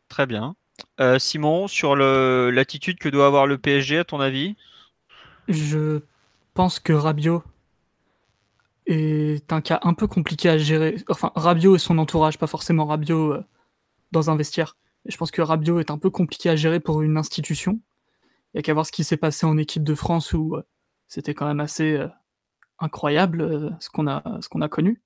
[0.09, 0.57] Très bien.
[1.01, 4.57] Euh, Simon, sur l'attitude que doit avoir le PSG, à ton avis?
[5.49, 6.01] Je
[6.55, 7.43] pense que Rabiot
[8.87, 10.97] est un cas un peu compliqué à gérer.
[11.09, 13.45] Enfin, Rabiot et son entourage, pas forcément Rabiot euh,
[14.13, 14.77] dans un vestiaire.
[15.07, 17.81] Je pense que Rabiot est un peu compliqué à gérer pour une institution.
[18.53, 20.63] Il n'y a qu'à voir ce qui s'est passé en équipe de France où euh,
[21.09, 22.09] C'était quand même assez euh,
[22.79, 25.03] incroyable euh, ce qu'on a, connu.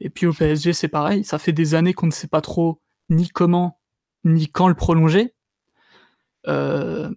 [0.00, 1.24] Et puis au PSG, c'est pareil.
[1.24, 3.80] Ça fait des années qu'on ne sait pas trop ni comment
[4.24, 5.32] ni quand le prolonger.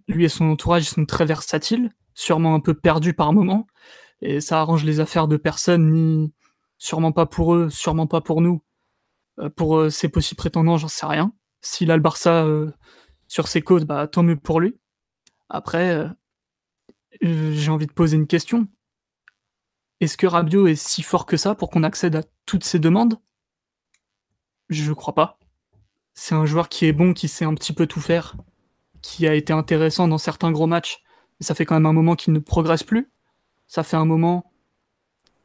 [0.08, 3.66] Lui et son entourage sont très versatiles, sûrement un peu perdus par moment,
[4.22, 6.34] et ça arrange les affaires de personne, ni
[6.78, 8.64] sûrement pas pour eux, sûrement pas pour nous.
[9.54, 11.32] Pour ses possibles prétendants, j'en sais rien.
[11.60, 12.44] S'il a le Barça
[13.28, 14.80] sur ses côtes, bah tant mieux pour lui.
[15.50, 16.08] Après,
[17.20, 18.68] j'ai envie de poser une question.
[20.00, 23.20] Est-ce que Rabiot est si fort que ça pour qu'on accède à toutes ces demandes?
[24.70, 25.38] Je crois pas.
[26.14, 28.36] C'est un joueur qui est bon, qui sait un petit peu tout faire,
[29.02, 31.02] qui a été intéressant dans certains gros matchs,
[31.38, 33.10] mais ça fait quand même un moment qu'il ne progresse plus.
[33.66, 34.52] Ça fait un moment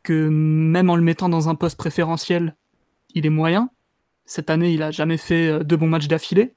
[0.04, 2.56] que même en le mettant dans un poste préférentiel,
[3.14, 3.72] il est moyen.
[4.26, 6.56] Cette année, il a jamais fait euh, deux bons matchs d'affilée.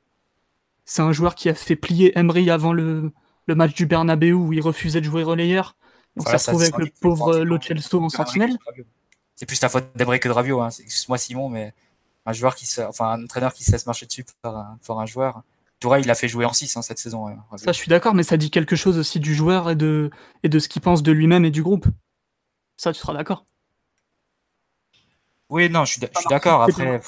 [0.84, 3.12] C'est un joueur qui a fait plier Emery avant le,
[3.54, 5.76] match du Bernabeu où il refusait de jouer relayeur.
[6.16, 8.56] On s'est retrouvé avec le pauvre Lo Celso en sentinelle.
[9.36, 10.60] C'est plus la faute d'Emery que de Ravio.
[10.60, 10.68] Hein.
[10.68, 11.72] Excuse-moi Simon, mais
[12.26, 15.06] un joueur qui se, enfin un entraîneur qui se laisse marcher dessus par un, un
[15.06, 15.42] joueur.
[15.80, 17.26] Touré, il l'a fait jouer en 6 hein, cette saison.
[17.56, 20.10] ça, je suis d'accord, mais ça dit quelque chose aussi du joueur et de,
[20.42, 21.86] et de ce qu'il pense de lui-même et du groupe.
[22.76, 23.44] Ça, tu seras d'accord.
[25.50, 26.62] Oui, non, je suis d'accord.
[26.62, 27.00] Après,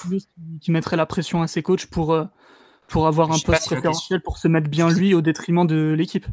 [0.60, 2.24] qui mettrait la pression à ses coachs pour, euh,
[2.90, 6.26] pour avoir un poste préférentiel pour se mettre bien lui au détriment de l'équipe.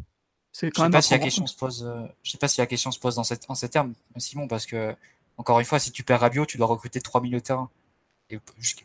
[0.52, 1.84] C'est quand je sais pas si la question se pose.
[1.84, 4.48] Euh, je sais pas si la question se pose dans, cette, en ces termes, Simon,
[4.48, 4.94] parce que
[5.36, 7.70] encore une fois, si tu perds Rabiot, tu dois recruter 3 milieux de terrain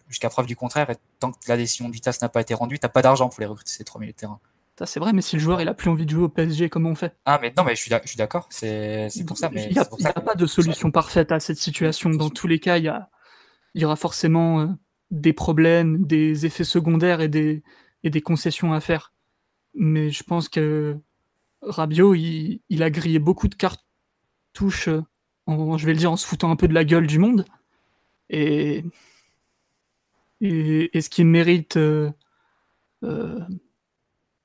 [0.07, 2.79] jusqu'à preuve du contraire, et tant que la décision du TAS n'a pas été rendue,
[2.79, 4.39] t'as pas d'argent pour les recruter ces 3 milieux de terrain.
[4.77, 6.69] Ça c'est vrai, mais si le joueur il a plus envie de jouer au PSG,
[6.69, 7.15] comment on fait?
[7.25, 9.49] Ah mais non, mais je suis d'accord, c'est pour ça.
[9.49, 12.09] Mais il n'y a, pas de solution parfaite à cette situation.
[12.11, 13.09] Dans tous les cas, il y, a,
[13.73, 14.67] il y aura forcément euh,
[15.13, 17.61] des problèmes, des effets secondaires et des,
[18.03, 19.13] et des concessions à faire.
[19.75, 20.97] Mais je pense que
[21.61, 25.03] Rabiot, il, a grillé beaucoup de cartouches, euh,
[25.45, 27.45] en, je vais le dire, en se foutant un peu de la gueule du monde.
[28.29, 28.83] Et
[30.41, 32.09] est-ce qu'il mérite euh,
[33.03, 33.39] euh,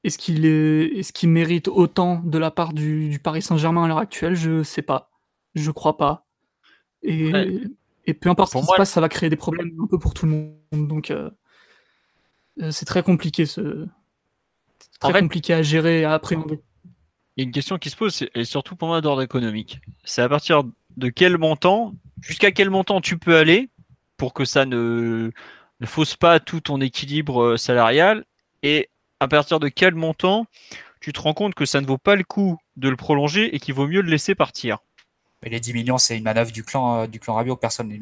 [0.05, 3.99] est-ce qu'il est, ce qu'il mérite autant de la part du, Paris Saint-Germain à l'heure
[3.99, 4.35] actuelle?
[4.35, 5.11] Je sais pas.
[5.55, 6.27] Je crois pas.
[7.03, 7.33] Et,
[8.09, 10.15] et peu importe ce qui se passe, ça va créer des problèmes un peu pour
[10.15, 10.89] tout le monde.
[10.89, 11.31] Donc euh,
[12.71, 13.87] c'est très compliqué ce
[14.99, 16.61] très compliqué à gérer à appréhender.
[17.37, 19.81] Il y a une question qui se pose, et surtout pour moi d'ordre économique.
[20.03, 20.65] C'est à partir
[20.97, 23.69] de quel montant, jusqu'à quel montant tu peux aller
[24.17, 25.31] pour que ça ne
[25.81, 28.25] ne fausse pas tout ton équilibre euh, salarial?
[28.65, 28.89] Et
[29.21, 30.47] à partir de quel montant
[31.01, 33.61] tu te rends compte que ça ne vaut pas le coup de le prolonger et
[33.61, 34.79] qu'il vaut mieux le laisser partir?
[35.43, 37.97] Mais Les 10 millions, c'est une manœuvre du clan, euh, du clan Rabiot, personne ne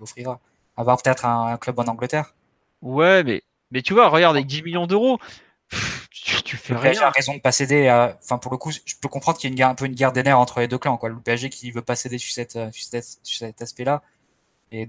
[0.00, 0.40] l'offrira.
[0.76, 2.34] Avoir peut-être un, club en Angleterre
[2.82, 5.18] Ouais, mais, mais tu vois, regarde, avec 10 millions d'euros,
[6.10, 7.02] tu, fais le rien.
[7.02, 7.90] a raison de pas céder.
[8.22, 10.12] Enfin, pour le coup, je peux comprendre qu'il y a une un peu une guerre
[10.12, 10.96] des nerfs entre les deux clans.
[10.96, 11.10] Quoi.
[11.10, 14.02] Le PSG qui veut pas céder sur, cette, sur, cet aspect-là.
[14.72, 14.86] Et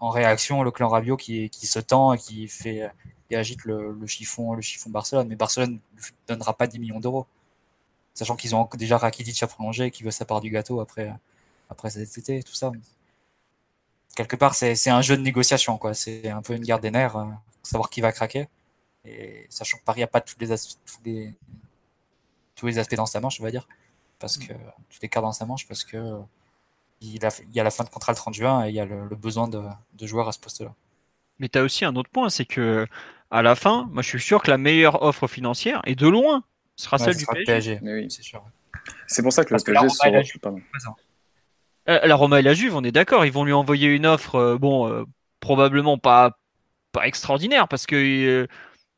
[0.00, 2.88] en réaction le clan Rabiot qui, qui se tend et qui fait
[3.30, 5.28] et agite le, chiffon le chiffon Barcelone.
[5.28, 7.26] Mais Barcelone ne donnera pas 10 millions d'euros,
[8.18, 11.12] sachant qu'ils ont déjà Rakitic à prolonger et qui veut sa part du gâteau après
[11.70, 12.72] après cet été, tout ça.
[14.16, 15.94] Quelque part, c'est un jeu de négociation, quoi.
[15.94, 17.26] C'est un peu une guerre des nerfs, euh,
[17.62, 18.48] savoir qui va craquer.
[19.04, 21.34] Et sachant que Paris n'a pas tous les, tous les
[22.56, 23.68] tous les aspects dans sa manche, on va dire,
[24.18, 26.20] parce que tous les cartes dans sa manche, parce que
[27.00, 27.22] il,
[27.54, 29.46] y a la fin de contrat le 30 juin et il y a le, besoin
[29.46, 29.62] de,
[30.00, 30.74] joueurs à ce poste-là.
[31.38, 32.88] Mais tu as aussi un autre point, c'est que
[33.30, 36.42] à la fin, moi je suis sûr que la meilleure offre financière, et de loin,
[36.78, 37.80] sera celle du PSG.
[38.08, 38.42] c'est sûr.
[39.06, 40.10] C'est pour ça que le PSG sera...
[40.10, 40.22] la,
[41.88, 44.36] euh, la Roma et la Juve, on est d'accord, ils vont lui envoyer une offre,
[44.36, 45.04] euh, bon, euh,
[45.40, 46.38] probablement pas,
[46.92, 48.46] pas extraordinaire, parce que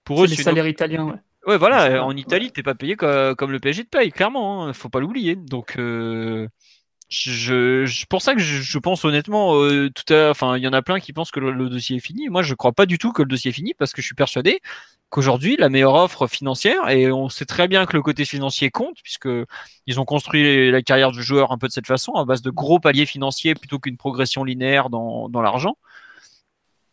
[0.05, 1.16] pour eux, c'est les salaires italiens, ouais.
[1.47, 4.90] Ouais, voilà, en Italie, t'es pas payé comme, le PSG te paye, clairement, hein, faut
[4.90, 5.36] pas l'oublier.
[5.36, 5.77] Donc,
[7.11, 10.81] je, pour ça que je, pense honnêtement, euh, tout à, enfin, il y en a
[10.81, 12.28] plein qui pensent que le, dossier est fini.
[12.28, 14.15] Moi, je crois pas du tout que le dossier est fini parce que je suis
[14.15, 14.61] persuadé
[15.09, 18.97] qu'aujourd'hui, la meilleure offre financière, et on sait très bien que le côté financier compte
[19.03, 19.28] puisque
[19.87, 22.51] ils ont construit la carrière du joueur un peu de cette façon, à base de
[22.51, 25.77] gros paliers financiers plutôt qu'une progression linéaire dans, dans l'argent,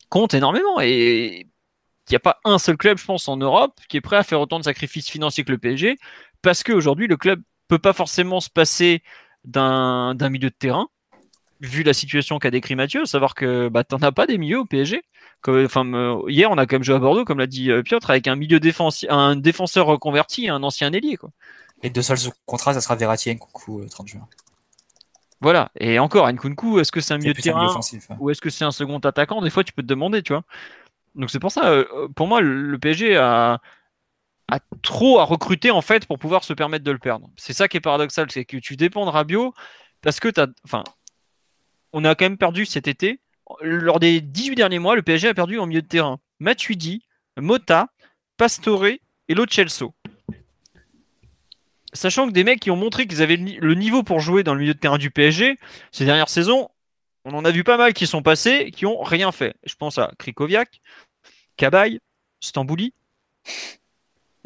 [0.09, 0.81] compte énormément.
[0.81, 4.17] Et il n'y a pas un seul club, je pense, en Europe qui est prêt
[4.17, 5.97] à faire autant de sacrifices financiers que le PSG
[6.41, 9.03] parce qu'aujourd'hui, le club peut pas forcément se passer
[9.47, 10.87] d'un milieu de terrain,
[11.61, 14.65] vu la situation qu'a décrit Mathieu, savoir que bah, t'en as pas des milieux au
[14.65, 15.01] PSG.
[15.47, 18.27] enfin, hier, on a quand même joué à Bordeaux, comme l'a dit euh, Piotr, avec
[18.27, 18.59] un milieu
[19.09, 21.17] un défenseur reconverti, un ancien ailier.
[21.17, 21.31] Quoi.
[21.83, 24.27] Et deux seuls contrats, ça sera Verratti et Nkunku 30 euh, juin.
[25.39, 27.69] Voilà, et encore, Nkunku, est-ce que c'est un milieu de terrain
[28.19, 29.41] ou est-ce que c'est un second attaquant?
[29.41, 30.43] Des fois, tu peux te demander, tu vois.
[31.13, 33.59] Donc c'est pour ça, euh, pour moi, le PSG a,
[34.51, 37.29] a trop à recruter en fait pour pouvoir se permettre de le perdre.
[37.35, 39.53] C'est ça qui est paradoxal, c'est que tu dépends de Rabiot
[40.01, 40.83] parce que as, enfin,
[41.93, 43.19] on a quand même perdu cet été.
[43.61, 47.03] Lors des 18 derniers mois, le PSG a perdu en milieu de terrain Matuidi,
[47.37, 47.87] Mota,
[48.37, 49.93] Pastore et Lo Celso.
[51.93, 54.59] Sachant que des mecs qui ont montré qu'ils avaient le niveau pour jouer dans le
[54.59, 55.57] milieu de terrain du PSG
[55.91, 56.69] ces dernières saisons,
[57.25, 59.55] on en a vu pas mal qui sont passés, qui ont rien fait.
[59.65, 60.81] Je pense à Krikoviak,
[61.57, 61.99] Cabaye,
[62.39, 62.93] Stambouli.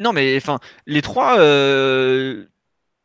[0.02, 2.46] Non, mais enfin, les trois, euh,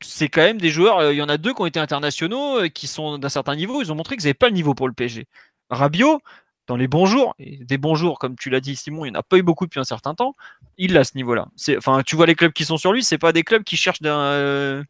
[0.01, 0.97] c'est quand même des joueurs.
[0.99, 3.55] Euh, il y en a deux qui ont été internationaux, euh, qui sont d'un certain
[3.55, 3.81] niveau.
[3.81, 5.27] Ils ont montré qu'ils n'avaient pas le niveau pour le PSG.
[5.69, 6.21] Rabiot,
[6.67, 9.19] dans les bons jours, des bons jours, comme tu l'as dit, Simon, il n'y en
[9.19, 10.35] a pas eu beaucoup depuis un certain temps.
[10.77, 11.47] Il a ce niveau-là.
[11.77, 14.01] Enfin, tu vois les clubs qui sont sur lui, c'est pas des clubs qui cherchent
[14.01, 14.83] d'un.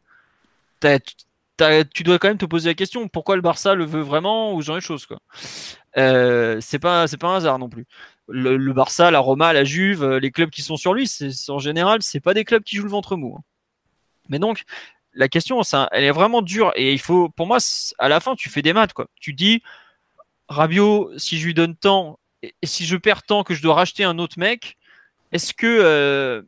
[1.94, 4.62] Tu dois quand même te poser la question pourquoi le Barça le veut vraiment ou
[4.62, 5.18] genre de choses quoi.
[5.94, 7.86] c'est pas c'est pas un hasard non plus
[8.28, 11.58] le, Barça, la Roma, la Juve, euh, les clubs qui sont sur lui, c'est, en
[11.58, 13.36] général, c'est pas des clubs qui jouent le ventre mou.
[13.38, 13.42] Hein.
[14.28, 14.64] Mais donc,
[15.14, 16.72] la question, ça, elle est vraiment dure.
[16.76, 17.58] Et il faut, pour moi,
[17.98, 18.92] à la fin, tu fais des maths.
[18.92, 19.08] Quoi.
[19.20, 19.62] Tu dis,
[20.48, 24.04] Rabiot, si je lui donne tant, et si je perds tant que je dois racheter
[24.04, 24.76] un autre mec,
[25.32, 25.66] est-ce que.
[25.66, 26.42] Euh,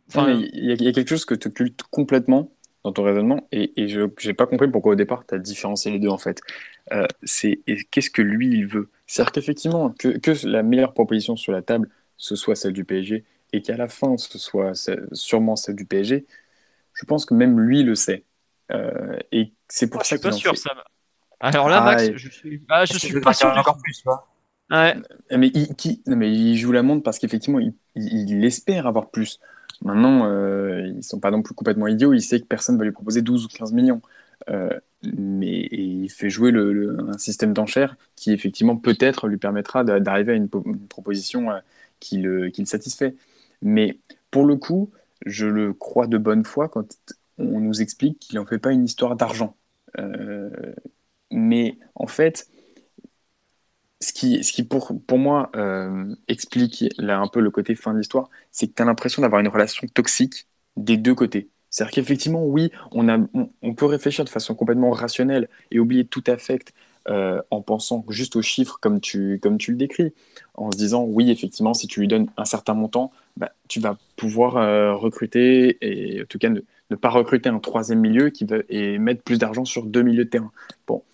[0.52, 2.52] il y, a quelque chose que tu occultes complètement
[2.84, 5.98] dans ton raisonnement, et, je n'ai pas compris pourquoi au départ tu as différencié les
[5.98, 6.40] deux en fait.
[6.92, 8.88] Euh, c'est qu'est-ce que lui il veut?
[9.06, 13.24] C'est-à-dire qu'effectivement, que, que, la meilleure proposition sur la table, ce soit celle du PSG,
[13.52, 14.72] et qu'à la fin, ce soit
[15.12, 16.26] sûrement celle du PSG,
[16.94, 18.24] je pense que même lui le sait.
[18.72, 20.30] Euh, et c'est pour ça que.
[20.30, 20.70] Je suis pas sûr, ça.
[21.40, 23.48] Alors là, Max, ah, je suis, ah, je suis pas sûr.
[23.48, 24.04] Encore plus,
[24.70, 24.94] Ouais.
[25.36, 26.00] Mais, il, qui...
[26.06, 29.40] non, mais il joue la montre parce qu'effectivement, il, il, espère avoir plus.
[29.82, 32.12] Maintenant, euh, ils sont pas non plus complètement idiots.
[32.12, 34.02] Il sait que personne va lui proposer 12 ou 15 millions.
[34.50, 40.36] Euh, mais il fait jouer un système d'enchères qui effectivement peut-être lui permettra d'arriver à
[40.36, 40.48] une,
[40.88, 41.58] proposition euh,
[42.00, 43.14] qui, le, qui, le, satisfait.
[43.62, 43.98] Mais
[44.30, 44.90] pour le coup,
[45.26, 46.86] je le crois de bonne foi quand
[47.38, 49.56] on nous explique qu'il n'en fait pas une histoire d'argent.
[51.30, 52.48] Mais en fait,
[54.00, 57.92] ce qui, ce qui pour, pour moi euh, explique là, un peu le côté fin
[57.92, 60.46] de l'histoire, c'est que tu as l'impression d'avoir une relation toxique
[60.76, 61.50] des deux côtés.
[61.70, 63.18] C'est-à-dire qu'effectivement, oui, on, a,
[63.62, 66.72] on, peut réfléchir de façon complètement rationnelle et oublier tout affect
[67.08, 70.12] euh, en pensant juste aux chiffres comme tu, comme tu le décris,
[70.54, 73.98] en se disant, oui, effectivement, si tu lui donnes un certain montant, bah, tu vas
[74.16, 78.56] pouvoir euh, recruter, et en tout cas ne, pas recruter un troisième milieu qui va,
[78.68, 80.50] et mettre plus d'argent sur deux milieux de terrain.
[80.88, 81.04] Bon,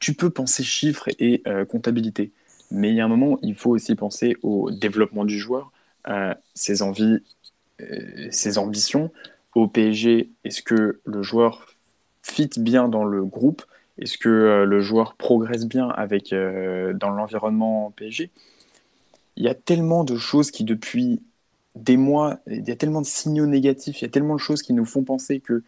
[0.00, 2.32] tu peux penser chiffres et euh, comptabilité,
[2.70, 5.72] mais il y a un moment, il faut aussi penser au développement du joueur,
[6.54, 7.18] ses envies,
[8.30, 9.10] ses ambitions,
[9.54, 11.66] au PSG, est-ce que le joueur
[12.22, 13.62] fit bien dans le groupe?
[13.98, 18.30] Est-ce que euh, le joueur progresse bien avec, euh, dans l'environnement PSG
[19.36, 21.22] Il y a tellement de choses qui, depuis
[21.74, 24.62] des mois, il y a tellement de signaux négatifs, il y a tellement de choses
[24.62, 25.62] qui nous font penser que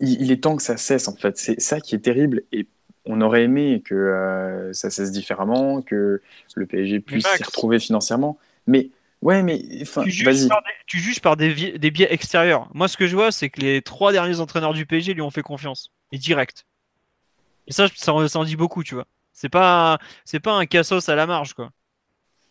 [0.00, 1.38] il, est temps que ça cesse, en fait.
[1.38, 2.42] C'est ça qui est terrible.
[2.52, 2.66] Et
[3.06, 6.20] on aurait aimé que euh, ça cesse différemment, que
[6.54, 8.38] le PSG puisse s'y retrouver financièrement.
[8.66, 8.90] Mais
[9.22, 9.58] Ouais, mais
[10.04, 12.68] tu, juges par des, biais extérieurs.
[12.74, 15.30] Moi, ce que je vois, c'est que les trois derniers entraîneurs du PSG lui ont
[15.30, 15.90] fait confiance.
[16.12, 16.66] Et direct.
[17.66, 19.06] Et ça, ça, en dit beaucoup, tu vois.
[19.32, 21.70] C'est pas, c'est pas un cassos à la marge, quoi.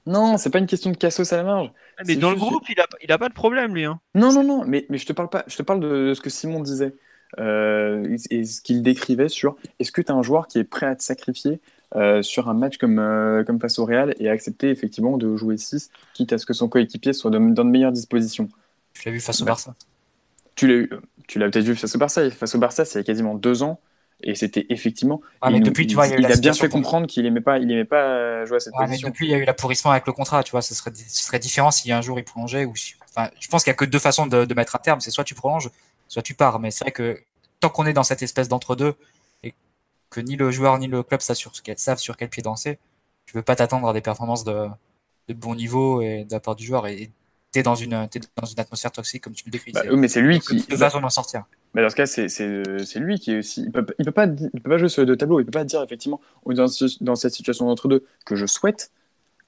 [0.06, 1.72] Non, c'est pas une question de cassos à la marge.
[2.06, 3.86] Mais dans le groupe, il a, il a pas de problème, lui.
[3.86, 3.99] Hein.
[4.14, 5.44] Non, non, non, mais, mais je te parle pas.
[5.48, 6.94] Je te parle de ce que Simon disait.
[7.40, 10.86] Euh, et ce qu'il décrivait sur est-ce que tu as un joueur qui est prêt
[10.86, 11.60] à te sacrifier
[11.95, 15.57] euh, sur un match comme, euh, comme face au Real et accepter effectivement de jouer
[15.57, 18.49] 6, quitte à ce que son coéquipier soit dans, de meilleures dispositions?
[18.94, 19.76] Tu l'as vu face au Barça?
[20.56, 20.98] Tu l'as
[21.28, 22.30] tu l'as peut-être vu face au Barça.
[22.30, 23.80] Face au Barça, c'est il y a quasiment deux ans.
[24.22, 25.22] Et c'était effectivement.
[25.41, 27.84] Ah, mais depuis, tu vois, il, a, bien fait comprendre qu'il aimait pas, il aimait
[27.84, 29.07] pas jouer à cette ah, position.
[29.07, 30.41] Mais depuis, il y a eu l'appauvrissement avec le contrat.
[30.44, 32.74] Tu vois, ce serait, ce serait différent si un jour il prolongeait ou
[33.10, 35.02] enfin, je pense qu'il n'y a que deux façons de, de mettre un terme.
[35.02, 35.70] C'est soit tu prolonges,
[36.07, 36.60] soit tu pars.
[36.60, 37.19] Mais c'est vrai que
[37.60, 38.95] tant qu'on est dans cette espèce d'entre-deux,
[40.10, 42.80] que ni le joueur ni le club savent sur, savent sur quel pied danser,
[43.26, 44.68] tu veux pas t'attendre à des performances de,
[45.27, 46.88] de bon niveau et de la part du joueur.
[46.88, 47.11] Et
[47.52, 48.07] tu es dans une,
[48.38, 49.72] dans une atmosphère toxique, comme tu le décris.
[49.72, 50.65] Bah, mais c'est lui qui.
[50.69, 51.45] va s'en sortir.
[51.73, 53.64] Mais dans ce cas, c'est lui qui est aussi.
[53.64, 55.40] Il peut, il peut, pas, il peut pas jouer sur les deux tableaux.
[55.40, 56.68] Il peut pas dire, effectivement, dans,
[57.02, 58.91] dans cette situation d'entre deux, que je souhaite,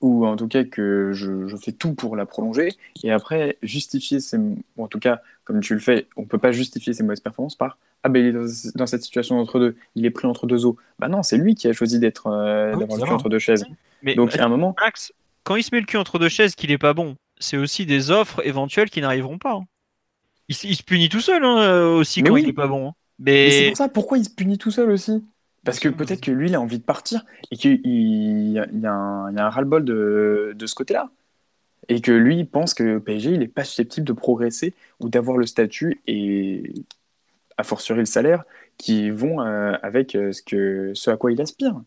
[0.02, 2.70] ou en tout cas que je, je, fais tout pour la prolonger,
[3.04, 4.38] et après justifier ses.
[4.38, 7.56] Ou en tout cas, comme tu le fais, on peut pas justifier ses mauvaises performances
[7.56, 10.66] par ah ben il est dans, cette situation entre deux, il est pris entre deux
[10.66, 10.78] eaux.
[11.00, 13.66] Bah non, c'est lui qui a choisi d'être euh, ah le cul entre deux chaises.
[14.04, 14.76] Mais Donc à un moment.
[14.80, 15.12] Max,
[15.44, 17.86] quand il se met le cul entre deux chaises, qu'il est pas bon, c'est aussi
[17.86, 19.54] des offres éventuelles qui n'arriveront pas.
[19.54, 19.66] Hein.
[20.48, 22.90] Il, se punit tout seul hein, aussi quand il est pas bon.
[22.90, 22.94] Hein.
[23.20, 25.24] Mais, c'est pour ça, pourquoi il se punit tout seul aussi?
[25.68, 29.50] Parce que peut-être que lui, il a envie de partir et qu'il y, a un,
[29.50, 31.12] ras-le-bol de, de ce côté-là.
[31.90, 35.46] Et que lui pense que PSG, il n'est pas susceptible de progresser ou d'avoir le
[35.46, 36.72] statut et
[37.58, 38.46] a fortiori le salaire
[38.78, 41.82] qui vont euh, avec euh, ce, que, ce à quoi il aspire.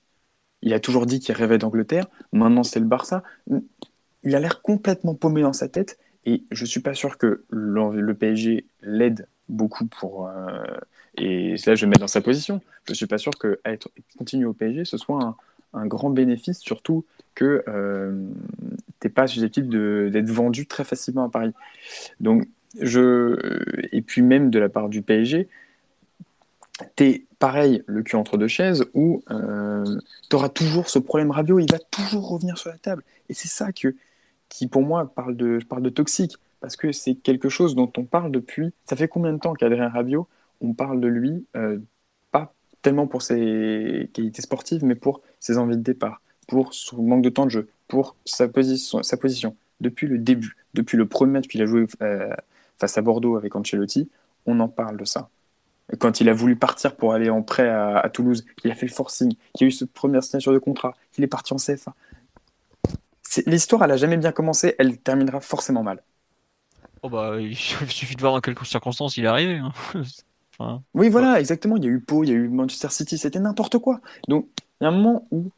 [0.61, 2.05] Il a toujours dit qu'il rêvait d'Angleterre,
[2.35, 3.23] maintenant c'est le Barça.
[4.25, 8.13] Il a l'air complètement paumé dans sa tête et je suis pas sûr que le
[8.13, 10.29] PSG l'aide beaucoup pour.
[10.29, 10.63] Euh,
[11.17, 12.61] et là, je vais me mettre dans sa position.
[12.89, 15.37] Je suis pas sûr que être, au PSG, ce soit
[15.73, 17.05] un, grand bénéfice, surtout
[17.35, 18.29] que euh,
[19.01, 21.53] tu n'es pas susceptible d'être vendu très facilement à Paris.
[22.21, 22.49] Donc,
[22.81, 23.37] je,
[23.93, 25.49] et puis même de la part du PSG,
[26.97, 31.31] tu es pareil, le cul entre deux chaises, où euh, tu auras toujours ce problème
[31.31, 33.03] Rabiot, il va toujours revenir sur la table.
[33.29, 33.95] Et c'est ça que,
[34.49, 38.05] qui, pour moi, parle de, parle de toxique, parce que c'est quelque chose dont on
[38.05, 38.73] parle depuis.
[38.85, 40.29] Ça fait combien de temps qu'Adrien Rabiot,
[40.61, 41.79] on parle de lui, euh,
[42.31, 47.23] pas tellement pour ses qualités sportives, mais pour ses envies de départ, pour son manque
[47.23, 49.57] de temps de jeu, pour sa position.
[49.81, 52.35] Depuis le début, depuis le premier match qu'il a joué euh,
[52.79, 54.11] face à Bordeaux avec Ancelotti,
[54.47, 55.29] on en parle de ça.
[55.99, 58.93] Quand il a voulu partir pour aller en prêt à, Toulouse, il a fait le
[58.93, 61.95] forcing, qu'il a eu cette première signature de contrat, qu'il est parti en CFA.
[63.47, 66.03] L'histoire, elle a jamais bien commencé, elle terminera forcément mal.
[67.03, 69.57] Oh bah, il suffit de voir dans quelles circonstances il est arrivé.
[69.57, 69.73] Hein.
[70.95, 71.77] oui, voilà, exactement.
[71.77, 74.01] Il y a eu Pau, il y a eu Manchester City, c'était n'importe quoi.
[74.29, 74.47] Donc,
[74.81, 75.51] il y a un moment où,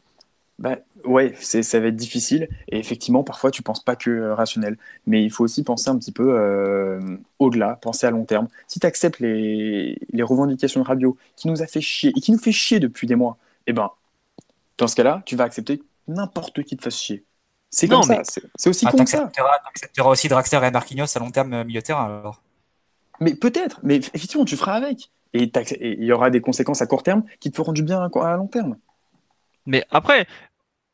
[0.58, 2.48] bah, ouais, ça va être difficile.
[2.68, 4.78] Et effectivement, parfois, tu penses pas que euh, rationnel.
[5.06, 7.00] Mais il faut aussi penser un petit peu euh,
[7.38, 8.48] au-delà, penser à long terme.
[8.68, 12.32] Si tu acceptes les, les, revendications de Rabiot, qui nous a fait chier, et qui
[12.32, 13.90] nous fait chier depuis des mois, eh ben,
[14.78, 17.24] dans ce cas-là, tu vas accepter n'importe qui te fasse chier.
[17.70, 18.22] C'est comme ça,
[18.54, 19.30] c'est aussi ah, con ça.
[19.34, 22.42] Tu accepteras aussi Draxler et Marquinhos à long terme euh, milieu terrain alors.
[23.22, 25.10] Mais peut-être, mais effectivement, tu feras avec.
[25.32, 25.50] Et
[25.82, 28.48] il y aura des conséquences à court terme qui te feront du bien à long
[28.48, 28.76] terme.
[29.64, 30.26] Mais après,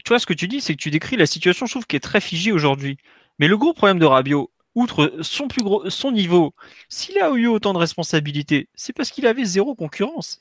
[0.04, 1.96] tu vois, ce que tu dis, c'est que tu décris la situation, je trouve, qui
[1.96, 2.98] est très figée aujourd'hui.
[3.38, 6.54] Mais le gros problème de Rabiot, outre son plus gros, son niveau,
[6.88, 10.38] s'il a eu autant de responsabilités, c'est parce qu'il avait zéro concurrence.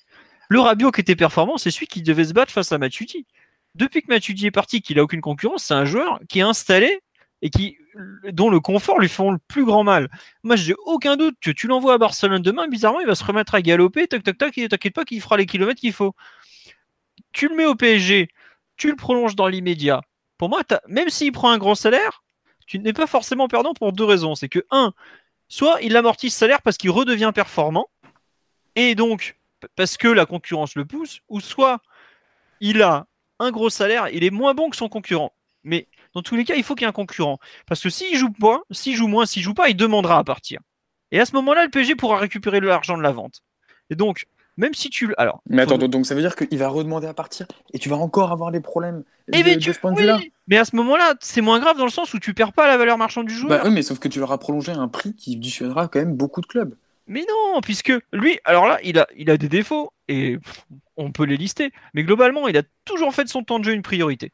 [0.50, 3.26] Le Rabiot qui était performant, c'est celui qui devait se battre face à Matuidi.
[3.76, 7.00] Depuis que Matuidi est parti, qu'il a aucune concurrence, c'est un joueur qui est installé
[7.42, 7.78] et qui
[8.32, 10.10] dont le confort lui font le plus grand mal.
[10.44, 13.56] Moi, j'ai aucun doute que tu l'envoies à Barcelone demain, bizarrement, il va se remettre
[13.56, 16.16] à galoper, tac, tac, tac, et t'inquiète pas qu'il fera les kilomètres qu'il faut.
[17.32, 18.30] Tu le mets au PSG,
[18.76, 20.02] tu le prolonges dans l'immédiat.
[20.38, 22.24] Pour moi, même s'il prend un grand salaire,
[22.66, 24.36] tu n'es pas forcément perdant pour deux raisons.
[24.36, 24.94] C'est que, un,
[25.48, 27.90] soit il amortit ce salaire parce qu'il redevient performant,
[28.76, 29.38] et donc
[29.76, 31.82] parce que la concurrence le pousse, ou soit
[32.60, 33.08] il a
[33.40, 35.34] un gros salaire, il est moins bon que son concurrent.
[35.64, 35.88] Mais
[36.18, 37.38] dans tous les cas, il faut qu'il y ait un concurrent.
[37.68, 40.60] Parce que s'il joue pas, s'il joue moins, s'il joue pas, il demandera à partir.
[41.12, 43.44] Et à ce moment-là, le PSG pourra récupérer l'argent de la vente.
[43.92, 44.26] Et donc,
[44.58, 45.14] même si tu.
[45.20, 45.44] Alors.
[45.48, 48.32] Mais attends, donc ça veut dire qu'il va redemander à partir et tu vas encore
[48.32, 50.20] avoir des problèmes et de, ce point de vue-là.
[50.48, 52.78] Mais à ce moment-là, c'est moins grave dans le sens où tu perds pas la
[52.78, 53.62] valeur marchande du joueur.
[53.62, 56.16] Bah oui, mais sauf que tu leur as prolongé un prix qui dissuadera quand même
[56.16, 56.74] beaucoup de clubs.
[57.06, 60.40] Mais non, puisque lui, alors là, il a, il a des défauts et
[60.98, 61.72] on peut les lister.
[61.94, 64.32] Mais globalement, il a toujours fait de son temps de jeu une priorité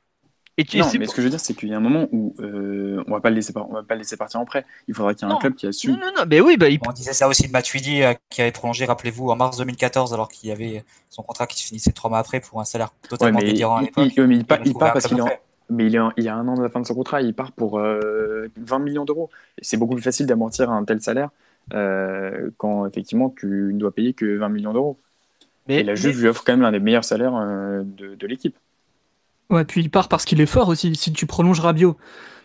[0.57, 3.03] non, mais ce que je veux dire, c'est qu'il y a un moment où euh,
[3.07, 4.65] on va pas le laisser, on va pas le laisser partir en prêt.
[4.87, 5.93] Il faudra qu'il y ait un club qui assume.
[5.93, 8.51] Non, non, non, mais oui, bah, On disait ça aussi de Matuidi euh, qui avait
[8.51, 12.09] prolongé, rappelez-vous, en mars 2014, alors qu'il y avait son contrat qui se finissait trois
[12.09, 14.11] mois après pour un salaire totalement ouais, délirant à l'époque.
[14.15, 16.69] Il, il, part parce qu'il est mais il, il y a un an de la
[16.69, 18.49] fin de son contrat, il part pour 20 euh,
[18.79, 19.31] millions d'euros.
[19.61, 21.29] C'est beaucoup plus facile d'amortir un tel salaire
[21.73, 24.99] euh, quand effectivement tu ne dois payer que 20 millions d'euros.
[25.67, 28.57] Mais Et la Juve lui offre quand même l'un des meilleurs salaires de, de l'équipe.
[29.49, 30.95] Ouais, puis il part parce qu'il est fort aussi.
[30.95, 31.97] Si tu prolonges Rabiot,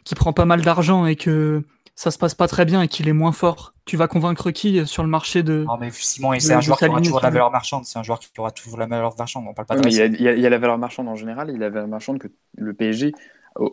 [0.05, 1.63] qui prend pas mal d'argent et que
[1.95, 4.87] ça se passe pas très bien et qu'il est moins fort, tu vas convaincre qui
[4.87, 5.65] sur le marché de.
[5.67, 7.85] Non, mais Simon, c'est un joueur qui aura toujours la valeur marchande.
[7.85, 9.47] C'est un joueur qui aura toujours la valeur marchande.
[9.49, 11.61] On parle pas de il, y a, la valeur marchande en général, il y a
[11.61, 13.13] la valeur marchande que le PSG,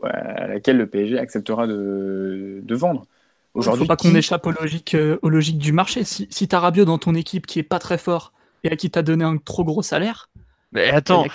[0.03, 3.05] à laquelle le PSG acceptera de, de vendre.
[3.53, 6.03] Aujourd'hui, faut pas qu'on échappe aux logiques, euh, aux logiques du marché.
[6.03, 8.33] Si, si tu as Rabiot dans ton équipe qui est pas très fort
[8.63, 10.29] et à qui t'as donné un trop gros salaire.
[10.73, 11.25] Mais attends,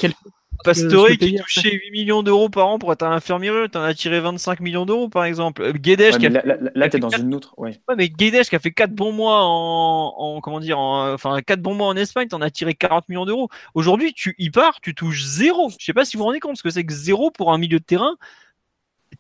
[0.65, 4.21] Pastore qui touchait 8 millions d'euros par an pour être un infirmier, t'en as tiré
[4.21, 5.63] 25 millions d'euros par exemple.
[5.63, 7.55] Euh, Guedes qui a là, là, t'es dans une autre.
[7.59, 7.81] Ouais.
[7.97, 11.89] mais Guedes qui a fait 4 bons mois en, comment dire, enfin 4 bons mois
[11.89, 13.49] en Espagne, t'en as tiré 40 millions d'euros.
[13.75, 15.71] Aujourd'hui, tu y pars, tu touches zéro.
[15.79, 17.59] Je sais pas si vous vous rendez compte ce que c'est que zéro pour un
[17.59, 18.17] milieu de terrain.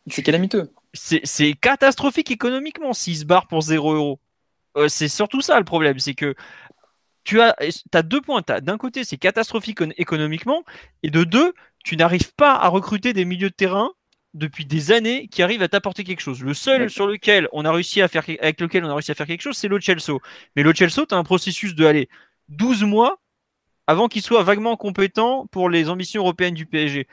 [0.07, 0.71] C'est calamiteux.
[0.93, 4.21] C'est catastrophique économiquement s'il se barre pour 0 euros.
[4.77, 6.35] Euh, c'est surtout ça le problème, c'est que
[7.25, 7.55] tu as,
[7.93, 8.43] as deux points.
[8.63, 10.65] D'un côté, c'est catastrophique économiquement,
[11.03, 11.53] et de deux,
[11.85, 13.91] tu n'arrives pas à recruter des milieux de terrain
[14.35, 16.43] depuis des années qui arrivent à t'apporter quelque chose.
[16.43, 19.15] Le seul sur lequel on a réussi à faire, avec lequel on a réussi à
[19.15, 20.17] faire quelque chose, c'est le Chelsea.
[20.57, 22.09] Mais le Chelsea, tu as un processus de aller
[22.49, 23.21] 12 mois
[23.87, 27.09] avant qu'il soit vaguement compétent pour les ambitions européennes du PSG.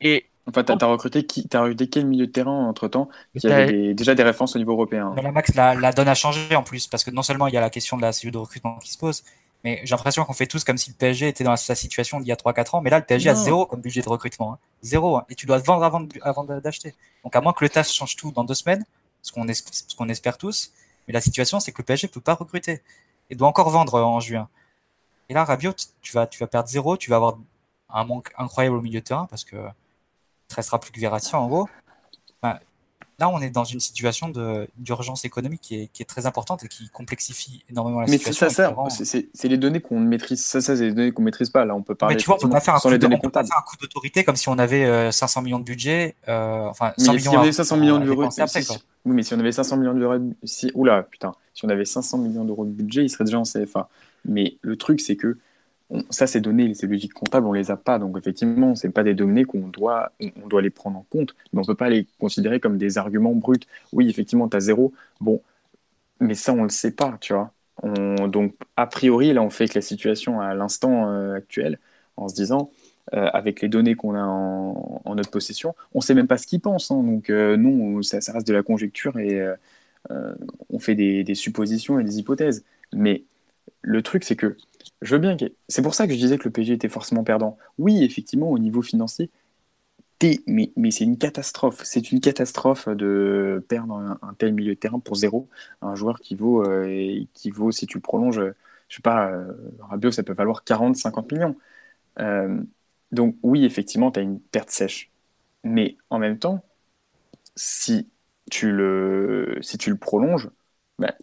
[0.00, 3.46] Et Enfin, t'as as recruté qui T'as recruté quel milieu de terrain entre temps qui
[3.46, 5.12] avait déjà des références au niveau européen?
[5.16, 7.54] Mais la Max, la, la, donne a changé en plus parce que non seulement il
[7.54, 9.24] y a la question de la cellule de recrutement qui se pose,
[9.64, 12.28] mais j'ai l'impression qu'on fait tous comme si le PSG était dans sa situation d'il
[12.28, 12.80] y a 3-4 ans.
[12.80, 14.52] Mais là, le PSG a zéro comme budget de recrutement.
[14.52, 14.58] Hein.
[14.82, 15.16] Zéro.
[15.16, 15.24] Hein.
[15.28, 16.94] Et tu dois te vendre avant, avant d'acheter.
[17.24, 18.84] Donc, à moins que le TAS change tout dans deux semaines,
[19.22, 20.72] ce qu'on ce qu'on espère tous,
[21.08, 22.80] mais la situation, c'est que le PSG ne peut pas recruter.
[23.28, 24.48] Il doit encore vendre en juin.
[25.28, 27.36] Et là, Rabiot, tu vas, tu vas perdre zéro, tu vas avoir
[27.90, 29.56] un manque incroyable au milieu de terrain parce que
[30.50, 31.68] ne restera plus que Verratti en gros.
[32.42, 34.30] là, on est dans une situation
[34.76, 38.46] d'urgence économique qui est, qui est, très importante et qui complexifie énormément la situation.
[38.46, 40.44] Mais c'est ça, c'est les données qu'on maîtrise.
[40.44, 41.64] Ça, ça c'est les données qu'on maîtrise pas.
[41.64, 42.14] Là, on peut parler.
[42.14, 43.62] Mais tu vois, on peut pas faire un, coup, de, on peut pas faire un
[43.62, 46.14] coup d'autorité comme si on avait 500 euh, millions de budget.
[46.28, 47.30] Euh, enfin, 100 millions.
[47.30, 48.28] Si on avait 500 millions d'euros.
[49.06, 52.18] Oui, mais si on avait 500 millions d'euros, si, oula, putain, si on avait 500
[52.18, 53.88] millions d'euros de budget, il serait déjà en CFA.
[54.24, 55.38] Mais le truc, c'est que
[56.10, 57.98] ça, ces données, ces logiques comptables, on les a pas.
[57.98, 61.36] Donc, effectivement, c'est pas des données qu'on doit, on doit les prendre en compte.
[61.52, 63.60] Mais on peut pas les considérer comme des arguments bruts.
[63.92, 64.92] Oui, effectivement, tu as zéro.
[65.20, 65.42] Bon,
[66.20, 67.52] mais ça, on le sait pas, tu vois.
[68.28, 71.78] donc, a priori, là, on fait que la situation à l'instant euh, actuel,
[72.16, 72.70] en se disant,
[73.14, 76.60] euh, avec les données qu'on a en, notre possession, on sait même pas ce qu'ils
[76.60, 76.90] pensent.
[76.90, 77.02] Hein.
[77.02, 79.40] donc, euh, non, ça, reste de la conjecture et
[80.70, 82.64] on fait des suppositions et des hypothèses.
[82.92, 83.24] Mais
[83.82, 84.56] le truc, c'est que
[85.02, 85.46] je veux bien que.
[85.68, 87.58] C'est pour ça que je disais que le PSG était forcément perdant.
[87.78, 89.30] Oui, effectivement, au niveau financier,
[90.46, 91.82] mais, mais c'est une catastrophe.
[91.84, 95.48] C'est une catastrophe de perdre un, tel milieu de terrain pour zéro.
[95.82, 98.40] Un joueur qui vaut, euh, qui vaut si tu prolonges,
[98.88, 101.56] je sais pas, euh, ça peut valoir 40, 50 millions.
[102.20, 102.62] Euh,
[103.12, 105.10] donc, oui, effectivement, tu as une perte sèche.
[105.64, 106.64] Mais en même temps,
[107.56, 108.08] si
[108.50, 110.50] tu le, si tu le prolonges,
[110.98, 111.14] bah,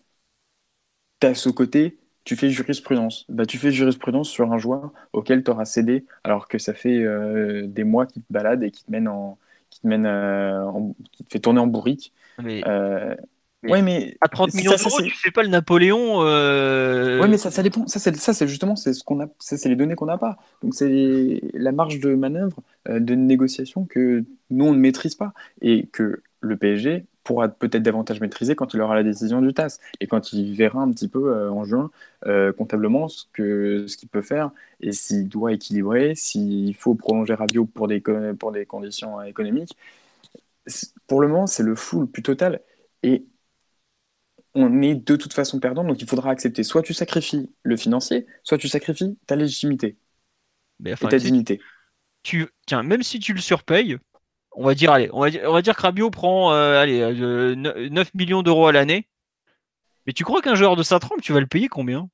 [1.20, 3.26] tu as ce côté tu fais jurisprudence.
[3.30, 7.00] Bah, tu fais jurisprudence sur un joueur auquel tu auras cédé, alors que ça fait
[7.00, 9.38] euh, des mois qu'il te balade et qui te mène en,
[9.70, 10.72] qui te mène, euh,
[11.12, 12.14] qui te fait tourner en bourrique.
[12.42, 13.16] Mais, euh,
[13.64, 16.20] ouais, mais à 30 millions d'euros, tu fais pas le Napoléon.
[16.20, 17.88] Oui, mais ça, ça dépend.
[17.88, 20.18] Ça, c'est, ça, c'est justement, c'est ce qu'on a, ça, c'est les données qu'on n'a
[20.18, 20.38] pas.
[20.62, 25.88] Donc, c'est la marge de manœuvre de négociation que nous on ne maîtrise pas et
[25.88, 30.08] que le PSG pourra peut-être davantage maîtriser quand il aura la décision du TAS et
[30.08, 31.92] quand il verra un petit peu euh, en juin
[32.26, 34.52] euh, comptablement ce que ce qu'il peut faire
[34.82, 39.78] et s'il doit équilibrer, s'il faut prolonger Rabiot pour des pour des conditions économiques.
[41.08, 42.62] Pour le moment, c'est le flou le plus total
[43.04, 43.26] et
[44.56, 46.64] on est de toute façon perdant, donc il faudra accepter.
[46.64, 49.98] Soit tu sacrifies le financier, soit tu sacrifies ta légitimité
[50.86, 51.60] et ta dignité.
[52.22, 53.98] Tu, tiens, même si tu le surpayes,
[54.56, 57.00] on va dire, allez, on va que Rabiot prend euh, allez,
[57.56, 59.08] 9 euh, millions d'euros à l'année.
[60.06, 62.10] Mais tu crois qu'un joueur de sa trempe, tu vas le payer combien?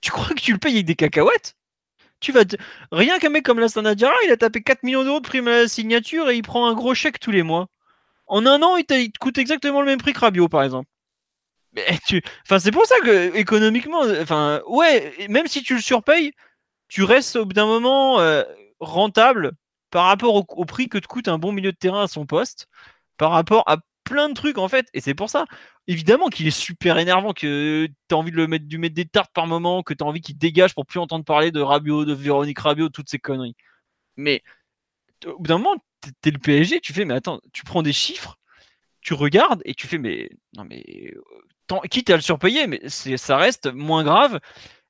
[0.00, 1.56] Tu crois que tu le payes avec des cacahuètes?
[2.20, 2.44] Tu vas
[2.90, 5.62] Rien qu'un mec comme la Diarra, il a tapé 4 millions d'euros de prime à
[5.62, 7.68] la signature et il prend un gros chèque tous les mois.
[8.26, 10.88] En un an, il, te coûte exactement le même prix que Rabiot, par exemple.
[12.06, 12.22] Tu...
[12.44, 16.32] enfin, c'est pour ça que économiquement, enfin, ouais, même si tu le surpayes,
[16.88, 18.44] tu restes au bout d'un moment euh,
[18.78, 19.52] rentable
[19.94, 22.66] par rapport au, prix que te coûte un bon milieu de terrain à son poste,
[23.16, 24.88] par rapport à plein de trucs en fait.
[24.92, 25.46] Et c'est pour ça,
[25.86, 29.04] évidemment, qu'il est super énervant, que tu as envie de le mettre, du mettre des
[29.04, 32.06] tartes par moment, que tu as envie qu'il dégage pour plus entendre parler de Rabiot,
[32.06, 33.54] de Véronique Rabiot, toutes ces conneries.
[34.16, 34.42] Mais
[35.26, 35.76] au bout d'un moment,
[36.22, 38.36] t'es le PSG, tu fais, mais attends, tu prends des chiffres,
[39.00, 41.14] tu regardes et tu fais, mais non, mais
[41.88, 44.40] quitte à le surpayer, mais ça reste moins grave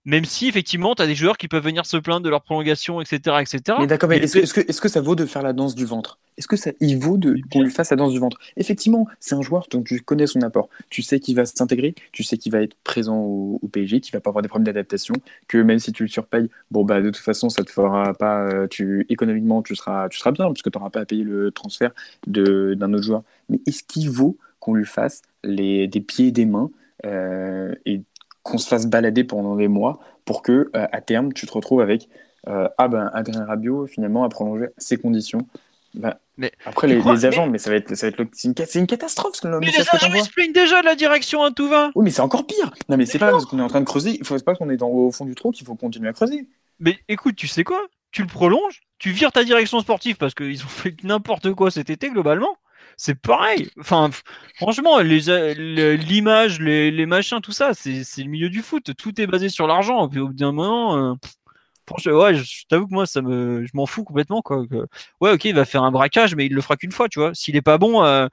[0.04, 3.00] même si effectivement tu as des joueurs qui peuvent venir se plaindre de leur prolongation,
[3.00, 3.38] etc.
[3.40, 3.78] etc.
[3.80, 6.18] Mais d'accord, mais est-ce que, est que, ça vaut de faire la danse du ventre?
[6.36, 8.38] Est-ce que ça il vaut de qu'on lui fasse la danse du ventre?
[8.56, 10.68] Effectivement, c'est un joueur dont tu connais son apport.
[10.90, 14.20] Tu sais qu'il va s'intégrer, tu sais qu'il va être présent au, PSG, qu'il va
[14.20, 15.14] pas avoir des problèmes d'adaptation,
[15.48, 18.44] que même si tu le surpayes, bon bah de toute façon ça te fera pas,
[18.44, 21.50] euh, tu économiquement tu seras, tu seras bien puisque tu n'auras pas à payer le
[21.50, 21.92] transfert
[22.26, 23.22] de, d'un autre joueur.
[23.48, 26.70] Mais est-ce qu'il vaut qu'on lui fasse les, des pieds et des mains
[27.04, 28.02] euh, et
[28.44, 31.80] qu'on se fasse balader pendant des mois pour que euh, à terme tu te retrouves
[31.80, 32.08] avec
[32.46, 35.46] euh, ah ben Adrien Rabiot finalement a prolongé ses conditions.
[35.94, 37.58] Ben, mais après les, agents, mais...
[37.58, 39.36] ça va être, ça va être c'est une, une, catastrophe.
[39.36, 41.90] Ce mais les agents ils se plaignent déjà de la direction à tout va.
[41.94, 42.72] Oui, mais c'est encore pire.
[42.88, 44.16] Non, mais c'est pas parce qu'on est en train de creuser.
[44.18, 46.48] Il faut pas qu'on est dans, au fond du trou qu'il faut continuer à creuser.
[46.80, 47.80] Mais écoute, tu sais quoi?
[48.10, 51.90] Tu le prolonges, tu vires ta direction sportive parce qu'ils ont fait n'importe quoi cet
[51.90, 52.56] été globalement
[52.96, 53.70] c'est pareil.
[53.78, 54.10] Enfin,
[54.56, 58.92] franchement, l'image, les, machins, tout ça, c'est le milieu du foot.
[58.96, 60.08] Tout est basé sur l'argent.
[60.08, 61.14] Puis au bout d'un moment, euh,
[62.06, 64.42] ouais, je, t'avoue que moi, ça me, je m'en fous complètement.
[64.42, 64.64] Quoi.
[65.20, 67.34] ouais, ok, il va faire un braquage, mais il le fera qu'une fois, tu vois.
[67.34, 68.28] S'il est pas bon, euh,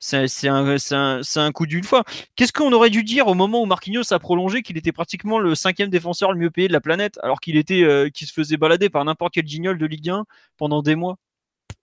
[0.00, 0.76] c'est un,
[1.36, 2.04] un, coup d'une fois.
[2.36, 5.54] Qu'est-ce qu'on aurait dû dire au moment où Marquinhos a prolongé qu'il était pratiquement le
[5.54, 8.90] cinquième défenseur le mieux payé de la planète, alors qu'il était, euh, se faisait balader
[8.90, 10.24] par n'importe quel guignol de Ligue 1
[10.56, 11.16] pendant des mois?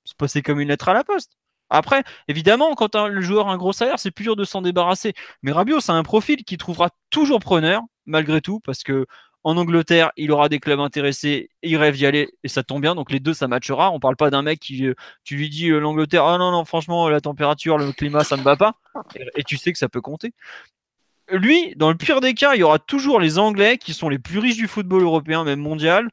[0.05, 1.33] C'est passé comme une lettre à la poste.
[1.69, 5.13] Après, évidemment, quand le joueur a un gros salaire, c'est plus dur de s'en débarrasser.
[5.41, 9.05] Mais Rabiot, c'est un profil qui trouvera toujours preneur, malgré tout, parce que
[9.45, 12.95] en Angleterre, il aura des clubs intéressés, il rêve d'y aller, et ça tombe bien.
[12.95, 13.91] Donc les deux, ça matchera.
[13.91, 16.65] On parle pas d'un mec qui, euh, tu lui dis euh, l'Angleterre, ah non, non,
[16.65, 18.73] franchement, la température, le climat, ça ne va pas.
[19.35, 20.33] Et, tu sais que ça peut compter.
[21.29, 24.17] Lui, dans le pire des cas, il y aura toujours les Anglais qui sont les
[24.17, 26.09] plus riches du football européen, même mondial,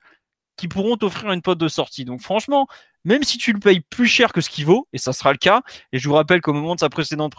[0.58, 2.04] qui pourront t'offrir une pote de sortie.
[2.04, 2.66] Donc franchement,
[3.04, 5.38] même si tu le payes plus cher que ce qu'il vaut, et ça sera le
[5.38, 5.62] cas,
[5.92, 7.34] et je vous rappelle qu'au moment de sa précédente,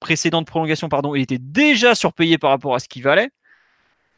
[0.00, 3.30] précédente prolongation, pardon, il était déjà surpayé par rapport à ce qu'il valait.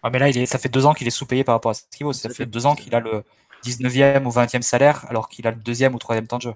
[0.02, 1.74] Ah, mais là, il est, ça fait deux ans qu'il est sous-payé par rapport à
[1.74, 2.12] ce qu'il vaut.
[2.12, 3.22] Ça, fait deux ans qu'il a le
[3.64, 6.54] 19e ou 20e salaire, alors qu'il a le deuxième ou troisième temps de jeu.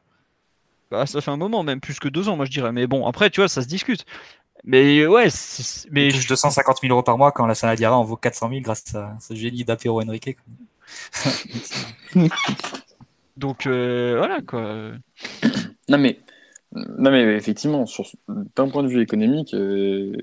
[0.91, 2.73] Bah, ça fait un moment, même plus que deux ans, moi je dirais.
[2.73, 4.05] Mais bon, après, tu vois, ça se discute.
[4.65, 5.29] Mais ouais,
[5.91, 6.09] mais.
[6.09, 8.95] Il touche 250 000 euros par mois quand la Sanadiara en vaut 400 000 grâce
[8.95, 10.39] à ce génie d'Apéro Enrique.
[13.37, 14.93] Donc euh, voilà quoi.
[15.89, 16.19] Non mais,
[16.73, 17.85] non mais effectivement,
[18.29, 20.17] d'un point de vue économique, euh,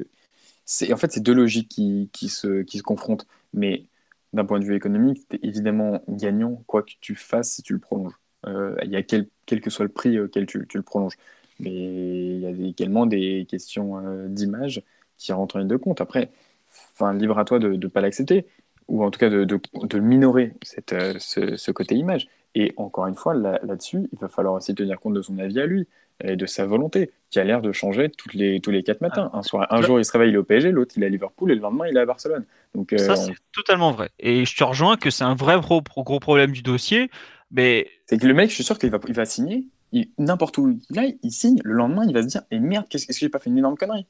[0.66, 3.28] c'est en fait c'est deux logiques qui, qui, se, qui se confrontent.
[3.54, 3.86] Mais
[4.34, 7.80] d'un point de vue économique, tu évidemment gagnant quoi que tu fasses si tu le
[7.80, 8.14] prolonges.
[8.48, 11.18] Euh, y a quel, quel, que soit le prix auquel tu, tu le prolonges.
[11.60, 14.82] Mais il y a également des questions d'image
[15.18, 16.02] qui rentrent en ligne de compte.
[16.02, 16.32] Après,
[17.14, 18.46] libre à toi de ne pas l'accepter
[18.88, 22.28] ou en tout cas de, de, de minorer cette, ce, ce, côté image.
[22.56, 25.66] Et encore une fois, là-dessus, il va falloir aussi tenir compte de son avis à
[25.66, 25.88] lui
[26.24, 29.32] et de sa volonté, qui a l'air de changer toutes les, tous les quatre matins.
[29.34, 31.56] Un, soir, un jour, il se réveille au PSG, l'autre, il est à Liverpool, et
[31.56, 32.46] le lendemain, il est à Barcelone.
[32.76, 34.12] Donc, euh, ça, c'est totalement vrai.
[34.20, 37.10] Et je te rejoins que c'est un vrai gros, gros problème du dossier.
[37.50, 37.88] Mais...
[38.06, 39.66] C'est que le mec, je suis sûr qu'il va, il va signer,
[40.18, 43.08] n'importe où il aille, il signe, le lendemain, il va se dire Et merde, qu'est-ce
[43.08, 44.06] que j'ai pas fait une énorme connerie?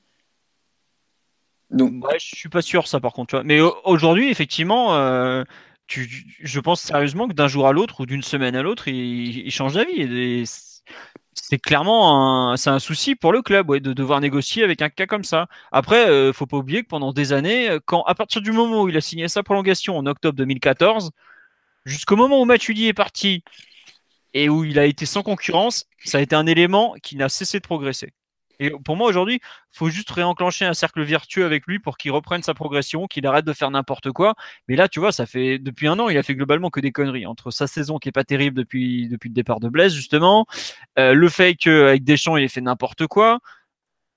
[1.70, 2.04] Donc...
[2.04, 3.30] Ouais, je suis pas sûr, ça, par contre.
[3.30, 3.44] Tu vois.
[3.44, 4.96] Mais aujourd'hui, effectivement.
[4.96, 5.44] Euh
[5.92, 9.74] je pense sérieusement que d'un jour à l'autre ou d'une semaine à l'autre, il, change
[9.74, 10.46] d'avis.
[11.34, 15.48] c'est clairement un, souci pour le club de devoir négocier avec un cas comme ça.
[15.72, 18.90] Après, euh, faut pas oublier que pendant des années, quand à partir du moment où
[18.90, 21.12] il a signé sa prolongation en octobre 2014,
[21.86, 23.44] jusqu'au moment où Matuidi est parti
[24.34, 27.60] et où il a été sans concurrence, ça a été un élément qui n'a cessé
[27.60, 28.14] de progresser.
[28.62, 32.12] Et pour moi, aujourd'hui, il faut juste réenclencher un cercle vertueux avec lui pour qu'il
[32.12, 34.36] reprenne sa progression, qu'il arrête de faire n'importe quoi.
[34.68, 36.92] Mais là, tu vois, ça fait depuis un an, il a fait globalement que des
[36.92, 37.26] conneries.
[37.26, 40.46] Entre sa saison qui est pas terrible depuis, depuis le départ de Blaise, justement,
[41.00, 43.40] euh, le fait qu'avec Deschamps, il ait fait n'importe quoi.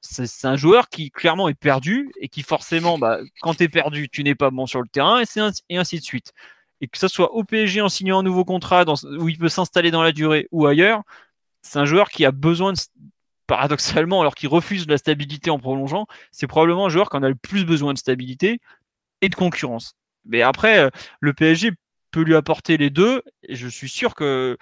[0.02, 4.10] C'est un joueur qui clairement est perdu et qui forcément, bah, quand tu es perdu,
[4.10, 6.34] tu n'es pas bon sur le terrain et, ainsi, de suite.
[6.82, 8.84] Et que ce soit au PSG en signant un nouveau contrat
[9.18, 11.02] où il peut s'installer dans la durée ou ailleurs,
[11.62, 12.78] c'est un joueur qui a besoin de,
[13.46, 17.28] paradoxalement, alors qu'il refuse la stabilité en prolongeant, c'est probablement un joueur qui en a
[17.28, 18.60] le plus besoin de stabilité
[19.20, 19.96] et de concurrence.
[20.24, 20.90] Mais après, euh,
[21.20, 21.72] le PSG
[22.10, 24.56] peut lui apporter les deux, et je suis sûr que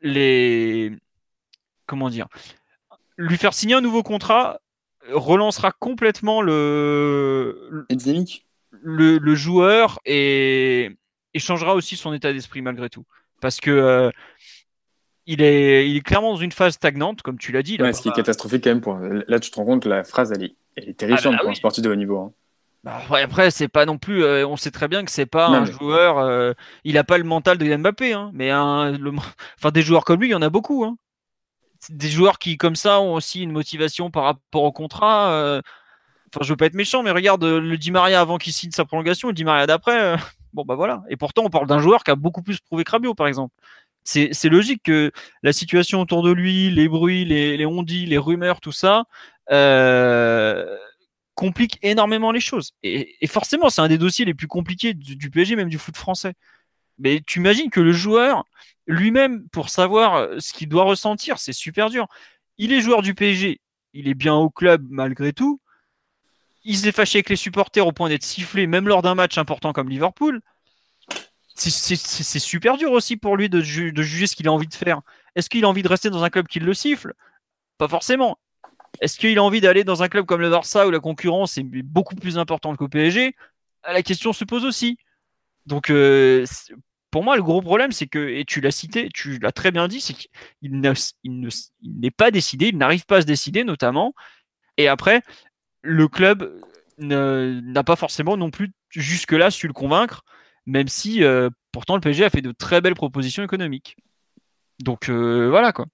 [0.00, 0.92] les.
[1.86, 2.28] Comment dire
[3.16, 4.60] Lui faire signer un nouveau contrat
[5.10, 7.86] relancera complètement le.
[8.70, 10.90] Le, le, joueur et,
[11.32, 13.04] et, changera aussi son état d'esprit malgré tout.
[13.40, 13.70] Parce que.
[13.70, 14.10] Euh,
[15.28, 17.76] il est, il est clairement dans une phase stagnante, comme tu l'as dit.
[17.76, 18.80] ce qui est catastrophique quand même.
[18.80, 18.98] Pour...
[18.98, 21.42] Là, tu te rends compte que la phrase, elle est, elle est terrifiante ah bah
[21.42, 22.18] pour un sportif de haut niveau.
[22.18, 22.32] Hein.
[22.82, 24.24] Bah, après, c'est pas non plus.
[24.24, 26.16] Euh, on sait très bien que c'est pas un joueur.
[26.18, 28.96] Euh, il a pas le mental de Mbappé, hein, mais un,
[29.58, 30.84] enfin des joueurs comme lui, il y en a beaucoup.
[30.84, 30.96] Hein.
[31.90, 35.32] Des joueurs qui, comme ça, ont aussi une motivation par rapport au contrat.
[35.32, 35.60] Euh,
[36.32, 38.86] enfin, je veux pas être méchant, mais regarde le Di Maria avant qu'il signe sa
[38.86, 40.16] prolongation, le Di Maria d'après.
[40.54, 41.02] Bon bah voilà.
[41.10, 43.54] Et pourtant, on parle d'un joueur qui a beaucoup plus prouvé que Rabiot, par exemple
[44.08, 45.12] c'est logique que
[45.42, 49.04] la situation autour de lui, les bruits, les, les on-dit, les rumeurs, tout ça,
[49.50, 50.76] euh,
[51.34, 52.72] complique énormément les choses.
[52.82, 56.32] Et, forcément, c'est un des dossiers les plus compliqués du, PSG, même du foot français.
[56.98, 58.44] Mais tu imagines que le joueur,
[58.86, 62.06] lui-même, pour savoir ce qu'il doit ressentir, c'est super dur.
[62.56, 63.60] Il est joueur du PSG,
[63.92, 65.60] il est bien au club malgré tout.
[66.64, 69.72] Il s'est fâché avec les supporters au point d'être sifflé, même lors d'un match important
[69.72, 70.40] comme Liverpool
[71.58, 75.00] c'est super dur aussi pour lui de, juger ce qu'il a envie de faire.
[75.34, 77.14] Est-ce qu'il a envie de rester dans un club qui le siffle?
[77.78, 78.38] Pas forcément.
[79.00, 81.62] Est-ce qu'il a envie d'aller dans un club comme le Barça où la concurrence est
[81.62, 83.34] beaucoup plus importante qu'au PSG
[83.86, 84.98] La question se pose aussi.
[85.66, 86.46] Donc, euh,
[87.10, 89.88] pour moi, le gros problème, c'est que, et tu l'as cité, tu l'as très bien
[89.88, 90.30] dit, c'est qu'il
[90.62, 94.14] n'est pas décidé, il n'arrive pas à se décider, notamment.
[94.76, 95.22] Et après,
[95.82, 96.60] le club
[96.98, 100.24] n'a pas forcément non plus jusque-là su le convaincre
[100.68, 103.96] même si euh, pourtant le PSG a fait de très belles propositions économiques.
[104.80, 105.86] Donc euh, voilà quoi.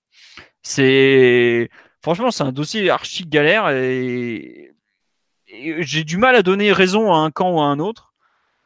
[0.63, 1.71] C'est
[2.03, 4.73] franchement c'est un dossier archi galère et,
[5.47, 8.14] j'ai du mal à donner raison à un camp ou à un autre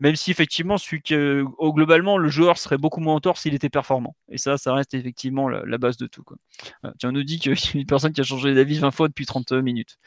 [0.01, 3.55] même si effectivement, celui que, au, globalement, le joueur serait beaucoup moins en tort s'il
[3.55, 4.15] était performant.
[4.31, 6.23] Et ça, ça reste effectivement la, base de tout.
[6.23, 6.37] Quoi.
[6.99, 9.09] Tiens, on nous dit qu'il y a une personne qui a changé d'avis 20 fois
[9.09, 9.99] depuis 30 minutes.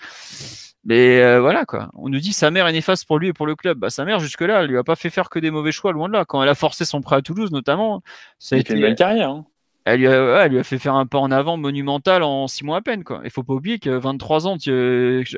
[0.84, 1.92] Mais euh, voilà quoi.
[1.94, 3.78] On nous dit sa mère est néfaste pour lui et pour le club.
[3.78, 6.08] Bah, sa mère jusque-là, elle lui a pas fait faire que des mauvais choix, loin
[6.08, 6.26] de là.
[6.26, 8.02] Quand elle a forcé son prêt à Toulouse, notamment,
[8.40, 9.30] ça a été une belle carrière.
[9.30, 9.46] Hein.
[9.84, 13.04] Elle lui, a, fait faire un pas en avant monumental en six mois à peine.
[13.04, 13.22] Quoi.
[13.24, 14.72] Il faut pas oublier que 23 ans, tu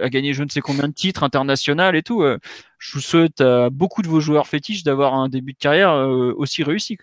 [0.02, 2.24] as gagné je ne sais combien de titres internationaux et tout.
[2.24, 2.40] Euh.
[2.78, 6.34] Je vous souhaite à beaucoup de vos joueurs fétiches d'avoir un début de carrière euh,
[6.36, 6.98] aussi réussi.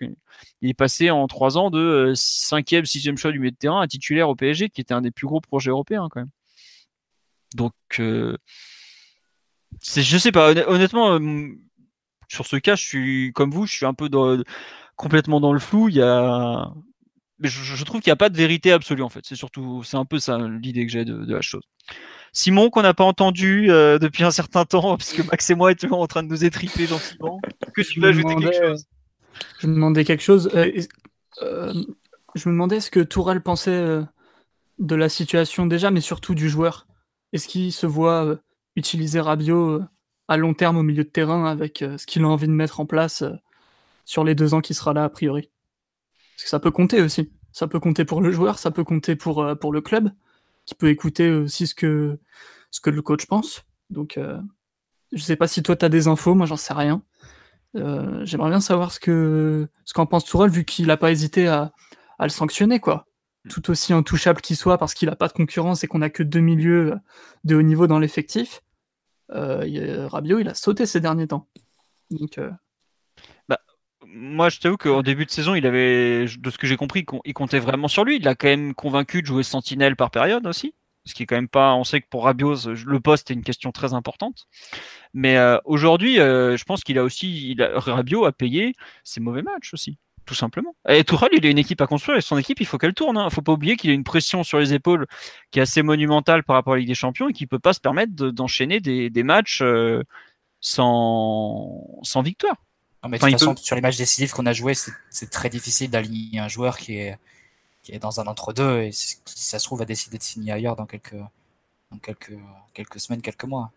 [0.61, 3.87] Il est passé en trois ans de 5e, 6e choix du milieu de terrain à
[3.87, 6.29] titulaire au PSG, qui était un des plus gros projets européens quand même.
[7.55, 8.37] Donc, euh,
[9.81, 11.47] je sais pas, honnêtement, euh,
[12.27, 14.07] sur ce cas, je suis comme vous, je suis un peu
[14.95, 15.89] complètement dans le flou.
[15.89, 16.71] Il y a,
[17.41, 19.21] mais je, trouve qu'il n'y a pas de vérité absolue en fait.
[19.23, 21.63] C'est surtout, c'est un peu ça l'idée que j'ai de, la chose.
[22.33, 25.71] Simon, qu'on n'a pas entendu euh, depuis un certain temps, parce que Max et moi
[25.71, 27.41] étions en train de nous étriper gentiment.
[27.75, 28.85] Que tu veux ajouter quelque chose?
[29.59, 30.49] Je me demandais quelque chose.
[30.53, 30.87] je
[31.41, 34.01] me demandais ce que Tourelle pensait
[34.81, 36.87] de la situation déjà, mais surtout du joueur?
[37.33, 38.35] Est-ce qu'il se voit euh,
[38.75, 39.85] utiliser Rabiot euh,
[40.27, 42.79] à long terme au milieu de terrain avec euh, ce qu'il a envie de mettre
[42.79, 43.23] en place
[44.05, 45.49] sur les deux ans qui sera là a priori?
[46.41, 47.31] Parce que ça peut compter aussi.
[47.51, 50.09] Ça peut compter pour le joueur, ça peut compter pour, pour le club,
[50.65, 52.17] qui peut écouter aussi ce que,
[52.71, 53.63] ce que le coach pense.
[53.91, 54.17] Donc,
[55.11, 57.03] je sais pas si toi tu as des infos, moi j'en sais rien.
[57.75, 61.73] J'aimerais bien savoir ce que ce qu'en pense Tourelle, vu qu'il n'a pas hésité à,
[62.17, 63.05] à, le sanctionner, quoi
[63.49, 66.23] tout aussi intouchable qu'il soit parce qu'il n'a pas de concurrence et qu'on n'a que
[66.23, 66.95] deux milieux
[67.43, 68.61] de haut niveau dans l'effectif,
[69.31, 71.47] euh, Rabiot, il a sauté ces derniers temps.
[72.11, 72.51] Donc, euh,
[74.13, 77.33] moi, je t'avoue qu'au début de saison, il avait, de ce que j'ai compris, il
[77.33, 78.17] comptait vraiment sur lui.
[78.17, 80.73] Il a quand même convaincu de jouer sentinelle par période aussi.
[81.05, 81.73] Ce qui est quand même pas.
[81.73, 82.55] On sait que pour Rabiot,
[82.85, 84.47] le poste est une question très importante.
[85.13, 87.51] Mais euh, aujourd'hui, je pense qu'il a aussi.
[87.51, 90.75] Il a, payé ses mauvais matchs aussi tout simplement.
[90.87, 93.17] Et Tourelle, il a une équipe à construire et son équipe, il faut qu'elle tourne.
[93.17, 93.29] Il hein.
[93.29, 95.07] faut pas oublier qu'il a une pression sur les épaules
[95.49, 97.59] qui est assez monumentale par rapport à la Ligue des Champions et qui ne peut
[97.59, 100.03] pas se permettre d'enchaîner des, matchs euh,
[100.61, 102.55] sans victoire.
[103.09, 104.73] Mais de toute façon, sur les matchs décisifs qu'on a joués,
[105.09, 107.17] c'est très difficile d'aligner un joueur qui est,
[107.83, 110.75] qui est dans un entre-deux et qui, ça se trouve, va décider de signer ailleurs
[110.75, 111.15] dans quelques,
[111.91, 112.37] dans quelques,
[112.73, 113.71] quelques semaines, quelques mois.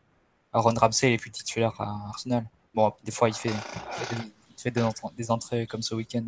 [0.52, 2.44] Aaron Ramsey, il est plus titulaire à Arsenal.
[2.74, 4.16] Bon, des fois, il fait, il fait
[4.64, 4.70] fait
[5.16, 6.24] des, entrées comme ce week-end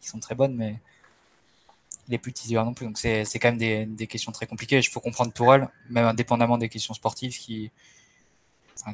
[0.00, 0.80] qui sont très bonnes, mais
[2.08, 2.86] il est plus titulaire non plus.
[2.86, 4.82] Donc c'est quand même des, questions très compliquées.
[4.82, 7.70] Je peux comprendre Tourelle, même indépendamment des questions sportives, qui,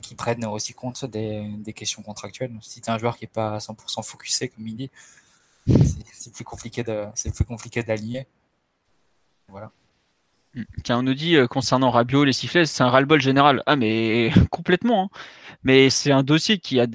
[0.00, 2.52] qui prennent aussi compte des, questions contractuelles.
[2.60, 4.90] Si tu es un joueur qui n'est pas à 100% focusé, comme il dit,
[6.12, 8.26] c'est plus compliqué de c'est plus compliqué d'aligner.
[9.48, 9.70] Voilà.
[10.84, 13.62] Tiens, on nous dit euh, concernant Rabiot, les sifflets, c'est un ras-le-bol général.
[13.66, 15.04] Ah, mais complètement.
[15.04, 15.18] Hein.
[15.64, 16.86] Mais c'est un dossier qui a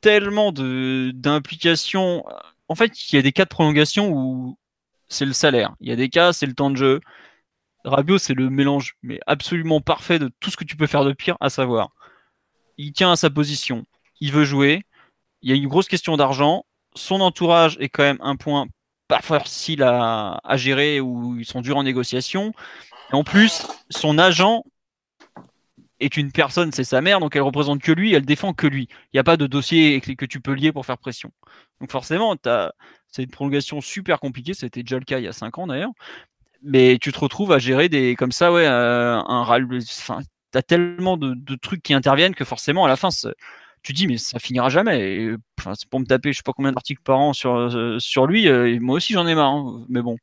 [0.00, 2.24] tellement d'implications.
[2.68, 4.58] En fait, il y a des cas de prolongation où
[5.08, 5.74] c'est le salaire.
[5.80, 7.00] Il y a des cas, c'est le temps de jeu.
[7.84, 11.12] Rabiot, c'est le mélange mais absolument parfait de tout ce que tu peux faire de
[11.12, 11.90] pire, à savoir,
[12.78, 13.84] il tient à sa position,
[14.20, 14.84] il veut jouer,
[15.42, 18.66] il y a une grosse question d'argent, son entourage est quand même un point
[19.08, 22.52] pas facile à, gérer où ils sont durs en négociation.
[23.12, 24.64] En plus, son agent
[26.00, 28.88] est une personne, c'est sa mère, donc elle représente que lui, elle défend que lui.
[28.90, 31.30] Il n'y a pas de dossier que tu peux lier pour faire pression.
[31.80, 32.36] Donc forcément,
[33.08, 35.92] c'est une prolongation super compliquée, c'était déjà le cas il y a 5 ans d'ailleurs.
[36.62, 39.68] Mais tu te retrouves à gérer des comme ça, ouais, euh, un râle.
[40.56, 43.10] T'as tellement de, trucs qui interviennent que forcément à la fin,
[43.82, 45.36] tu dis mais ça finira jamais.
[45.74, 48.48] c'est pour me taper, je sais pas combien d'articles par an sur euh, lui.
[48.48, 49.84] Euh, moi aussi j'en ai marre, hein.
[49.90, 50.16] mais bon.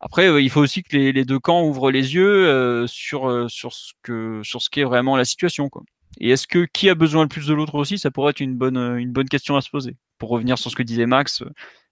[0.00, 4.62] Après, euh, il faut aussi que les, deux camps ouvrent les yeux sur, ce sur
[4.62, 5.68] ce qu'est vraiment la situation.
[5.70, 5.82] Quoi.
[6.20, 8.56] Et est-ce que qui a besoin le plus de l'autre aussi Ça pourrait être une
[8.56, 9.96] bonne, une bonne question à se poser.
[10.18, 11.42] Pour revenir sur ce que disait Max,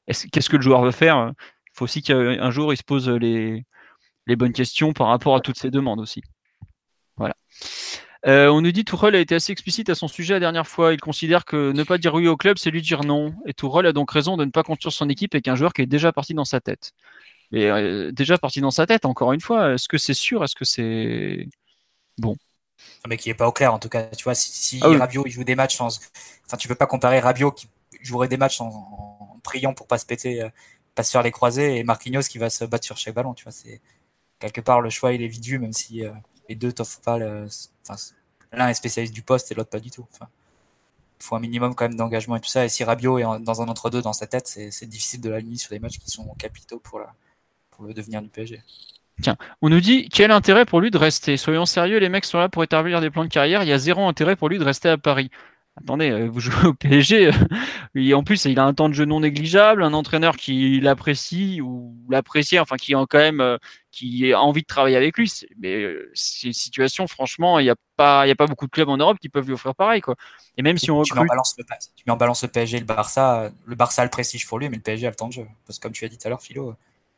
[0.07, 1.33] qu'est-ce que le joueur veut faire
[1.67, 3.65] Il faut aussi qu'un jour il se pose les,
[4.27, 6.23] les bonnes questions par rapport à toutes ces demandes aussi.
[7.19, 7.35] Voilà.
[8.25, 10.93] on nous dit Tourelle a été assez explicite à son sujet la dernière fois.
[10.95, 13.35] Il considère que ne pas dire oui au club, c'est lui dire non.
[13.47, 15.83] Et Tourelle a donc raison de ne pas construire son équipe avec un joueur qui
[15.83, 16.93] est déjà parti dans sa tête.
[17.51, 20.45] Mais euh, déjà parti dans sa tête, encore une fois, est-ce que c'est sûr?
[20.45, 21.49] Est-ce que c'est
[22.19, 22.37] bon?
[23.09, 24.05] Mais qui est pas au clair en tout cas.
[24.05, 27.53] Tu vois, si, ah Rabiot il joue des matchs, enfin tu peux pas comparer Rabiot
[27.53, 27.69] qui
[28.03, 30.49] jouerait des matchs en, priant pour pas se péter, euh,
[30.95, 33.35] pas se faire les croisés, et Marquinhos qui va se battre sur chaque ballon.
[33.35, 33.81] Tu vois, c'est
[34.39, 36.11] quelque part le choix il est vite même si euh,
[36.49, 37.19] les deux t'offrent pas.
[37.19, 40.07] l'un est spécialiste du poste et l'autre pas du tout.
[40.13, 40.29] Enfin,
[41.21, 42.65] il faut un minimum quand même d'engagement et tout ça.
[42.65, 45.71] Et si Rabiot est dans un entre-deux dans sa tête, c'est difficile de l'aligner sur
[45.71, 47.15] des matchs qui sont capitaux pour la,
[47.87, 48.63] le devenir du PSG.
[49.21, 51.37] Tiens, on nous dit quel intérêt pour lui de rester?
[51.37, 53.65] Soyons sérieux, les mecs sont là pour établir des plans de carrière.
[53.65, 55.31] Il y a zéro intérêt pour lui de rester à Paris.
[55.83, 57.31] Attendez, euh, vous jouez au PSG,
[57.95, 61.61] et en plus il a un temps de jeu non négligeable, un entraîneur qui l'apprécie
[61.61, 63.59] ou l'apprécie, enfin qui a quand même euh,
[63.91, 65.33] qui a envie de travailler avec lui.
[65.59, 68.67] Mais euh, c'est une situation, franchement, il n'y a pas, il y a pas beaucoup
[68.67, 70.17] de clubs en Europe qui peuvent lui offrir pareil, quoi.
[70.57, 71.65] Et même si on tu, mets en balance le,
[71.97, 74.59] tu mets en balance le PSG et le Barça, le Barça a le prestige pour
[74.59, 75.47] lui, mais le PSG a le temps de jeu.
[75.67, 76.75] Parce que comme tu as dit tout à l'heure, Philo,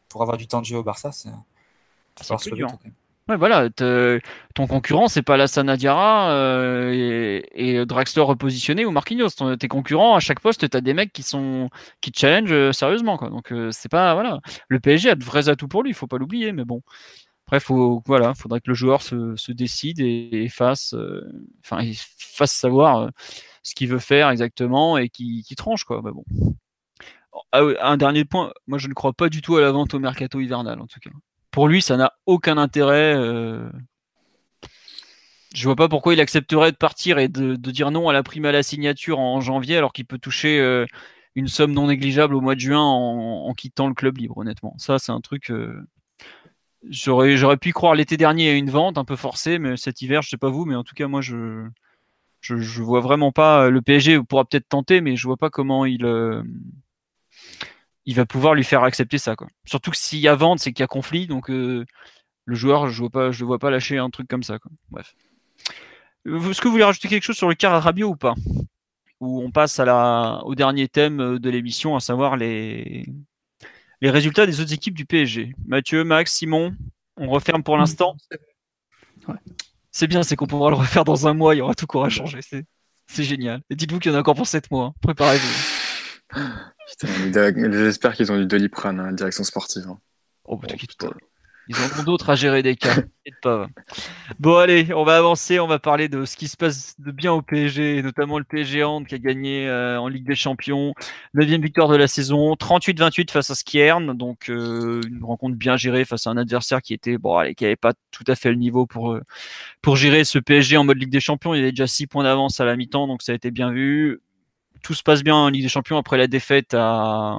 [0.08, 1.30] pour avoir du temps de jeu au Barça, c'est
[2.22, 2.68] c'est dur.
[3.30, 3.70] Ouais, voilà,
[4.54, 5.46] ton concurrent, c'est pas la
[5.76, 9.28] Diarra euh, et, et, Draxler repositionné ou Marquinhos.
[9.56, 11.70] tes concurrents, à chaque poste, tu as des mecs qui sont
[12.00, 13.16] qui challenge euh, sérieusement.
[13.16, 13.30] Quoi.
[13.30, 14.14] Donc, euh, c'est pas.
[14.14, 14.40] Voilà.
[14.66, 16.50] Le PSG a de vrais atouts pour lui, il faut pas l'oublier.
[16.50, 16.82] Mais bon,
[17.46, 20.96] après, faut, voilà, faudrait que le joueur se, se décide et, fasse,
[21.64, 21.82] enfin,
[22.18, 23.10] fasse savoir
[23.62, 25.84] ce qu'il veut faire exactement et qui, qui tranche.
[25.84, 26.02] Quoi.
[26.04, 26.24] Mais bon.
[27.52, 30.00] Ah un dernier point, moi je ne crois pas du tout à la vente au
[30.00, 31.10] mercato hivernal en tout cas
[31.50, 33.14] pour lui, ça n'a aucun intérêt.
[33.16, 33.68] Euh...
[35.54, 38.44] Je vois pas pourquoi il accepterait de partir et de, dire non à la prime
[38.44, 40.86] à la signature en janvier alors qu'il peut toucher euh,
[41.34, 44.74] une somme non négligeable au mois de juin en, quittant le club libre, honnêtement.
[44.78, 45.50] Ça, c'est un truc.
[45.50, 45.86] Euh,
[46.88, 50.28] j'aurais, pu croire l'été dernier à une vente un peu forcée, mais cet hiver, je
[50.28, 51.66] sais pas vous, mais en tout cas, moi, je,
[52.40, 53.70] je, je vois vraiment pas.
[53.70, 56.42] Le PSG pourra peut-être tenter, mais je vois pas comment il euh,
[58.10, 59.36] il va pouvoir lui faire accepter ça.
[59.36, 59.46] Quoi.
[59.64, 61.86] Surtout que s'il y a vente, c'est qu'il y a conflit, donc euh,
[62.44, 64.58] le joueur, je ne le vois pas lâcher un truc comme ça.
[64.58, 64.72] Quoi.
[64.90, 65.14] Bref.
[66.26, 68.34] Est-ce que vous voulez rajouter quelque chose sur le cas Rabiot ou pas?
[69.20, 73.06] Ou on passe à la, au dernier thème euh, de l'émission, à savoir les,
[74.00, 75.54] les résultats des autres équipes du PSG.
[75.64, 76.74] Mathieu, Max, Simon,
[77.16, 78.16] on referme pour l'instant?
[79.92, 81.96] C'est bien, c'est qu'on pourra le refaire dans un mois, il y aura tout qui
[81.96, 82.40] aura changé.
[83.06, 83.62] C'est génial.
[83.70, 84.86] Et dites-vous qu'il y en a encore pour 7 mois.
[84.86, 84.94] Hein.
[85.00, 85.79] Préparez-vous.
[87.02, 89.84] J'espère qu'ils ont du Doliprane, hein, direction sportive.
[89.88, 89.98] Hein.
[90.44, 91.06] Oh, bah, oh
[91.68, 92.96] Ils ont d'autres à gérer des cas.
[93.42, 93.68] pas.
[94.38, 95.60] Bon, allez, on va avancer.
[95.60, 98.82] On va parler de ce qui se passe de bien au PSG, notamment le PSG
[98.82, 100.94] Hand qui a gagné euh, en Ligue des Champions.
[101.34, 104.16] 9 victoire de la saison, 38-28 face à Skiern.
[104.16, 107.64] Donc, euh, une rencontre bien gérée face à un adversaire qui était, bon, allez, qui
[107.64, 109.22] n'avait pas tout à fait le niveau pour, euh,
[109.82, 111.54] pour gérer ce PSG en mode Ligue des Champions.
[111.54, 113.70] Il y avait déjà 6 points d'avance à la mi-temps, donc ça a été bien
[113.70, 114.20] vu
[114.82, 117.38] tout se passe bien en Ligue des Champions après la défaite à.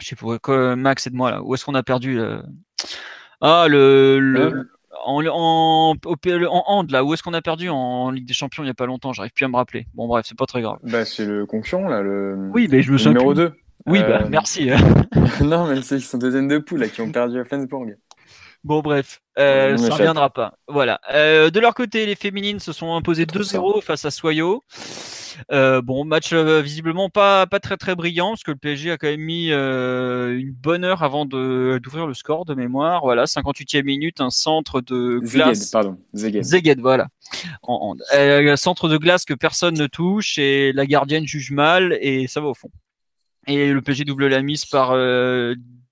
[0.00, 1.42] Je sais pas quoi, Max, aide-moi là.
[1.42, 2.20] Où est-ce qu'on a perdu
[3.40, 4.18] Ah, le.
[4.18, 4.70] le...
[5.06, 8.66] En, en, en, hand, là, où est-ce qu'on a perdu en, Ligue des Champions il
[8.66, 9.12] n'y a pas longtemps?
[9.12, 9.86] J'arrive plus à me rappeler.
[9.94, 10.78] Bon, bref, c'est pas très grave.
[10.82, 12.00] Bah, c'est le concurrent, là.
[12.00, 12.50] Le...
[12.52, 13.12] Oui, mais je me souviens.
[13.12, 13.52] Numéro 2.
[13.86, 14.70] Oui, bah, euh, merci.
[15.42, 17.96] non, mais c'est ils sont deuxième de poule, là, qui ont perdu à Flensburg.
[18.64, 20.54] Bon, bref, euh, ça ne reviendra pas.
[20.68, 20.98] Voilà.
[21.12, 24.62] Euh, de leur côté, les féminines se sont imposées 2-0 face à Soyo.
[25.52, 28.96] Euh, bon, match euh, visiblement pas, pas très très brillant, parce que le PSG a
[28.96, 33.02] quand même mis euh, une bonne heure avant d'ouvrir le score de mémoire.
[33.02, 35.58] Voilà, 58e minute, un centre de glace.
[35.58, 35.98] Zeged, pardon.
[36.14, 36.42] Zeged.
[36.42, 37.08] Zeged, voilà.
[37.62, 42.26] En, en, centre de glace que personne ne touche, et la gardienne juge mal, et
[42.28, 42.70] ça va au fond.
[43.46, 44.92] Et le PSG double la mise par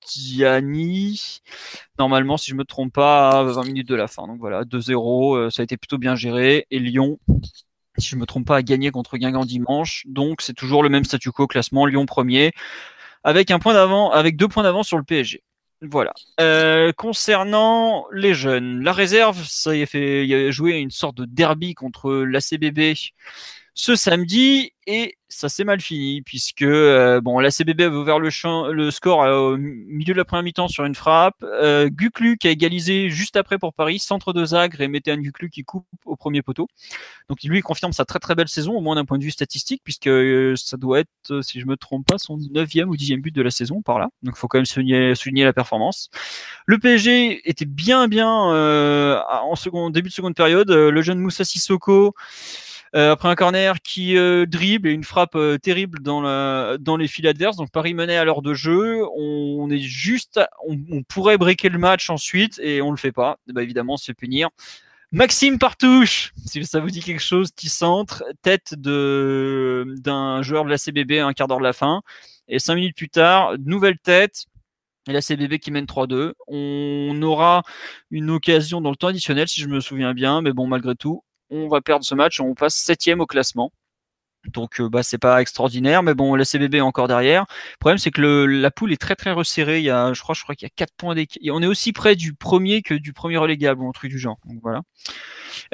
[0.08, 1.40] Diani,
[1.98, 4.26] normalement, si je me trompe pas, à 20 minutes de la fin.
[4.26, 6.66] Donc voilà, 2-0, ça a été plutôt bien géré.
[6.70, 7.18] Et Lyon,
[7.98, 10.04] si je me trompe pas, a gagné contre Guingamp dimanche.
[10.06, 12.52] Donc c'est toujours le même statu quo classement, Lyon premier,
[13.24, 15.42] avec un point d'avant, avec deux points d'avance sur le PSG.
[15.82, 16.12] Voilà.
[16.40, 21.16] Euh, concernant les jeunes, la réserve, ça y a fait, il a joué une sorte
[21.16, 22.94] de derby contre l'ACBB
[23.74, 28.30] ce samedi et ça s'est mal fini puisque euh, bon la CBB avait ouvert le,
[28.90, 31.36] score euh, au milieu de la première mi-temps sur une frappe.
[31.42, 35.48] Euh, Guclu qui a égalisé juste après pour Paris, centre de Zagre et un Guclu
[35.48, 36.68] qui coupe au premier poteau.
[37.30, 39.30] Donc lui il confirme sa très très belle saison au moins d'un point de vue
[39.30, 40.10] statistique puisque
[40.56, 43.50] ça doit être si je me trompe pas son neuvième ou dixième but de la
[43.50, 44.10] saison par là.
[44.22, 46.10] Donc il faut quand même souligner, la performance.
[46.66, 50.70] Le PSG était bien bien en second début de seconde période.
[50.70, 52.10] Le jeune Moussa Sissoko euh,
[52.94, 57.08] après un corner qui euh, dribble et une frappe euh, terrible dans, la, dans les
[57.08, 57.56] fils adverses.
[57.56, 59.02] Donc Paris menait à l'heure de jeu.
[59.16, 63.38] On, est juste, on, pourrait breaker le match ensuite et on le fait pas.
[63.46, 64.50] bah, évidemment, se punir.
[65.10, 70.70] Maxime Partouche, si ça vous dit quelque chose, qui centre, tête de d'un joueur de
[70.70, 72.02] la CBB un quart d'heure de la fin.
[72.48, 74.46] Et cinq minutes plus tard, nouvelle tête,
[75.08, 76.32] et la CBB qui mène 3-2.
[76.48, 77.62] On aura
[78.10, 81.24] une occasion dans le temps additionnel, si je me souviens bien, mais bon, malgré tout,
[81.52, 83.72] on va perdre ce match, on passe septième au classement.
[84.48, 87.44] Donc euh, bah c'est pas extraordinaire, mais bon la CBB est encore derrière.
[87.72, 89.78] Le problème c'est que la poule est très très resserrée.
[89.78, 91.42] Il y a, je crois, je qu'il y a 4 points d'équipe.
[91.52, 94.38] On est aussi près du premier que du premier relégable ou un truc du genre.
[94.46, 94.80] Donc voilà.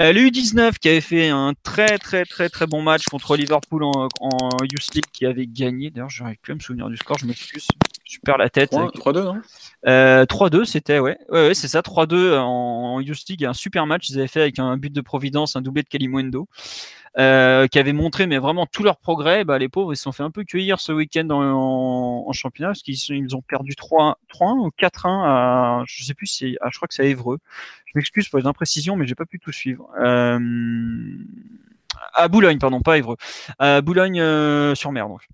[0.01, 3.85] Euh, le U19 qui avait fait un très très très très bon match contre Liverpool
[3.85, 5.91] en, en League qui avait gagné.
[5.91, 6.11] D'ailleurs,
[6.43, 7.19] plus à me souvenir du score.
[7.19, 7.67] Je m'excuse.
[8.09, 8.73] Je perds la tête.
[8.73, 9.41] 3-2, non?
[9.85, 11.19] 3-2, c'était, ouais.
[11.29, 14.09] Ouais, c'est ça, 3-2 en, Youth League, un super match.
[14.09, 16.49] Ils avaient fait avec un but de Providence, un doublé de Kalimundo,
[17.19, 19.45] euh, qui avait montré mais vraiment tout leur progrès.
[19.45, 22.83] Bah, les pauvres, ils se sont fait un peu cueillir ce week-end en, championnat, parce
[22.83, 24.15] qu'ils ils ont perdu 3-1
[24.59, 27.39] ou 4-1 à, je sais plus si, je crois que c'est à Évreux.
[27.87, 29.89] Je m'excuse pour les imprécisions, mais j'ai pas pu tout suivre.
[30.01, 30.39] Euh,
[32.15, 33.17] à Boulogne, pardon, pas Évreux.
[33.59, 35.29] À Boulogne-sur-Mer, euh, donc.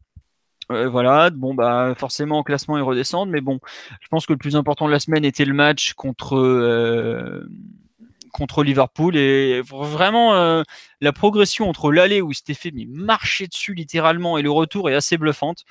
[0.72, 3.60] Euh, voilà, bon bah forcément classement ils redescendent, mais bon,
[4.00, 7.46] je pense que le plus important de la semaine était le match contre euh,
[8.32, 10.62] contre Liverpool et vraiment euh,
[11.00, 14.94] la progression entre l'aller où il s'était fait marcher dessus littéralement et le retour est
[14.94, 15.64] assez bluffante.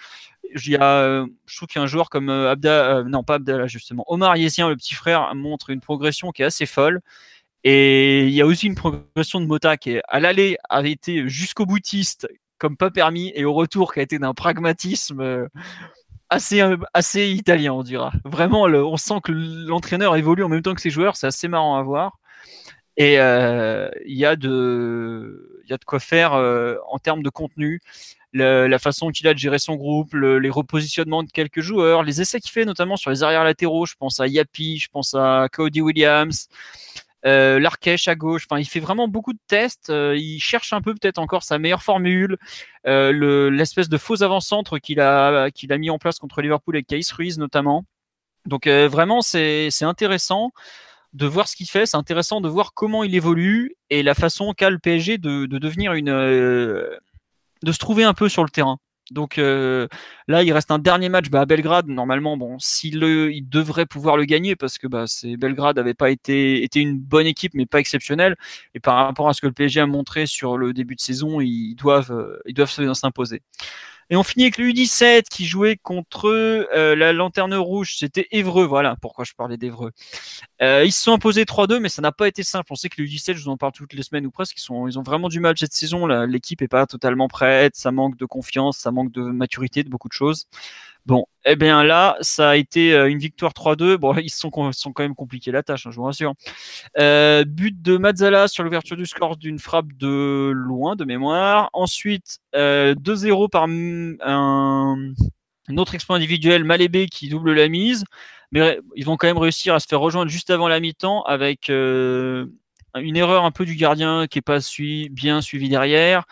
[0.56, 4.76] Y a, je trouve qu'un joueur comme Abda, non pas Abdallah justement, Omar Yezien, le
[4.76, 7.02] petit frère, montre une progression qui est assez folle.
[7.64, 11.65] Et il y a aussi une progression de Mota qui à l'aller avait été jusqu'au
[11.65, 12.28] boutiste
[12.58, 15.48] comme pas permis et au retour qui a été d'un pragmatisme euh,
[16.30, 18.12] assez, euh, assez italien, on dira.
[18.26, 21.78] Vraiment, on sent que l'entraîneur évolue en même temps que ses joueurs, c'est assez marrant
[21.78, 22.20] à voir.
[22.96, 27.82] Et euh, il y, a de, y a de quoi faire en termes de contenu.
[28.34, 32.40] la façon qu'il a de gérer son groupe, les repositionnements de quelques joueurs, les essais
[32.40, 33.86] qu'il fait notamment sur les arrières latéraux.
[33.88, 36.48] Je pense à Yapi, je pense à Cody Williams.
[37.26, 37.60] Euh,
[38.06, 38.45] à gauche.
[38.50, 39.90] Enfin, il fait vraiment beaucoup de tests.
[39.90, 42.38] Euh, il cherche un peu peut-être encore sa meilleure formule.
[42.88, 47.12] Euh, l'espèce de faux avant-centre qu'il a, a mis en place contre Liverpool avec Case
[47.12, 47.86] Ruiz notamment.
[48.45, 50.52] Donc euh, vraiment, c'est intéressant
[51.14, 51.86] de voir ce qu'il fait.
[51.86, 55.94] C'est intéressant de voir comment il évolue et la façon qu'a le PSG de devenir
[55.94, 57.00] une, de
[57.72, 58.80] se trouver un peu sur le terrain.
[59.12, 59.88] Donc euh,
[60.28, 61.88] là, il reste un dernier match bah, à Belgrade.
[61.88, 63.00] Normalement, bon, s'il
[63.50, 67.28] devrait pouvoir le gagner parce que bah, c'est Belgrade n'avait pas été, été une bonne
[67.28, 68.36] équipe, mais pas exceptionnelle.
[68.74, 71.42] Et par rapport à ce que le PSG a montré sur le début de saison,
[71.42, 73.42] ils doivent, euh, ils doivent s'imposer.
[74.14, 77.95] Et on finit avec le U17 qui jouait contre euh, la Lanterne Rouge.
[77.98, 79.90] C'était Évreux, voilà pourquoi je parlais d'Évreux.
[80.61, 82.68] Euh, ils se sont imposés 3-2, mais ça n'a pas été simple.
[82.72, 84.99] On sait que le U17, je vous en parle toutes les semaines ou presque, ils,
[84.99, 86.06] ont vraiment du mal cette saison.
[86.06, 90.10] L'équipe est pas totalement prête, ça manque de confiance, ça manque de maturité, de beaucoup
[90.10, 90.45] de choses.
[91.06, 93.98] Bon, eh bien là, ça a été euh, une victoire 3-2.
[93.98, 96.34] Bon, ils sont, quand même compliqués la tâche, hein, je vous rassure.
[96.98, 101.70] Euh, but de Mazzala sur l'ouverture du score d'une frappe de loin, de mémoire.
[101.74, 105.14] Ensuite, euh, 2-0 par un,
[105.78, 108.06] autre exploit individuel, Malébé, qui double la mise.
[108.54, 111.70] Mais ils vont quand même réussir à se faire rejoindre juste avant la mi-temps avec
[111.70, 112.46] euh,
[112.96, 114.60] une erreur un peu du gardien qui n'est pas
[115.12, 116.26] bien suivi derrière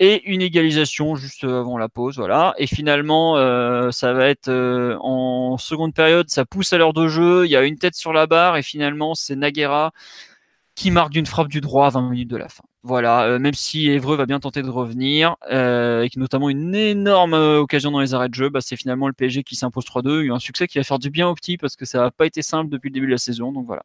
[0.00, 2.54] et une égalisation juste avant la pause, voilà.
[2.58, 7.06] Et finalement, euh, ça va être euh, en seconde période, ça pousse à l'heure de
[7.06, 9.92] jeu, il y a une tête sur la barre et finalement c'est Naguera
[10.74, 12.64] qui marque d'une frappe du droit à 20 minutes de la fin.
[12.82, 17.92] Voilà, euh, même si Evreux va bien tenter de revenir, avec notamment une énorme occasion
[17.92, 20.22] dans les arrêts de jeu, bah, c'est finalement le PSG qui s'impose 3-2.
[20.22, 22.00] Il y a un succès qui va faire du bien au petit parce que ça
[22.00, 23.84] n'a pas été simple depuis le début de la saison, donc voilà.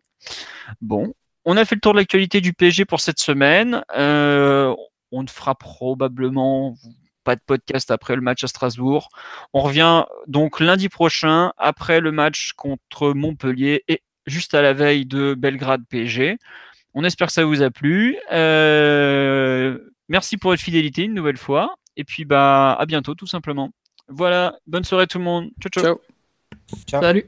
[0.81, 1.13] Bon,
[1.45, 3.83] on a fait le tour de l'actualité du PSG pour cette semaine.
[3.95, 4.75] Euh,
[5.11, 6.75] on ne fera probablement
[7.23, 9.09] pas de podcast après le match à Strasbourg.
[9.53, 15.05] On revient donc lundi prochain après le match contre Montpellier et juste à la veille
[15.05, 16.37] de Belgrade PSG.
[16.93, 18.17] On espère que ça vous a plu.
[18.31, 19.77] Euh,
[20.07, 21.75] merci pour votre fidélité une nouvelle fois.
[21.97, 23.71] Et puis bah à bientôt tout simplement.
[24.07, 25.49] Voilà, bonne soirée tout le monde.
[25.61, 25.83] ciao.
[25.83, 26.01] ciao.
[26.87, 27.01] ciao.
[27.01, 27.25] Salut.